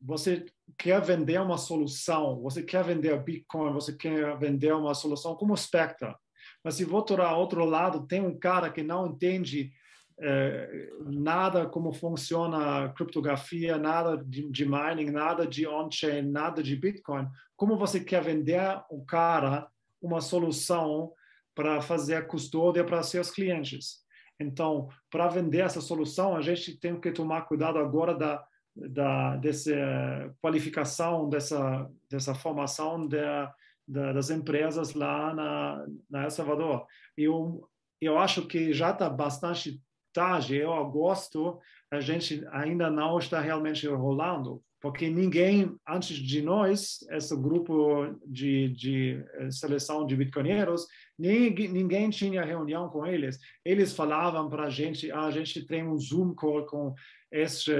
você 0.00 0.46
quer 0.78 1.00
vender 1.00 1.40
uma 1.40 1.58
solução, 1.58 2.40
você 2.40 2.62
quer 2.62 2.84
vender 2.84 3.22
Bitcoin, 3.22 3.72
você 3.72 3.92
quer 3.96 4.36
vender 4.38 4.74
uma 4.74 4.94
solução 4.94 5.34
como 5.34 5.56
Spectre. 5.56 6.14
Mas 6.62 6.74
se 6.74 6.84
voltar 6.84 7.34
outro 7.34 7.64
lado, 7.64 8.06
tem 8.06 8.20
um 8.20 8.36
cara 8.38 8.70
que 8.70 8.82
não 8.82 9.06
entende 9.06 9.72
eh, 10.18 10.88
nada 11.04 11.66
como 11.66 11.92
funciona 11.92 12.92
criptografia, 12.94 13.78
nada 13.78 14.16
de, 14.16 14.50
de 14.50 14.64
mining, 14.64 15.10
nada 15.10 15.46
de 15.46 15.66
on-chain, 15.66 16.22
nada 16.22 16.62
de 16.62 16.74
Bitcoin. 16.74 17.28
Como 17.56 17.76
você 17.76 18.00
quer 18.00 18.22
vender 18.22 18.82
o 18.90 19.04
cara 19.04 19.68
uma 20.00 20.20
solução 20.20 21.12
para 21.54 21.80
fazer 21.80 22.26
custódia 22.26 22.84
para 22.84 23.02
seus 23.02 23.30
clientes? 23.30 24.04
Então, 24.38 24.88
para 25.10 25.28
vender 25.28 25.60
essa 25.60 25.80
solução, 25.80 26.36
a 26.36 26.42
gente 26.42 26.78
tem 26.78 26.98
que 27.00 27.12
tomar 27.12 27.42
cuidado 27.42 27.78
agora 27.78 28.14
da, 28.14 28.44
da 28.76 29.36
dessa 29.36 30.34
qualificação, 30.40 31.28
dessa, 31.28 31.90
dessa 32.10 32.34
formação 32.34 33.06
da, 33.08 33.52
da, 33.86 34.12
das 34.12 34.30
empresas 34.30 34.94
lá 34.94 35.34
na, 35.34 35.86
na 36.10 36.24
El 36.24 36.30
Salvador. 36.30 36.86
Eu, 37.16 37.68
eu 38.00 38.18
acho 38.18 38.46
que 38.46 38.72
já 38.72 38.90
está 38.90 39.08
bastante 39.08 39.80
tarde, 40.12 40.56
eu 40.56 40.72
agosto, 40.72 41.58
a 41.90 42.00
gente 42.00 42.44
ainda 42.50 42.90
não 42.90 43.18
está 43.18 43.40
realmente 43.40 43.86
rolando, 43.86 44.62
porque 44.80 45.08
ninguém, 45.08 45.74
antes 45.88 46.16
de 46.16 46.42
nós, 46.42 47.02
esse 47.10 47.36
grupo 47.36 48.16
de, 48.26 48.68
de 48.68 49.24
eh, 49.34 49.50
seleção 49.50 50.06
de 50.06 50.16
bitcoinheiros, 50.16 50.86
ninguém, 51.18 51.68
ninguém 51.68 52.10
tinha 52.10 52.44
reunião 52.44 52.88
com 52.88 53.06
eles. 53.06 53.38
Eles 53.64 53.94
falavam 53.94 54.48
para 54.48 54.64
a 54.64 54.70
gente, 54.70 55.10
ah, 55.10 55.26
a 55.26 55.30
gente 55.30 55.66
tem 55.66 55.86
um 55.86 55.98
Zoom 55.98 56.34
call 56.34 56.66
com 56.66 56.94
este 57.32 57.72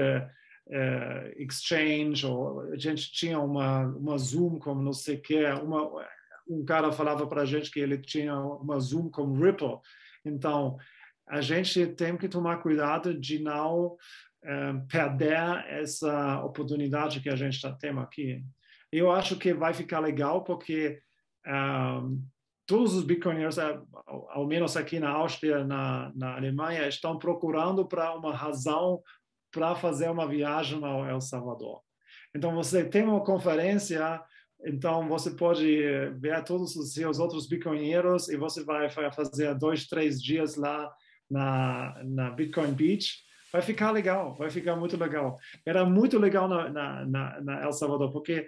uh, 0.67 1.41
exchange, 1.41 2.25
ou 2.25 2.61
a 2.61 2.77
gente 2.77 3.11
tinha 3.11 3.39
uma, 3.39 3.85
uma 3.85 4.17
Zoom 4.17 4.59
com 4.59 4.75
não 4.75 4.93
sei 4.93 5.15
o 5.15 5.21
que, 5.21 5.43
uma, 5.45 6.05
um 6.47 6.63
cara 6.63 6.91
falava 6.91 7.27
para 7.27 7.41
a 7.41 7.45
gente 7.45 7.71
que 7.71 7.79
ele 7.79 7.97
tinha 7.97 8.37
uma 8.39 8.79
Zoom 8.79 9.09
com 9.09 9.33
Ripple. 9.33 9.79
Então, 10.25 10.77
a 11.27 11.41
gente 11.41 11.85
tem 11.87 12.17
que 12.17 12.29
tomar 12.29 12.57
cuidado 12.57 13.17
de 13.17 13.39
não 13.39 13.97
um, 14.43 14.87
perder 14.87 15.65
essa 15.67 16.43
oportunidade 16.43 17.19
que 17.19 17.29
a 17.29 17.35
gente 17.35 17.55
está 17.55 17.71
tendo 17.73 17.99
aqui. 17.99 18.43
Eu 18.91 19.11
acho 19.11 19.35
que 19.35 19.53
vai 19.53 19.73
ficar 19.73 19.99
legal 19.99 20.43
porque 20.43 21.01
um, 21.45 22.23
todos 22.65 22.93
os 22.93 23.03
bitcoiners, 23.03 23.57
ao 23.57 24.47
menos 24.47 24.77
aqui 24.77 24.99
na 24.99 25.09
Áustria, 25.09 25.65
na, 25.65 26.11
na 26.15 26.35
Alemanha, 26.35 26.87
estão 26.87 27.17
procurando 27.17 27.85
para 27.85 28.13
uma 28.15 28.33
razão 28.33 29.01
para 29.57 29.73
fazer 29.73 30.07
uma 30.07 30.27
viagem 30.27 30.83
ao 30.83 31.03
El 31.03 31.19
Salvador. 31.19 31.81
Então, 32.35 32.53
você 32.53 32.85
tem 32.85 33.03
uma 33.03 33.23
conferência, 33.23 34.21
então 34.63 35.09
você 35.09 35.31
pode 35.31 35.81
ver 36.19 36.43
todos 36.43 36.75
os 36.75 36.93
seus 36.93 37.17
outros 37.17 37.47
bitcoinheiros 37.47 38.29
e 38.29 38.37
você 38.37 38.63
vai 38.63 38.87
fazer 38.89 39.55
dois, 39.55 39.87
três 39.87 40.21
dias 40.21 40.55
lá 40.55 40.93
na, 41.29 41.99
na 42.05 42.29
Bitcoin 42.29 42.71
Beach 42.71 43.25
vai 43.51 43.63
ficar 43.63 43.89
legal, 43.89 44.35
vai 44.35 44.51
ficar 44.51 44.75
muito 44.75 44.95
legal. 44.95 45.37
Era 45.65 45.83
muito 45.83 46.19
legal 46.19 46.47
na, 46.47 46.69
na, 46.69 47.05
na, 47.05 47.41
na 47.41 47.63
El 47.63 47.73
Salvador, 47.73 48.11
porque 48.11 48.47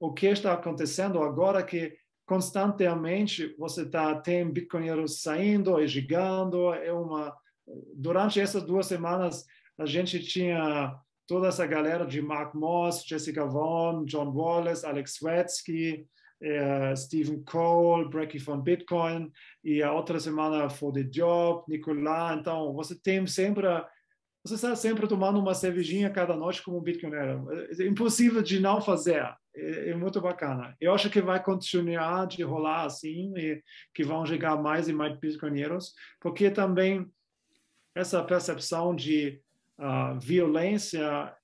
o 0.00 0.12
que 0.12 0.26
está 0.26 0.54
acontecendo 0.54 1.22
agora 1.22 1.60
é 1.60 1.62
que 1.62 1.96
constantemente 2.26 3.54
você 3.56 3.88
tá 3.88 4.16
tem 4.16 4.50
bitcoinheiros 4.50 5.22
saindo 5.22 5.80
e 5.80 5.88
chegando 5.88 6.74
é 6.74 6.92
uma 6.92 7.32
durante 7.94 8.40
essas 8.40 8.62
duas 8.62 8.86
semanas 8.86 9.44
a 9.78 9.86
gente 9.86 10.20
tinha 10.20 10.94
toda 11.26 11.48
essa 11.48 11.66
galera 11.66 12.04
de 12.04 12.20
Mark 12.20 12.54
Moss, 12.54 13.04
Jessica 13.06 13.44
Vaughn, 13.46 14.04
John 14.04 14.30
Wallace, 14.30 14.84
Alex 14.84 15.14
Swetsky, 15.14 16.06
eh, 16.40 16.96
Stephen 16.96 17.42
Cole, 17.44 18.08
Breaky 18.08 18.38
von 18.38 18.60
Bitcoin 18.60 19.30
e 19.62 19.82
a 19.82 19.92
outra 19.92 20.18
semana 20.18 20.68
For 20.68 20.92
the 20.92 21.04
Job, 21.04 21.64
Nicolás. 21.68 22.38
Então 22.38 22.72
você 22.72 22.98
tem 22.98 23.26
sempre 23.26 23.66
você 24.44 24.54
está 24.54 24.74
sempre 24.74 25.06
tomando 25.06 25.38
uma 25.38 25.54
cervejinha 25.54 26.08
cada 26.08 26.34
noite 26.34 26.62
como 26.62 26.78
um 26.78 26.82
bitcoinero. 26.82 27.48
É 27.78 27.86
impossível 27.86 28.40
de 28.42 28.60
não 28.60 28.80
fazer. 28.80 29.22
É, 29.54 29.90
é, 29.90 29.94
muito 29.94 30.20
bacana. 30.20 30.76
Eu 30.80 30.94
acho 30.94 31.10
que 31.10 31.20
vai 31.20 31.42
continuar 31.42 32.26
de 32.26 32.42
rolar 32.44 32.84
assim 32.84 33.36
e 33.36 33.60
que 33.92 34.04
vão 34.04 34.24
chegar 34.24 34.56
mais 34.56 34.88
e 34.88 34.92
mais 34.92 35.18
bitcoineiros, 35.18 35.92
porque 36.20 36.50
também 36.50 37.06
essa 37.94 38.22
percepção 38.22 38.94
de 38.94 39.42
uh, 39.78 40.18
violência 40.20 41.34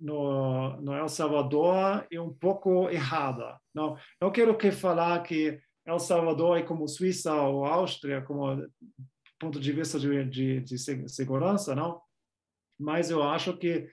no, 0.00 0.80
no 0.80 0.94
El 0.94 1.08
Salvador 1.08 2.06
é 2.10 2.20
um 2.20 2.32
pouco 2.32 2.88
errada. 2.90 3.58
Não, 3.74 3.96
não 4.20 4.30
quero 4.30 4.56
que 4.56 4.70
falar 4.70 5.22
que 5.22 5.60
El 5.86 5.98
Salvador 5.98 6.58
é 6.58 6.62
como 6.62 6.88
Suíça 6.88 7.34
ou 7.34 7.64
Áustria, 7.64 8.22
como 8.22 8.66
ponto 9.38 9.58
de 9.58 9.72
vista 9.72 9.98
de, 9.98 10.24
de, 10.24 10.60
de 10.60 10.78
segurança, 11.08 11.74
não? 11.74 12.00
mas 12.80 13.10
eu 13.10 13.22
acho 13.22 13.56
que 13.56 13.88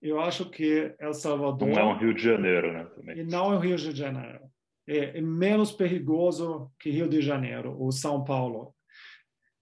eu 0.00 0.20
acho 0.20 0.48
que 0.48 0.94
El 1.00 1.12
Salvador 1.12 1.68
não 1.68 1.76
é 1.76 1.84
um 1.84 1.98
Rio 1.98 2.14
de 2.14 2.22
Janeiro, 2.22 2.72
né? 2.72 2.84
Também. 2.84 3.18
E 3.18 3.24
não 3.24 3.52
é 3.52 3.56
o 3.56 3.58
Rio 3.58 3.76
de 3.76 3.96
Janeiro. 3.96 4.48
É, 4.86 5.18
é, 5.18 5.20
menos 5.20 5.72
perigoso 5.72 6.70
que 6.78 6.88
Rio 6.88 7.08
de 7.08 7.20
Janeiro 7.20 7.76
ou 7.76 7.90
São 7.90 8.22
Paulo. 8.22 8.72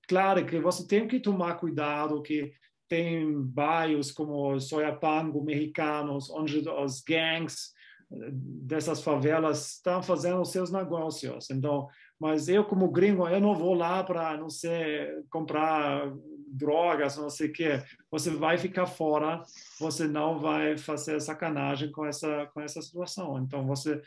Claro 0.06 0.44
que 0.44 0.60
você 0.60 0.86
tem 0.86 1.08
que 1.08 1.18
tomar 1.18 1.54
cuidado 1.54 2.22
que 2.22 2.52
tem 2.88 3.42
bairros 3.42 4.10
como 4.10 4.58
Soyapango, 4.60 5.44
mexicanos, 5.44 6.30
onde 6.30 6.68
os 6.68 7.00
gangs 7.00 7.72
eh, 8.12 8.30
dessas 8.32 9.02
favelas 9.02 9.74
estão 9.74 10.02
fazendo 10.02 10.40
os 10.40 10.50
seus 10.50 10.70
negócios. 10.70 11.50
Então, 11.50 11.88
mas 12.18 12.48
eu 12.48 12.64
como 12.64 12.90
gringo, 12.90 13.28
eu 13.28 13.40
não 13.40 13.54
vou 13.54 13.74
lá 13.74 14.02
para, 14.02 14.36
não 14.36 14.48
sei, 14.48 15.22
comprar 15.28 16.10
drogas, 16.48 17.16
não 17.16 17.28
sei 17.28 17.48
o 17.48 17.52
quê. 17.52 17.82
Você 18.10 18.30
vai 18.30 18.56
ficar 18.56 18.86
fora, 18.86 19.42
você 19.78 20.08
não 20.08 20.38
vai 20.38 20.78
fazer 20.78 21.20
sacanagem 21.20 21.90
com 21.92 22.06
essa, 22.06 22.46
com 22.54 22.60
essa 22.60 22.80
situação. 22.80 23.38
Então, 23.38 23.66
você... 23.66 24.00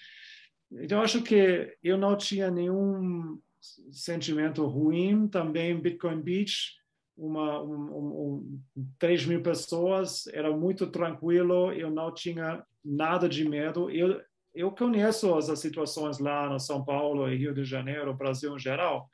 Então, 0.72 1.00
eu 1.00 1.04
acho 1.04 1.22
que 1.22 1.76
eu 1.84 1.98
não 1.98 2.16
tinha 2.16 2.50
nenhum 2.50 3.40
sentimento 3.92 4.66
ruim. 4.66 5.28
Também 5.28 5.80
Bitcoin 5.80 6.22
Beach, 6.22 6.79
uma, 7.20 7.62
um, 7.62 8.62
um, 8.76 8.88
3 8.98 9.26
mil 9.26 9.42
pessoas, 9.44 10.26
era 10.28 10.56
muito 10.56 10.88
tranquilo, 10.88 11.72
eu 11.74 11.92
não 11.92 12.14
tinha 12.14 12.64
nada 12.84 13.28
de 13.28 13.48
medo. 13.48 13.90
Eu, 13.90 14.22
eu 14.56 14.72
conheço 14.72 15.36
as, 15.36 15.50
as 15.50 15.60
situações 15.60 16.20
lá 16.20 16.50
no 16.50 16.60
São 16.60 16.84
Paulo 16.84 17.30
e 17.30 17.36
Rio 17.36 17.54
de 17.54 17.64
Janeiro, 17.64 18.14
Brasil 18.14 18.56
em 18.56 18.60
geral. 18.60 19.10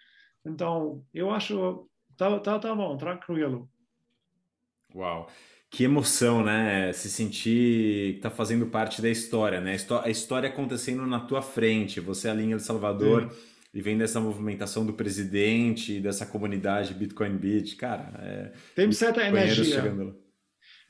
Então, 0.45 1.03
eu 1.13 1.31
acho 1.31 1.89
tá, 2.15 2.39
tá, 2.39 2.59
tá 2.59 2.75
bom, 2.75 2.95
tranquilo. 2.95 3.67
Uau. 4.93 5.27
Que 5.69 5.83
emoção, 5.83 6.43
né? 6.43 6.93
Se 6.93 7.09
sentir 7.09 8.15
que 8.15 8.19
tá 8.21 8.29
fazendo 8.29 8.67
parte 8.67 9.01
da 9.01 9.09
história, 9.09 9.59
né? 9.59 9.75
A 10.03 10.09
história 10.09 10.47
acontecendo 10.47 11.05
na 11.05 11.19
tua 11.19 11.41
frente, 11.41 11.99
você 11.99 12.29
ali 12.29 12.45
em 12.45 12.53
El 12.53 12.59
Salvador 12.59 13.29
Sim. 13.29 13.54
E 13.75 13.81
vendo 13.81 14.01
essa 14.01 14.21
movimentação 14.21 14.85
do 14.85 14.93
presidente, 14.93 15.99
dessa 15.99 16.25
comunidade 16.25 16.93
Bitcoin 16.93 17.35
Beach, 17.35 17.75
cara. 17.75 18.13
É... 18.23 18.51
Tem 18.73 18.89
certa 18.93 19.21
energia. 19.21 19.83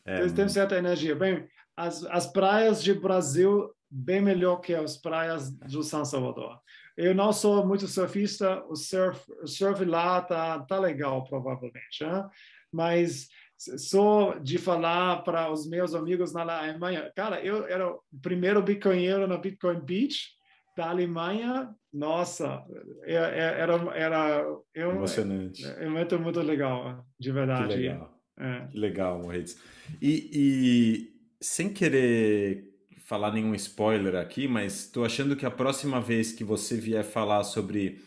É, 0.06 0.20
tem, 0.20 0.34
tem 0.36 0.48
certa 0.48 0.78
energia. 0.78 1.16
Bem, 1.16 1.48
as, 1.76 2.06
as 2.06 2.28
praias 2.28 2.84
de 2.84 2.94
Brasil 2.94 3.74
bem 3.90 4.22
melhor 4.22 4.58
que 4.58 4.76
as 4.76 4.98
praias 4.98 5.50
do 5.50 5.82
São 5.82 6.06
Salvador. 6.06 6.60
Eu 6.96 7.16
não 7.16 7.34
sou 7.34 7.66
muito 7.66 7.88
surfista, 7.88 8.64
o 8.70 8.76
surf, 8.76 9.20
o 9.42 9.48
surf 9.48 9.84
lá 9.84 10.22
tá, 10.22 10.60
tá 10.60 10.80
legal, 10.80 11.24
provavelmente, 11.24 12.04
né? 12.04 12.30
mas 12.72 13.28
só 13.58 14.38
de 14.38 14.58
falar 14.58 15.24
para 15.24 15.52
os 15.52 15.68
meus 15.68 15.96
amigos 15.96 16.34
na 16.34 16.42
Alemanha, 16.42 17.12
cara, 17.16 17.44
eu 17.44 17.66
era 17.66 17.90
o 17.90 18.00
primeiro 18.22 18.62
bitcoinheiro 18.62 19.28
na 19.28 19.38
Bitcoin 19.38 19.80
Beach 19.80 20.36
da 20.76 20.90
Alemanha, 20.90 21.74
nossa, 21.94 22.64
é, 23.04 23.14
é, 23.14 23.62
era, 23.62 23.74
era 23.96 24.46
eu, 24.74 24.92
emocionante. 24.92 25.66
É, 25.66 25.86
é 25.86 25.90
muito, 25.90 26.20
muito 26.20 26.42
legal, 26.42 27.06
de 27.20 27.32
verdade. 27.32 27.76
Que 27.76 27.82
legal, 27.82 28.20
é. 28.38 28.68
que 28.68 28.78
legal 28.78 29.22
Moritz. 29.22 29.58
E, 30.02 30.30
e 30.34 31.14
sem 31.40 31.70
querer 31.70 32.74
falar 33.06 33.32
nenhum 33.32 33.56
spoiler 33.56 34.16
aqui, 34.16 34.48
mas 34.48 34.86
estou 34.86 35.06
achando 35.06 35.36
que 35.36 35.46
a 35.46 35.52
próxima 35.52 36.02
vez 36.02 36.32
que 36.32 36.44
você 36.44 36.76
vier 36.76 37.04
falar 37.04 37.44
sobre 37.44 38.02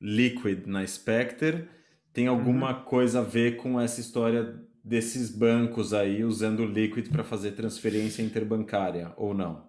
Liquid 0.00 0.66
na 0.66 0.86
Spectre, 0.86 1.68
tem 2.12 2.28
alguma 2.28 2.78
uhum. 2.78 2.84
coisa 2.84 3.20
a 3.20 3.22
ver 3.22 3.56
com 3.56 3.80
essa 3.80 4.00
história 4.00 4.54
desses 4.82 5.30
bancos 5.30 5.92
aí 5.92 6.22
usando 6.22 6.64
Liquid 6.64 7.08
para 7.08 7.24
fazer 7.24 7.52
transferência 7.52 8.22
interbancária, 8.22 9.12
ou 9.16 9.34
não? 9.34 9.66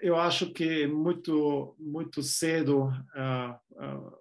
Eu 0.00 0.16
acho 0.16 0.52
que 0.52 0.86
muito 0.86 1.74
muito 1.78 2.22
cedo 2.22 2.86
uh, 2.86 3.54
uh, 3.72 4.18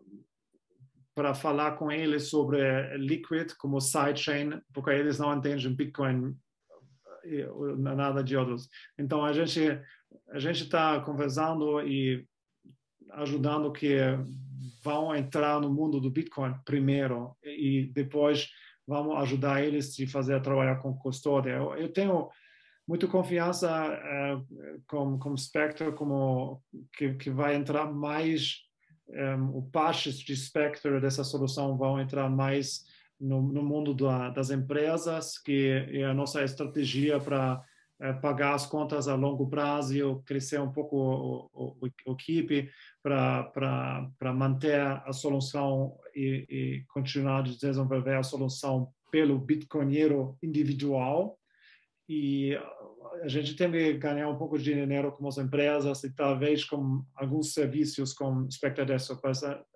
para 1.14 1.34
falar 1.34 1.74
com 1.74 1.92
eles 1.92 2.30
sobre 2.30 2.96
Liquid 2.98 3.54
como 3.58 3.82
sidechain, 3.82 4.62
porque 4.74 4.92
eles 4.92 5.18
não 5.18 5.36
entendem 5.36 5.74
Bitcoin 5.74 6.36
nada 7.78 8.24
de 8.24 8.38
outros. 8.38 8.70
Então 8.98 9.26
a 9.26 9.34
gente 9.34 9.80
a 10.30 10.40
gente 10.40 10.64
está 10.64 11.00
conversando 11.02 11.82
e 11.82 12.26
ajudando 13.12 13.72
que 13.72 13.98
vão 14.84 15.16
entrar 15.16 15.60
no 15.60 15.74
mundo 15.74 16.00
do 16.00 16.12
Bitcoin 16.12 16.54
primeiro 16.64 17.36
e 17.44 17.90
depois 17.94 18.50
vamos 18.88 19.18
ajudar 19.18 19.64
eles 19.64 20.00
a 20.00 20.08
fazer 20.08 20.42
trabalhar 20.42 20.78
com 20.78 20.98
custódia. 20.98 21.52
Eu, 21.52 21.76
eu 21.76 21.92
tenho 21.92 22.30
muita 22.88 23.08
confiança 23.08 23.70
uh, 23.70 24.82
com 24.88 25.20
com 25.20 25.36
Spectre 25.36 25.92
como 25.92 26.62
que, 26.94 27.14
que 27.16 27.30
vai 27.30 27.56
entrar 27.56 27.92
mais 27.92 28.68
um, 29.10 29.58
o 29.58 29.62
patches 29.72 30.20
de 30.20 30.36
Spectre 30.36 31.00
dessa 31.00 31.24
solução 31.24 31.78
vão 31.78 32.00
entrar 32.00 32.30
mais 32.30 32.86
no, 33.20 33.42
no 33.42 33.64
mundo 33.64 33.94
da, 33.94 34.30
das 34.30 34.50
empresas, 34.52 35.38
que 35.38 35.70
é 35.92 36.04
a 36.04 36.14
nossa 36.14 36.44
estratégia 36.44 37.20
para 37.20 37.64
é, 38.00 38.14
pagar 38.14 38.54
as 38.54 38.66
contas 38.66 39.08
a 39.08 39.16
longo 39.16 39.50
prazo, 39.50 40.22
crescer 40.26 40.60
um 40.60 40.72
pouco 40.72 40.98
o, 40.98 41.50
o, 41.54 41.90
o 42.06 42.12
equipe 42.14 42.70
para 43.02 44.34
manter 44.36 44.80
a 44.80 45.12
solução 45.14 45.98
e, 46.16 46.46
e 46.50 46.84
continuar 46.90 47.40
a 47.40 47.42
desenvolver 47.42 48.16
a 48.16 48.24
solução 48.24 48.92
pelo 49.10 49.40
bitcoinheiro 49.40 50.38
individual. 50.44 51.40
E 52.10 52.58
a 53.22 53.28
gente 53.28 53.56
tem 53.56 53.72
que 53.72 53.94
ganhar 53.94 54.30
um 54.30 54.38
pouco 54.38 54.58
de 54.58 54.74
dinheiro 54.74 55.12
com 55.12 55.28
as 55.28 55.38
empresas 55.38 56.04
e 56.04 56.14
talvez 56.14 56.64
com 56.64 57.04
alguns 57.16 57.54
serviços 57.54 58.14
como 58.14 58.50
Spectre 58.52 58.86
Desktop. 58.86 59.22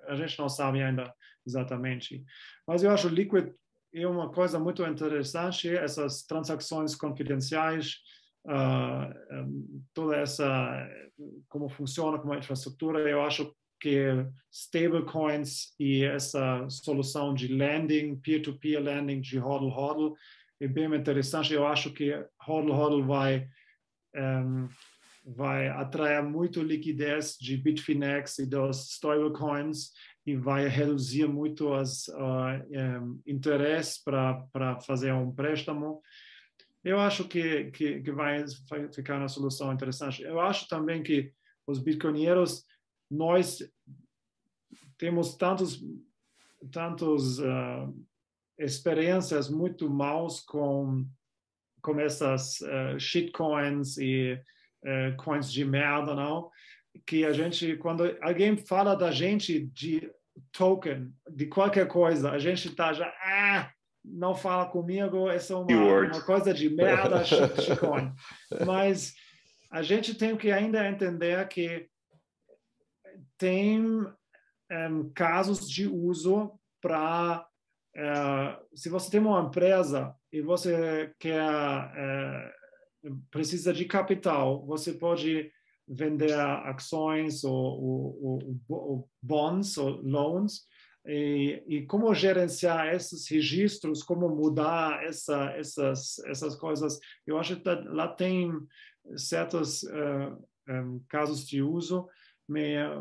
A 0.08 0.16
gente 0.16 0.38
não 0.40 0.50
sabe 0.50 0.82
ainda 0.82 1.14
exatamente. 1.46 2.24
Mas 2.68 2.84
eu 2.84 2.92
acho 2.92 3.10
Liquid 3.10 3.54
é 3.94 4.08
uma 4.08 4.30
coisa 4.30 4.58
muito 4.60 4.86
interessante, 4.86 5.70
essas 5.70 6.24
transações 6.24 6.96
confidenciais, 6.96 7.98
uh, 8.46 9.84
toda 9.94 10.16
essa, 10.16 10.90
como 11.50 11.68
funciona 11.70 12.18
como 12.18 12.34
infraestrutura, 12.34 13.00
eu 13.10 13.22
acho 13.22 13.54
que 13.82 14.26
stablecoins 14.52 15.74
e 15.80 16.04
essa 16.04 16.70
solução 16.70 17.34
de 17.34 17.48
lending, 17.48 18.16
peer-to-peer 18.16 18.80
-peer 18.80 18.84
lending 18.84 19.20
de 19.20 19.40
hodl 19.40 19.70
hodl 19.70 20.16
é 20.62 20.68
bem 20.68 20.86
interessante. 20.94 21.54
Eu 21.54 21.66
acho 21.66 21.92
que 21.92 22.14
hodl 22.48 22.72
hodl 22.72 23.04
vai 23.04 23.48
um, 24.16 24.68
vai 25.26 25.70
atrair 25.70 26.24
muito 26.24 26.62
liquidez 26.62 27.38
de 27.40 27.58
Bitfinex 27.58 28.40
e 28.40 28.46
dos 28.46 28.92
stablecoins 28.94 29.92
e 30.26 30.36
vai 30.36 30.68
reduzir 30.68 31.28
muito 31.28 31.74
os 31.74 32.08
uh, 32.10 33.02
um, 33.02 33.22
interesse 33.26 34.04
para 34.04 34.80
fazer 34.82 35.14
um 35.14 35.32
préstamo. 35.32 36.02
Eu 36.84 37.00
acho 37.00 37.28
que, 37.28 37.72
que, 37.72 38.02
que 38.02 38.12
vai, 38.12 38.44
ficar 38.94 39.18
uma 39.18 39.28
solução 39.28 39.72
interessante. 39.72 40.24
Eu 40.24 40.40
acho 40.40 40.68
também 40.68 41.04
que 41.04 41.32
os 41.68 41.80
bitcoinheiros, 41.80 42.66
nós 43.10 43.60
temos 44.98 45.36
tantos, 45.36 45.84
tantos 46.72 47.40
uh, 47.40 47.94
experiências 48.58 49.50
muito 49.50 49.90
maus 49.90 50.40
com, 50.42 51.06
com 51.82 52.00
essas 52.00 52.60
uh, 52.62 53.00
shitcoins 53.00 53.98
e 53.98 54.40
uh, 54.84 55.16
coins 55.18 55.52
de 55.52 55.66
merda, 55.66 56.14
não? 56.14 56.50
que 57.06 57.26
a 57.26 57.34
gente, 57.34 57.76
quando 57.78 58.18
alguém 58.22 58.58
fala 58.58 58.96
da 58.96 59.12
gente 59.12 59.68
de 59.68 60.12
token, 60.52 61.14
de 61.30 61.46
qualquer 61.48 61.88
coisa, 61.88 62.32
a 62.32 62.40
gente 62.40 62.68
está 62.68 62.94
já, 62.94 63.08
ah, 63.24 63.72
não 64.04 64.36
fala 64.36 64.66
comigo, 64.66 65.30
essa 65.30 65.54
é 65.54 65.56
uma, 65.56 66.06
uma 66.06 66.22
coisa 66.22 66.54
de 66.54 66.70
merda, 66.70 67.24
shitcoin. 67.26 68.12
Mas 68.66 69.14
a 69.72 69.82
gente 69.82 70.16
tem 70.16 70.36
que 70.36 70.52
ainda 70.52 70.88
entender 70.88 71.48
que 71.48 71.88
tem 73.38 73.82
um, 73.82 75.12
casos 75.14 75.70
de 75.70 75.88
uso 75.88 76.52
para 76.82 77.46
uh, 77.96 78.62
se 78.76 78.90
você 78.90 79.12
tem 79.12 79.20
uma 79.20 79.42
empresa 79.42 80.16
e 80.32 80.42
você 80.42 81.14
quer 81.20 81.42
uh, 81.42 83.18
precisa 83.30 83.74
de 83.74 83.86
capital, 83.86 84.66
você 84.66 84.94
pode 84.94 85.52
vender 85.88 86.34
ações 86.34 87.44
ou, 87.44 87.54
ou, 87.54 88.58
ou 88.70 89.10
bonds 89.22 89.78
ou 89.78 90.02
loans 90.02 90.66
e, 91.06 91.64
e, 91.68 91.86
como 91.86 92.14
gerenciar 92.14 92.94
esses 92.94 93.28
registros, 93.28 94.04
como 94.04 94.30
mudar 94.30 95.04
essa, 95.04 95.52
essas 95.58 96.20
essas 96.20 96.56
coisas. 96.56 97.00
Eu 97.26 97.40
acho 97.40 97.56
que 97.56 97.70
lá 97.86 98.08
tem 98.08 98.52
certos 99.16 99.84
uh, 99.84 100.38
um, 100.70 101.02
casos 101.10 101.46
de 101.48 101.62
uso, 101.62 102.08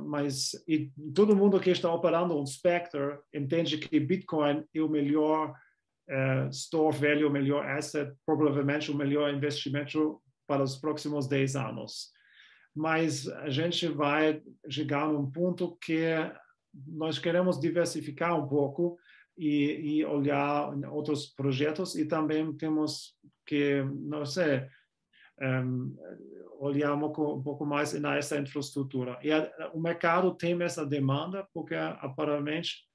mas 0.07 0.53
e 0.67 0.91
todo 1.15 1.37
mundo 1.37 1.61
que 1.61 1.71
está 1.71 1.93
operando 1.93 2.41
um 2.41 2.47
Spectre 2.47 3.19
entende 3.35 3.79
que 3.79 3.99
Bitcoin 3.99 4.65
é 4.75 4.81
o 4.81 4.89
melhor 4.89 5.55
uh, 6.09 6.49
store 6.51 6.97
value, 6.97 7.27
o 7.27 7.31
melhor 7.31 7.67
asset, 7.67 8.13
provavelmente 8.25 8.91
o 8.91 8.97
melhor 8.97 9.33
investimento 9.33 10.23
para 10.47 10.63
os 10.63 10.77
próximos 10.77 11.27
10 11.27 11.57
anos. 11.57 12.11
Mas 12.75 13.29
a 13.29 13.51
gente 13.51 13.89
vai 13.89 14.43
chegar 14.69 15.09
num 15.09 15.31
ponto 15.31 15.77
que 15.77 16.15
nós 16.87 17.19
queremos 17.19 17.61
diversificar 17.61 18.39
um 18.39 18.47
pouco 18.47 18.99
e, 19.37 19.99
e 19.99 20.05
olhar 20.05 20.73
outros 20.91 21.27
projetos 21.27 21.97
e 21.97 22.05
também 22.05 22.53
temos 22.53 23.17
que, 23.47 23.83
não 23.83 24.25
sei, 24.25 24.67
um, 25.41 25.97
olhar 26.61 26.95
um 26.95 27.01
pouco, 27.01 27.35
um 27.35 27.43
pouco 27.43 27.65
mais 27.65 27.93
nessa 27.95 28.39
infraestrutura. 28.39 29.19
E 29.23 29.33
a, 29.33 29.71
o 29.73 29.81
mercado 29.81 30.35
tem 30.35 30.61
essa 30.63 30.85
demanda 30.85 31.49
porque 31.55 31.75
aparentemente 31.75 32.87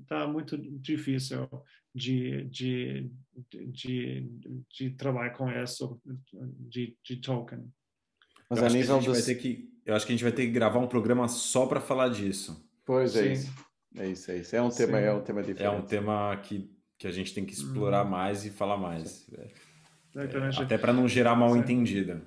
está 0.00 0.26
muito 0.26 0.58
difícil 0.58 1.48
de, 1.94 2.44
de, 2.44 3.10
de, 3.52 4.30
de, 4.68 4.90
trabalhar 4.90 5.30
com 5.30 5.50
isso, 5.50 6.00
de, 6.32 6.96
de 7.02 7.16
token. 7.16 7.72
Mas 8.48 8.60
eu 8.60 8.66
a 8.66 8.68
nível 8.68 8.96
a 8.96 8.98
dos... 8.98 9.06
vai 9.06 9.22
ter 9.22 9.34
que, 9.40 9.70
eu 9.84 9.94
acho 9.94 10.06
que 10.06 10.12
a 10.12 10.14
gente 10.14 10.24
vai 10.24 10.32
ter 10.32 10.46
que 10.46 10.52
gravar 10.52 10.78
um 10.78 10.86
programa 10.86 11.26
só 11.26 11.66
para 11.66 11.80
falar 11.80 12.08
disso. 12.08 12.68
Pois 12.84 13.16
é 13.16 13.32
isso. 13.32 13.52
É 13.96 14.08
isso, 14.08 14.30
é 14.30 14.38
isso. 14.38 14.54
É 14.54 14.62
um 14.62 14.70
tema, 14.70 15.00
é 15.00 15.12
um 15.12 15.22
tema 15.22 15.42
diferente. 15.42 15.64
É 15.64 15.70
um 15.70 15.82
tema 15.82 16.36
que, 16.36 16.70
que 16.98 17.06
a 17.06 17.10
gente 17.10 17.34
tem 17.34 17.44
que 17.44 17.52
explorar 17.52 18.04
hum. 18.04 18.10
mais 18.10 18.44
e 18.44 18.50
falar 18.50 18.76
mais. 18.76 19.26
É, 19.32 19.50
é, 20.16 20.62
até 20.62 20.76
para 20.76 20.92
não 20.92 21.08
gerar 21.08 21.34
mal 21.34 21.56
entendida. 21.56 22.22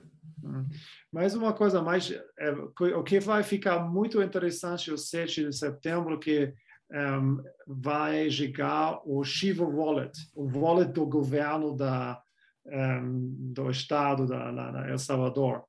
Mais 1.11 1.35
uma 1.35 1.53
coisa 1.53 1.81
mais, 1.81 2.11
é, 2.37 2.51
o 2.51 3.03
que 3.03 3.19
vai 3.19 3.43
ficar 3.43 3.79
muito 3.79 4.21
interessante 4.21 4.91
o 4.91 4.97
7 4.97 5.45
de 5.45 5.55
setembro 5.55 6.19
que 6.19 6.53
um, 6.91 7.43
vai 7.65 8.29
chegar 8.29 8.99
o 9.05 9.23
Shiva 9.23 9.65
Wallet, 9.65 10.11
o 10.35 10.45
wallet 10.45 10.91
do 10.91 11.05
governo 11.05 11.75
da, 11.75 12.21
um, 12.65 13.51
do 13.53 13.69
estado 13.69 14.25
da, 14.27 14.51
da 14.51 14.89
El 14.89 14.99
Salvador. 14.99 15.63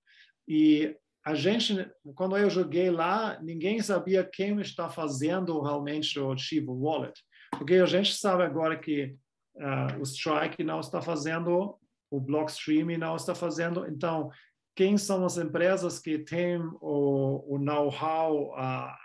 E 0.46 0.94
a 1.24 1.34
gente, 1.34 1.90
quando 2.14 2.36
eu 2.36 2.50
joguei 2.50 2.90
lá, 2.90 3.40
ninguém 3.42 3.80
sabia 3.80 4.22
quem 4.22 4.60
está 4.60 4.90
fazendo 4.90 5.60
realmente 5.62 6.18
o 6.20 6.36
Shiva 6.36 6.72
Wallet, 6.72 7.18
porque 7.52 7.74
a 7.74 7.86
gente 7.86 8.14
sabe 8.14 8.42
agora 8.42 8.78
que 8.78 9.16
uh, 9.56 9.98
o 9.98 10.02
Strike 10.02 10.62
não 10.62 10.80
está 10.80 11.00
fazendo, 11.00 11.78
o 12.10 12.20
Blockstream 12.20 12.98
não 12.98 13.16
está 13.16 13.34
fazendo, 13.34 13.86
então 13.86 14.30
quem 14.74 14.98
são 14.98 15.24
as 15.24 15.38
empresas 15.38 15.98
que 15.98 16.18
têm 16.18 16.58
o, 16.80 17.54
o 17.54 17.58
know-how, 17.58 18.54
a, 18.54 18.86
a, 18.86 18.98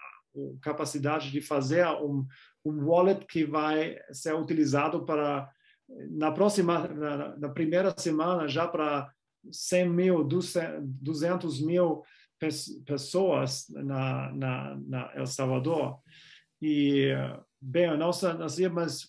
capacidade 0.61 1.32
de 1.32 1.41
fazer 1.41 1.86
um, 2.01 2.26
um 2.65 2.86
wallet 2.86 3.26
que 3.26 3.43
vai 3.43 3.97
ser 4.11 4.34
utilizado 4.34 5.05
para 5.05 5.49
na 6.11 6.32
próxima, 6.32 6.88
na, 6.88 7.38
na 7.38 7.49
primeira 7.49 7.93
semana 7.97 8.47
já 8.47 8.67
para 8.67 9.11
100 9.51 9.89
mil, 9.89 10.24
200 10.24 11.61
mil 11.61 12.03
pessoas 12.85 13.68
na, 13.69 14.31
na, 14.34 14.76
na 14.76 15.11
El 15.15 15.26
Salvador. 15.26 15.99
E, 16.61 17.11
bem, 17.60 17.98
não 17.98 18.11
sei, 18.14 18.69
mas 18.69 19.07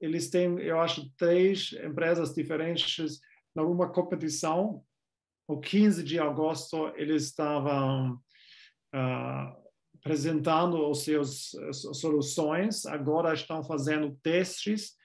eles 0.00 0.30
têm, 0.30 0.58
eu 0.60 0.80
acho, 0.80 1.10
três 1.16 1.72
empresas 1.84 2.34
diferentes 2.34 3.20
numa 3.54 3.88
competição. 3.88 4.84
O 5.46 5.60
15 5.60 6.02
de 6.02 6.18
agosto, 6.18 6.92
eles 6.96 7.24
estavam 7.24 8.14
uh, 8.94 9.66
apresentando 9.98 10.88
os 10.88 11.04
seus 11.04 11.52
soluções, 11.72 12.84
agora 12.86 13.32
estão 13.32 13.62
fazendo 13.62 14.16
testes 14.22 14.96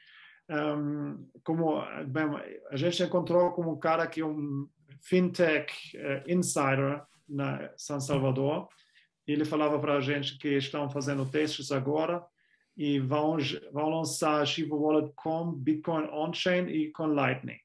um, 0.51 1.29
como 1.45 1.81
bem, 2.07 2.25
a 2.69 2.75
gente 2.75 3.01
encontrou 3.01 3.51
como 3.51 3.71
um 3.71 3.79
cara 3.79 4.05
que 4.05 4.19
é 4.19 4.25
um 4.25 4.67
fintech 5.01 5.97
uh, 5.97 6.29
insider 6.29 7.01
na 7.27 7.71
São 7.77 8.01
Salvador. 8.01 8.67
Ele 9.25 9.45
falava 9.45 9.79
para 9.79 9.95
a 9.95 10.01
gente 10.01 10.37
que 10.37 10.49
estão 10.49 10.89
fazendo 10.89 11.25
testes 11.25 11.71
agora 11.71 12.21
e 12.75 12.99
vão 12.99 13.37
vão 13.71 13.89
lançar 13.89 14.45
Shiba 14.45 14.75
Wallet 14.75 15.13
com 15.15 15.53
Bitcoin 15.53 16.09
on-chain 16.11 16.67
e 16.67 16.91
com 16.91 17.05
Lightning. 17.05 17.59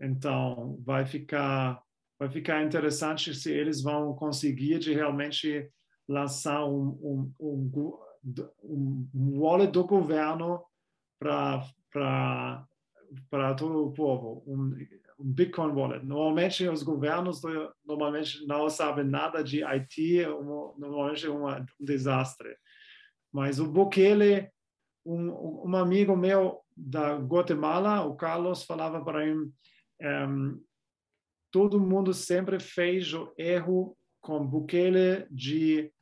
Então 0.00 0.78
vai 0.84 1.04
ficar 1.06 1.82
vai 2.18 2.28
ficar 2.28 2.62
interessante 2.62 3.34
se 3.34 3.50
eles 3.50 3.80
vão 3.80 4.14
conseguir 4.14 4.78
de 4.78 4.92
realmente 4.92 5.70
lançar 6.06 6.66
um, 6.66 7.32
um, 7.40 7.70
um, 8.62 9.08
um 9.14 9.40
wallet 9.40 9.72
do 9.72 9.84
governo 9.84 10.62
para 11.18 11.64
para 13.28 13.54
todo 13.54 13.86
o 13.86 13.92
povo 13.92 14.42
um, 14.46 14.76
um, 15.18 15.32
Bitcoin 15.32 15.72
wallet. 15.72 16.04
Normalmente 16.04 16.68
os 16.68 16.82
governos 16.82 17.40
normalmente 17.84 18.46
não 18.46 18.68
sabem 18.68 19.04
nada 19.04 19.42
de 19.42 19.64
IT, 19.64 20.26
normalmente 20.78 21.26
é 21.26 21.30
um 21.30 21.46
desastre. 21.80 22.54
Mas 23.32 23.58
o 23.58 23.66
Bukele 23.66 24.50
um, 25.04 25.68
um 25.68 25.76
amigo 25.76 26.16
meu 26.16 26.60
da 26.76 27.16
Guatemala, 27.16 28.04
o 28.04 28.14
Carlos, 28.14 28.64
falava 28.64 29.02
para 29.04 29.24
mim, 29.26 29.52
um, 30.02 30.60
todo 31.50 31.80
mundo 31.80 32.14
sempre 32.14 32.58
fez 32.60 33.12
o 33.12 33.32
erro 33.36 33.96
com 34.20 34.46
Bukele 34.46 35.26
de 35.30 35.92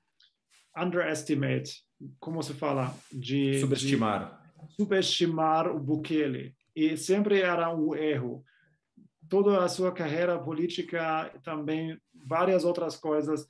underestimate, 0.76 1.84
como 2.20 2.42
se 2.42 2.54
fala? 2.54 2.94
De 3.10 3.60
subestimar. 3.60 4.40
De 4.68 4.74
subestimar 4.74 5.68
o 5.68 5.78
Bukele. 5.78 6.54
E 6.74 6.96
sempre 6.96 7.40
era 7.40 7.74
um 7.74 7.94
erro. 7.94 8.44
Toda 9.28 9.64
a 9.64 9.68
sua 9.68 9.92
carreira 9.92 10.38
política, 10.38 11.32
também 11.42 11.98
várias 12.14 12.64
outras 12.64 12.96
coisas, 12.96 13.46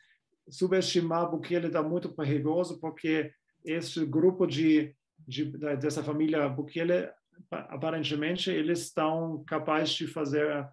subestimar 0.48 1.30
Bukele 1.30 1.66
está 1.66 1.82
muito 1.82 2.08
perigoso, 2.08 2.80
porque 2.80 3.32
esse 3.64 4.04
grupo 4.04 4.46
de, 4.46 4.94
de 5.26 5.44
dessa 5.76 6.02
família 6.02 6.48
Bukele, 6.48 7.10
aparentemente, 7.50 8.50
eles 8.50 8.80
estão 8.80 9.42
capazes 9.44 9.94
de 9.94 10.06
fazer 10.06 10.68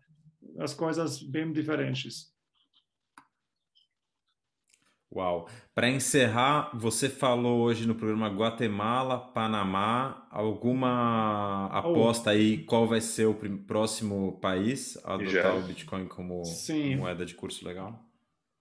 as 0.60 0.74
coisas 0.74 1.22
bem 1.22 1.52
diferentes. 1.52 2.34
Uau! 5.16 5.48
Para 5.74 5.90
encerrar, 5.90 6.72
você 6.74 7.08
falou 7.08 7.62
hoje 7.62 7.88
no 7.88 7.96
programa 7.96 8.28
Guatemala, 8.28 9.18
Panamá. 9.18 10.28
Alguma 10.30 11.68
aposta 11.68 12.32
oh. 12.32 12.34
aí 12.34 12.66
qual 12.66 12.86
vai 12.86 13.00
ser 13.00 13.26
o 13.26 13.36
próximo 13.66 14.38
país 14.42 14.98
a 15.06 15.14
adotar 15.14 15.32
Já. 15.32 15.54
o 15.54 15.62
Bitcoin 15.62 16.08
como 16.08 16.44
Sim. 16.44 16.98
moeda 16.98 17.26
de 17.26 17.34
curso 17.34 17.66
legal? 17.66 17.98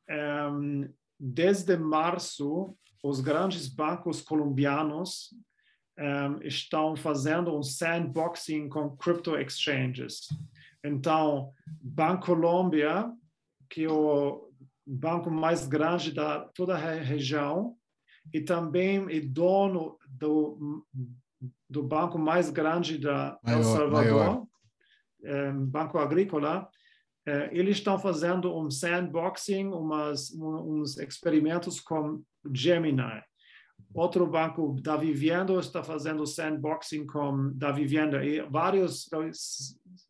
Um, 0.09 0.89
desde 1.19 1.77
março, 1.77 2.77
os 3.03 3.21
grandes 3.21 3.67
bancos 3.67 4.21
colombianos 4.21 5.31
um, 5.99 6.39
estão 6.43 6.97
fazendo 6.97 7.57
um 7.57 7.63
sandboxing 7.63 8.69
com 8.69 8.97
crypto 8.97 9.37
exchanges. 9.37 10.29
Então, 10.85 11.53
Bancolombia, 11.81 13.11
que 13.71 13.85
é 13.85 13.91
o 13.91 14.51
banco 14.87 15.31
mais 15.31 15.67
grande 15.67 16.13
da 16.13 16.41
toda 16.55 16.75
a 16.75 16.79
região, 16.79 17.77
e 18.33 18.41
também 18.41 19.07
é 19.11 19.21
dono 19.21 19.99
do, 20.09 20.85
do 21.69 21.83
banco 21.83 22.19
mais 22.19 22.51
grande 22.51 22.99
da 22.99 23.39
maior, 23.43 23.59
El 23.59 23.65
Salvador, 23.65 24.49
Banco 25.69 25.99
Agrícola, 25.99 26.69
é, 27.27 27.49
eles 27.53 27.79
estão 27.79 27.99
fazendo 27.99 28.55
um 28.55 28.71
sandboxing, 28.71 29.69
umas, 29.69 30.31
uns 30.35 30.99
experimentos 30.99 31.81
com 31.81 32.23
Gemini. 32.53 33.23
Outro 33.93 34.27
banco 34.27 34.77
da 34.81 34.97
Vivienda 34.97 35.53
está 35.55 35.83
fazendo 35.83 36.27
sandboxing 36.27 37.07
com 37.07 37.53
da 37.55 37.71
Vivienda 37.71 38.25
e 38.25 38.41
vários 38.43 39.09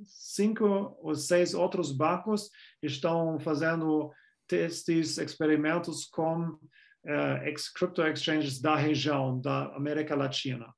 cinco 0.07 0.97
ou 1.01 1.15
seis 1.15 1.55
outros 1.55 1.93
bancos 1.93 2.51
estão 2.83 3.39
fazendo 3.39 4.11
testes, 4.47 5.19
experimentos 5.19 6.07
com 6.07 6.49
uh, 6.49 7.55
crypto 7.75 8.03
exchanges 8.03 8.61
da 8.61 8.77
região 8.77 9.41
da 9.41 9.67
América 9.75 10.15
Latina. 10.15 10.73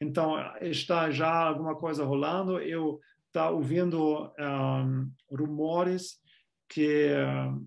Então 0.00 0.36
está 0.60 1.10
já 1.10 1.32
alguma 1.32 1.76
coisa 1.76 2.04
rolando. 2.04 2.60
Eu 2.60 3.00
está 3.26 3.48
ouvindo 3.48 4.30
um, 4.38 5.10
rumores 5.30 6.18
que 6.68 7.08
uh, 7.12 7.66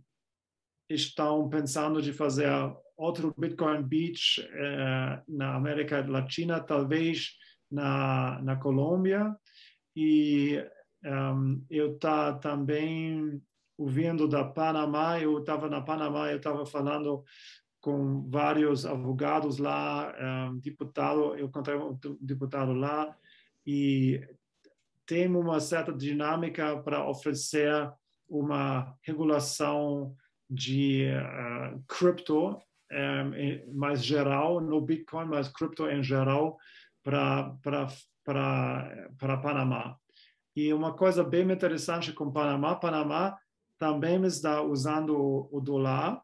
estão 0.88 1.49
pensando 1.49 2.02
de 2.02 2.14
fazer 2.14 2.49
outro 2.97 3.34
Bitcoin 3.38 3.84
Beach 3.84 4.41
uh, 4.41 5.22
na 5.27 5.55
América 5.55 6.05
Latina, 6.07 6.59
talvez 6.59 7.38
na, 7.69 8.41
na 8.41 8.55
Colômbia. 8.55 9.35
E 9.95 10.63
um, 11.03 11.63
eu 11.69 11.97
tá 11.97 12.34
também 12.34 13.41
ouvindo 13.77 14.27
da 14.27 14.43
Panamá, 14.43 15.19
eu 15.19 15.39
estava 15.39 15.69
na 15.69 15.81
Panamá, 15.81 16.31
eu 16.31 16.38
estava 16.38 16.65
falando 16.65 17.23
com 17.81 18.27
vários 18.30 18.85
advogados 18.85 19.57
lá, 19.57 20.13
um, 20.49 20.57
deputado, 20.57 21.35
eu 21.35 21.45
encontrei 21.47 21.77
um 21.77 21.97
deputado 22.19 22.73
lá 22.73 23.15
e 23.65 24.19
tem 25.05 25.27
uma 25.27 25.59
certa 25.59 25.93
dinâmica 25.93 26.81
para 26.81 27.07
oferecer 27.07 27.72
uma 28.27 28.97
regulação 29.03 30.15
de 30.49 31.05
uh, 31.05 31.84
cripto 31.88 32.57
mais 33.74 34.03
geral, 34.03 34.62
no 34.62 34.82
Bitcoin, 34.82 35.28
mas 35.28 35.48
cripto 35.48 35.88
em 35.90 36.03
geral 36.03 36.57
para 37.03 37.56
para 38.26 39.38
Panamá. 39.38 39.95
E 40.56 40.74
uma 40.74 40.94
coisa 40.94 41.24
bem 41.24 41.52
interessante 41.52 42.12
com 42.12 42.32
Panamá, 42.32 42.76
Panamá 42.76 43.38
também 43.78 44.24
está 44.24 44.62
usando 44.62 45.48
o 45.52 45.62
dólar 45.62 46.22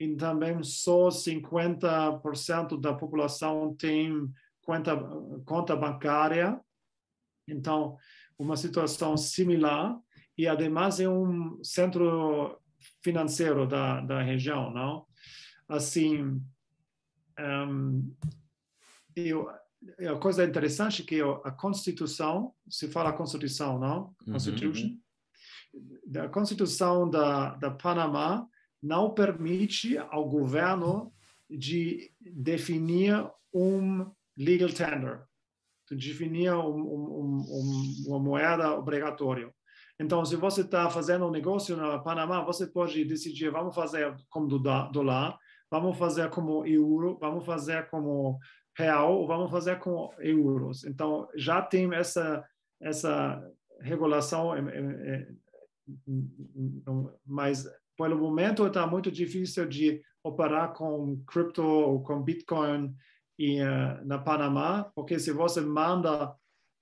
e 0.00 0.16
também 0.16 0.62
só 0.62 1.08
50% 1.08 2.80
da 2.80 2.92
população 2.94 3.74
tem 3.76 4.28
conta, 4.62 4.96
conta 5.44 5.76
bancária. 5.76 6.60
Então, 7.46 7.96
uma 8.38 8.56
situação 8.56 9.16
similar 9.16 9.96
e, 10.36 10.48
ademais, 10.48 10.98
é 10.98 11.08
um 11.08 11.62
centro 11.62 12.58
financeiro 13.02 13.66
da, 13.66 14.00
da 14.00 14.22
região, 14.22 14.72
não? 14.72 15.06
Assim, 15.68 16.40
um, 17.38 18.14
eu, 19.16 19.48
a 19.48 20.18
coisa 20.18 20.44
interessante 20.44 21.02
é 21.02 21.04
que 21.04 21.20
a 21.20 21.50
Constituição, 21.50 22.52
se 22.68 22.88
fala 22.88 23.12
Constituição, 23.12 23.78
não? 23.78 24.14
Uhum. 24.26 24.32
Constitution. 24.32 24.96
Uhum. 25.74 26.22
A 26.22 26.28
Constituição 26.28 27.08
da, 27.08 27.54
da 27.56 27.70
Panamá 27.70 28.46
não 28.82 29.12
permite 29.12 29.96
ao 29.98 30.28
governo 30.28 31.12
de 31.48 32.12
definir 32.20 33.14
um 33.52 34.10
legal 34.36 34.68
tender, 34.68 35.22
definir 35.90 36.52
um, 36.52 36.76
um, 36.76 37.44
um, 37.48 38.04
uma 38.08 38.18
moeda 38.18 38.72
obrigatória. 38.72 39.52
Então, 39.98 40.24
se 40.24 40.34
você 40.34 40.62
está 40.62 40.90
fazendo 40.90 41.26
um 41.26 41.30
negócio 41.30 41.76
na 41.76 41.98
Panamá, 41.98 42.42
você 42.42 42.66
pode 42.66 43.04
decidir, 43.04 43.50
vamos 43.50 43.74
fazer 43.74 44.14
como 44.28 44.48
do 44.48 44.58
dólar, 44.58 45.38
vamos 45.70 45.98
fazer 45.98 46.30
como 46.30 46.66
euro, 46.66 47.18
vamos 47.20 47.44
fazer 47.44 47.88
como 47.88 48.38
real, 48.76 49.20
ou 49.20 49.26
vamos 49.26 49.50
fazer 49.50 49.78
com 49.78 50.10
euros. 50.18 50.84
Então, 50.84 51.28
já 51.36 51.62
tem 51.62 51.92
essa, 51.94 52.44
essa 52.80 53.42
regulação, 53.80 54.52
mas 57.24 57.66
pelo 57.96 58.18
momento 58.18 58.66
está 58.66 58.86
muito 58.86 59.10
difícil 59.10 59.66
de 59.66 60.02
operar 60.22 60.72
com 60.72 61.22
cripto 61.26 61.62
ou 61.62 62.02
com 62.02 62.22
Bitcoin 62.22 62.94
e, 63.38 63.60
uh, 63.60 64.04
na 64.04 64.18
Panamá, 64.18 64.90
porque 64.94 65.18
se 65.18 65.30
você 65.32 65.60
manda 65.60 66.34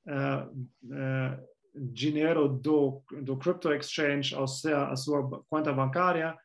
uh, 0.07 0.67
uh, 0.85 1.53
dinheiro 1.75 2.49
do, 2.49 3.03
do 3.23 3.37
crypto 3.37 3.73
exchange 3.73 4.35
ser 4.47 4.75
a 4.75 4.95
sua 4.95 5.43
conta 5.49 5.73
bancária, 5.73 6.37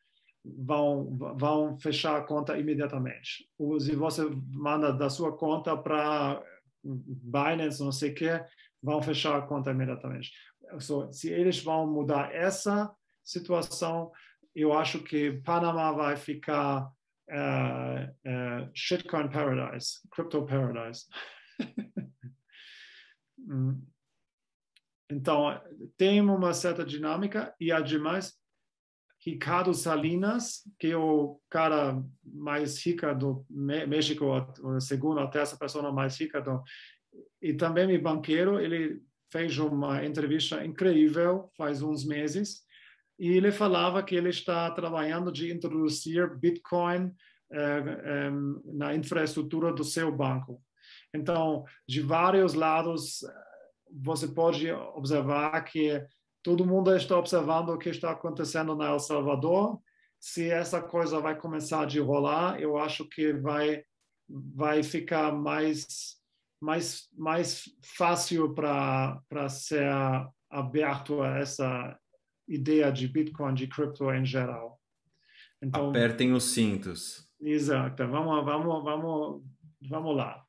vão, 0.44 1.16
vão 1.36 1.78
fechar 1.78 2.16
a 2.16 2.22
conta 2.22 2.58
imediatamente. 2.58 3.48
Ou 3.58 3.78
se 3.78 3.94
você 3.94 4.22
manda 4.50 4.92
da 4.92 5.10
sua 5.10 5.36
conta 5.36 5.76
para 5.76 6.42
Binance, 6.84 7.82
não 7.82 7.92
sei 7.92 8.12
o 8.12 8.14
que, 8.14 8.44
vão 8.82 9.02
fechar 9.02 9.36
a 9.36 9.42
conta 9.42 9.70
imediatamente. 9.70 10.32
So, 10.80 11.12
se 11.12 11.30
eles 11.30 11.62
vão 11.62 11.86
mudar 11.86 12.34
essa 12.34 12.90
situação, 13.24 14.12
eu 14.54 14.72
acho 14.72 15.02
que 15.02 15.32
Panamá 15.42 15.92
vai 15.92 16.16
ficar 16.16 16.90
uh, 17.30 18.04
uh, 18.26 18.70
shitcoin 18.74 19.28
paradise, 19.28 20.00
crypto 20.10 20.44
paradise. 20.44 21.06
Hum. 23.50 23.80
então, 25.08 25.58
tem 25.96 26.20
uma 26.20 26.52
certa 26.52 26.84
dinâmica 26.84 27.54
e, 27.58 27.72
ademais, 27.72 28.37
Ricardo 29.24 29.74
Salinas, 29.74 30.62
que 30.78 30.88
é 30.88 30.96
o 30.96 31.40
cara 31.50 32.02
mais 32.24 32.84
rico 32.84 33.12
do 33.14 33.44
México, 33.50 34.32
a 34.32 34.80
segunda 34.80 35.22
ou 35.22 35.30
terceira 35.30 35.58
pessoa 35.58 35.92
mais 35.92 36.18
rica 36.18 36.40
do, 36.40 36.62
e 37.42 37.52
também 37.52 37.92
é 37.92 37.98
banqueiro, 37.98 38.60
ele 38.60 39.00
fez 39.30 39.58
uma 39.58 40.04
entrevista 40.04 40.64
incrível 40.64 41.50
faz 41.56 41.82
uns 41.82 42.04
meses 42.04 42.62
e 43.18 43.28
ele 43.28 43.50
falava 43.50 44.02
que 44.02 44.14
ele 44.14 44.30
está 44.30 44.70
trabalhando 44.70 45.32
de 45.32 45.52
introduzir 45.52 46.36
Bitcoin 46.38 47.12
eh, 47.50 47.82
eh, 48.04 48.30
na 48.64 48.94
infraestrutura 48.94 49.72
do 49.72 49.82
seu 49.82 50.14
banco. 50.14 50.62
Então, 51.12 51.64
de 51.86 52.00
vários 52.00 52.54
lados, 52.54 53.24
você 53.90 54.28
pode 54.28 54.70
observar 54.70 55.60
que 55.62 56.00
todo 56.42 56.66
mundo 56.66 56.94
está 56.94 57.18
observando 57.18 57.70
o 57.70 57.78
que 57.78 57.88
está 57.88 58.10
acontecendo 58.10 58.74
na 58.74 58.90
El 58.92 59.00
Salvador. 59.00 59.80
Se 60.18 60.50
essa 60.50 60.80
coisa 60.80 61.20
vai 61.20 61.38
começar 61.38 61.82
a 61.82 62.02
rolar, 62.02 62.60
eu 62.60 62.76
acho 62.76 63.08
que 63.08 63.32
vai 63.32 63.82
vai 64.28 64.82
ficar 64.82 65.32
mais 65.32 66.18
mais, 66.60 67.08
mais 67.16 67.64
fácil 67.82 68.54
para 68.54 69.48
ser 69.48 69.88
aberto 70.50 71.22
a 71.22 71.38
essa 71.38 71.98
ideia 72.46 72.90
de 72.90 73.06
Bitcoin, 73.06 73.54
de 73.54 73.66
cripto 73.66 74.10
em 74.12 74.24
geral. 74.24 74.80
Então, 75.62 75.90
Apertem 75.90 76.32
os 76.32 76.44
cintos. 76.44 77.30
Exato. 77.40 78.06
Vamos, 78.08 78.44
vamos, 78.44 78.84
vamos, 78.84 79.42
vamos 79.88 80.16
lá. 80.16 80.44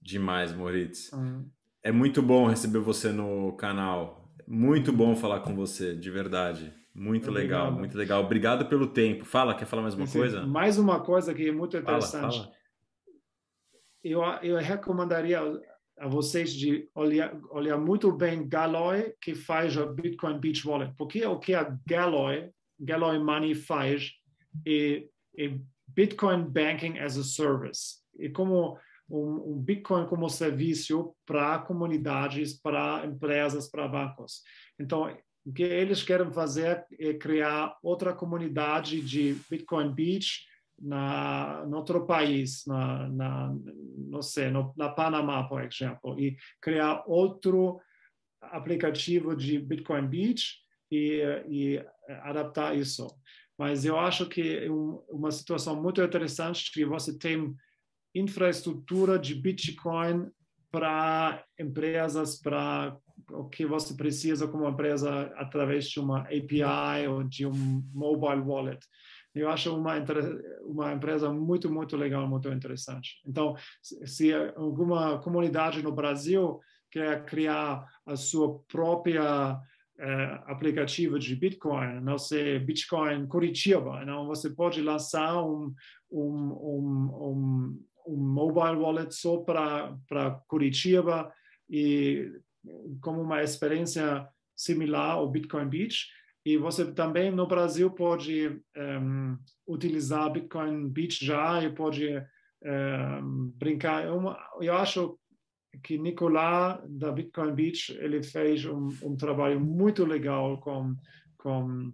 Demais, 0.00 0.52
Moritz. 0.52 1.12
Hum. 1.12 1.50
É 1.88 1.90
muito 1.90 2.20
bom 2.20 2.46
receber 2.46 2.80
você 2.80 3.10
no 3.10 3.54
canal. 3.54 4.30
Muito 4.46 4.92
bom 4.92 5.16
falar 5.16 5.40
com 5.40 5.56
você, 5.56 5.96
de 5.96 6.10
verdade. 6.10 6.70
Muito 6.94 7.30
Obrigado. 7.30 7.60
legal, 7.62 7.78
muito 7.78 7.96
legal. 7.96 8.22
Obrigado 8.22 8.66
pelo 8.66 8.88
tempo. 8.88 9.24
Fala, 9.24 9.54
quer 9.54 9.64
falar 9.64 9.80
mais 9.80 9.94
uma 9.94 10.06
Sim, 10.06 10.18
coisa? 10.18 10.46
Mais 10.46 10.76
uma 10.76 11.00
coisa 11.00 11.32
que 11.32 11.48
é 11.48 11.50
muito 11.50 11.78
interessante. 11.78 12.20
Fala, 12.20 12.32
fala. 12.32 12.52
Eu, 14.04 14.20
eu 14.42 14.58
recomendaria 14.58 15.40
a 15.98 16.06
vocês 16.06 16.52
de 16.52 16.86
olhar, 16.94 17.34
olhar 17.48 17.78
muito 17.78 18.12
bem 18.12 18.46
Galoy, 18.46 19.14
que 19.18 19.34
faz 19.34 19.74
a 19.78 19.86
Bitcoin 19.86 20.38
Beach 20.38 20.68
Wallet. 20.68 20.92
Porque 20.94 21.24
o 21.24 21.38
que 21.38 21.54
a 21.54 21.74
Galoy, 21.86 22.50
Galoy 22.78 23.18
Money 23.18 23.54
faz 23.54 24.12
é, 24.66 25.04
é 25.38 25.58
Bitcoin 25.86 26.42
Banking 26.50 26.98
as 26.98 27.16
a 27.16 27.24
Service. 27.24 28.02
É 28.20 28.28
como 28.28 28.76
um, 29.08 29.52
um 29.52 29.58
Bitcoin 29.58 30.06
como 30.06 30.28
serviço 30.28 31.14
para 31.24 31.58
comunidades, 31.60 32.54
para 32.54 33.04
empresas, 33.06 33.70
para 33.70 33.88
bancos. 33.88 34.42
Então, 34.78 35.16
o 35.44 35.52
que 35.52 35.62
eles 35.62 36.02
querem 36.02 36.30
fazer 36.30 36.84
é 36.98 37.14
criar 37.14 37.76
outra 37.82 38.12
comunidade 38.12 39.00
de 39.00 39.36
Bitcoin 39.50 39.92
Beach 39.94 40.46
na 40.80 41.64
em 41.66 41.74
outro 41.74 42.06
país, 42.06 42.64
na, 42.66 43.08
na 43.08 43.56
não 43.96 44.22
sei, 44.22 44.50
no, 44.50 44.72
na 44.76 44.88
Panamá, 44.88 45.42
por 45.48 45.64
exemplo, 45.64 46.18
e 46.20 46.36
criar 46.60 47.02
outro 47.06 47.80
aplicativo 48.40 49.34
de 49.34 49.58
Bitcoin 49.58 50.06
Beach 50.06 50.58
e, 50.90 51.20
e 51.48 51.84
adaptar 52.22 52.76
isso. 52.76 53.08
Mas 53.58 53.84
eu 53.84 53.98
acho 53.98 54.26
que 54.28 54.58
é 54.58 54.70
um, 54.70 55.02
uma 55.08 55.32
situação 55.32 55.80
muito 55.82 56.00
interessante 56.00 56.70
que 56.72 56.84
você 56.84 57.18
tem 57.18 57.54
infraestrutura 58.14 59.18
de 59.18 59.34
Bitcoin 59.34 60.30
para 60.70 61.44
empresas, 61.58 62.40
para 62.40 62.96
o 63.30 63.48
que 63.48 63.66
você 63.66 63.94
precisa 63.94 64.46
como 64.46 64.68
empresa 64.68 65.32
através 65.36 65.88
de 65.88 66.00
uma 66.00 66.20
API 66.20 67.08
ou 67.08 67.24
de 67.24 67.46
um 67.46 67.82
mobile 67.92 68.40
wallet. 68.40 68.80
Eu 69.34 69.48
acho 69.50 69.74
uma, 69.76 69.94
uma 70.62 70.92
empresa 70.92 71.32
muito, 71.32 71.70
muito 71.70 71.96
legal, 71.96 72.26
muito 72.28 72.48
interessante. 72.48 73.20
Então, 73.26 73.54
se 73.82 74.32
alguma 74.56 75.18
comunidade 75.18 75.82
no 75.82 75.92
Brasil 75.92 76.60
quer 76.90 77.24
criar 77.24 77.86
a 78.06 78.16
sua 78.16 78.58
própria 78.60 79.60
eh, 79.98 80.40
aplicativo 80.46 81.18
de 81.18 81.36
Bitcoin, 81.36 82.00
não 82.00 82.18
sei, 82.18 82.58
Bitcoin 82.58 83.26
Curitiba, 83.26 84.04
não? 84.04 84.26
você 84.26 84.50
pode 84.50 84.80
lançar 84.80 85.42
um, 85.42 85.74
um, 86.10 86.22
um, 86.22 87.10
um, 87.12 87.84
um 88.08 88.16
mobile 88.16 88.76
wallet 88.76 89.14
só 89.14 89.38
para 89.38 90.42
Curitiba 90.48 91.32
e 91.68 92.32
como 93.00 93.20
uma 93.20 93.42
experiência 93.42 94.26
similar 94.56 95.12
ao 95.12 95.30
Bitcoin 95.30 95.68
Beach 95.68 96.06
e 96.48 96.56
você 96.56 96.90
também 96.92 97.30
no 97.30 97.46
Brasil 97.46 97.90
pode 97.90 98.48
um, 98.48 98.60
ehm, 98.74 99.36
utilizar 99.66 100.32
Bitcoin 100.32 100.88
Beach 100.88 101.22
já 101.22 101.62
e 101.62 101.70
pode 101.70 102.08
um, 102.08 102.22
ehm, 102.64 103.52
brincar. 103.54 104.06
Eu, 104.06 104.34
eu 104.60 104.74
acho 104.74 105.18
que 105.82 105.98
Nicolás 105.98 106.80
da 106.88 107.12
Bitcoin 107.12 107.54
Beach 107.54 107.92
ele 108.00 108.22
fez 108.22 108.64
um, 108.64 108.88
um 109.02 109.14
trabalho 109.14 109.60
muito 109.60 110.06
legal 110.06 110.58
com 110.58 110.96
com 111.36 111.64
um, 111.64 111.92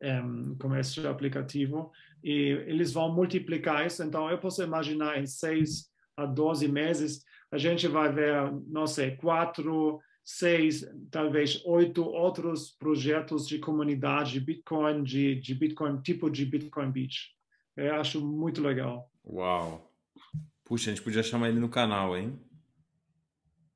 ehm, 0.00 0.54
com 0.58 0.74
esse 0.74 1.06
aplicativo 1.06 1.92
e 2.22 2.62
eles 2.66 2.92
vão 2.92 3.14
multiplicar 3.14 3.86
isso. 3.86 4.02
Então 4.02 4.30
eu 4.30 4.38
posso 4.38 4.62
imaginar 4.62 5.18
em 5.18 5.26
seis 5.26 5.90
a 6.16 6.24
12 6.24 6.68
meses 6.68 7.24
a 7.50 7.58
gente 7.58 7.86
vai 7.86 8.12
ver, 8.12 8.52
não 8.66 8.86
sei, 8.86 9.16
quatro 9.16 10.00
seis, 10.24 10.84
talvez 11.10 11.64
oito 11.64 12.04
outros 12.04 12.70
projetos 12.70 13.46
de 13.46 13.58
comunidade 13.58 14.32
de 14.32 14.40
Bitcoin, 14.40 15.02
de, 15.02 15.36
de 15.36 15.54
Bitcoin, 15.54 16.00
tipo 16.00 16.28
de 16.28 16.44
Bitcoin 16.44 16.90
Beach. 16.90 17.34
Eu 17.76 17.94
acho 17.94 18.20
muito 18.20 18.60
legal. 18.60 19.10
Uau! 19.24 19.92
Puxa, 20.64 20.90
a 20.90 20.94
gente 20.94 21.04
podia 21.04 21.22
chamar 21.22 21.48
ele 21.48 21.60
no 21.60 21.68
canal, 21.68 22.16
hein? 22.16 22.38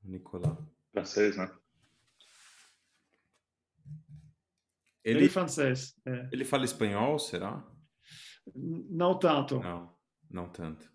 Nicolas. 0.02 0.58
Francês, 0.92 1.36
né? 1.36 1.48
Ele, 5.04 5.20
ele 5.20 5.26
é 5.26 5.28
francês. 5.28 5.94
É. 6.04 6.28
Ele 6.32 6.44
fala 6.44 6.64
espanhol, 6.64 7.18
será? 7.18 7.64
Não 8.54 9.18
tanto. 9.18 9.60
Não, 9.60 9.90
não 10.30 10.48
tanto. 10.48 10.90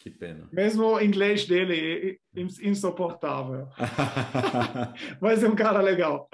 Que 0.00 0.08
pena. 0.08 0.48
Mesmo 0.50 0.94
o 0.94 1.00
inglês 1.00 1.44
dele 1.44 2.18
é 2.34 2.40
insuportável. 2.40 3.68
Mas 5.20 5.44
é 5.44 5.48
um 5.48 5.54
cara 5.54 5.82
legal. 5.82 6.26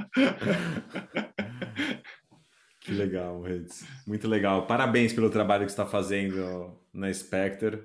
que 2.81 2.93
legal, 2.93 3.43
Reds. 3.43 3.85
Muito 4.07 4.29
legal. 4.29 4.69
Parabéns 4.69 5.13
pelo 5.13 5.31
trabalho 5.31 5.65
que 5.65 5.73
está 5.73 5.85
fazendo 5.85 6.81
na 6.95 7.13
Spectre. 7.13 7.83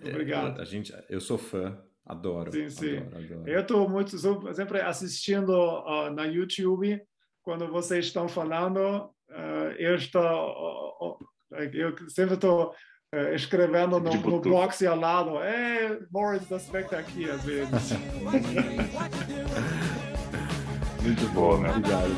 Obrigado. 0.00 0.60
A 0.60 0.64
gente, 0.64 0.92
eu 1.08 1.20
sou 1.20 1.38
fã. 1.38 1.80
Adoro. 2.04 2.52
Sim, 2.52 2.68
sim. 2.68 2.96
Adoro, 2.96 3.16
adoro. 3.24 3.48
Eu 3.48 3.60
estou 3.60 3.88
muito 3.88 4.18
sempre 4.52 4.80
assistindo 4.80 5.52
uh, 5.52 6.10
na 6.10 6.24
YouTube 6.24 7.00
quando 7.40 7.68
vocês 7.68 8.06
estão 8.06 8.26
falando. 8.26 9.08
Uh, 9.34 9.74
eu 9.78 9.96
estou, 9.96 10.22
uh, 10.22 11.56
eu 11.72 11.92
sempre 12.08 12.34
estou 12.34 12.72
é, 13.14 13.34
escrevendo 13.34 14.00
no, 14.00 14.12
no 14.12 14.40
box 14.40 14.84
ao 14.84 14.96
lado, 14.96 15.38
é, 15.38 16.00
Morris 16.10 16.48
da 16.48 16.58
Spectre 16.58 16.96
aqui, 16.96 17.30
às 17.30 17.44
vezes. 17.44 17.92
Muito 21.00 21.28
bom, 21.32 21.58
né? 21.60 21.70
Obrigado. 21.70 22.10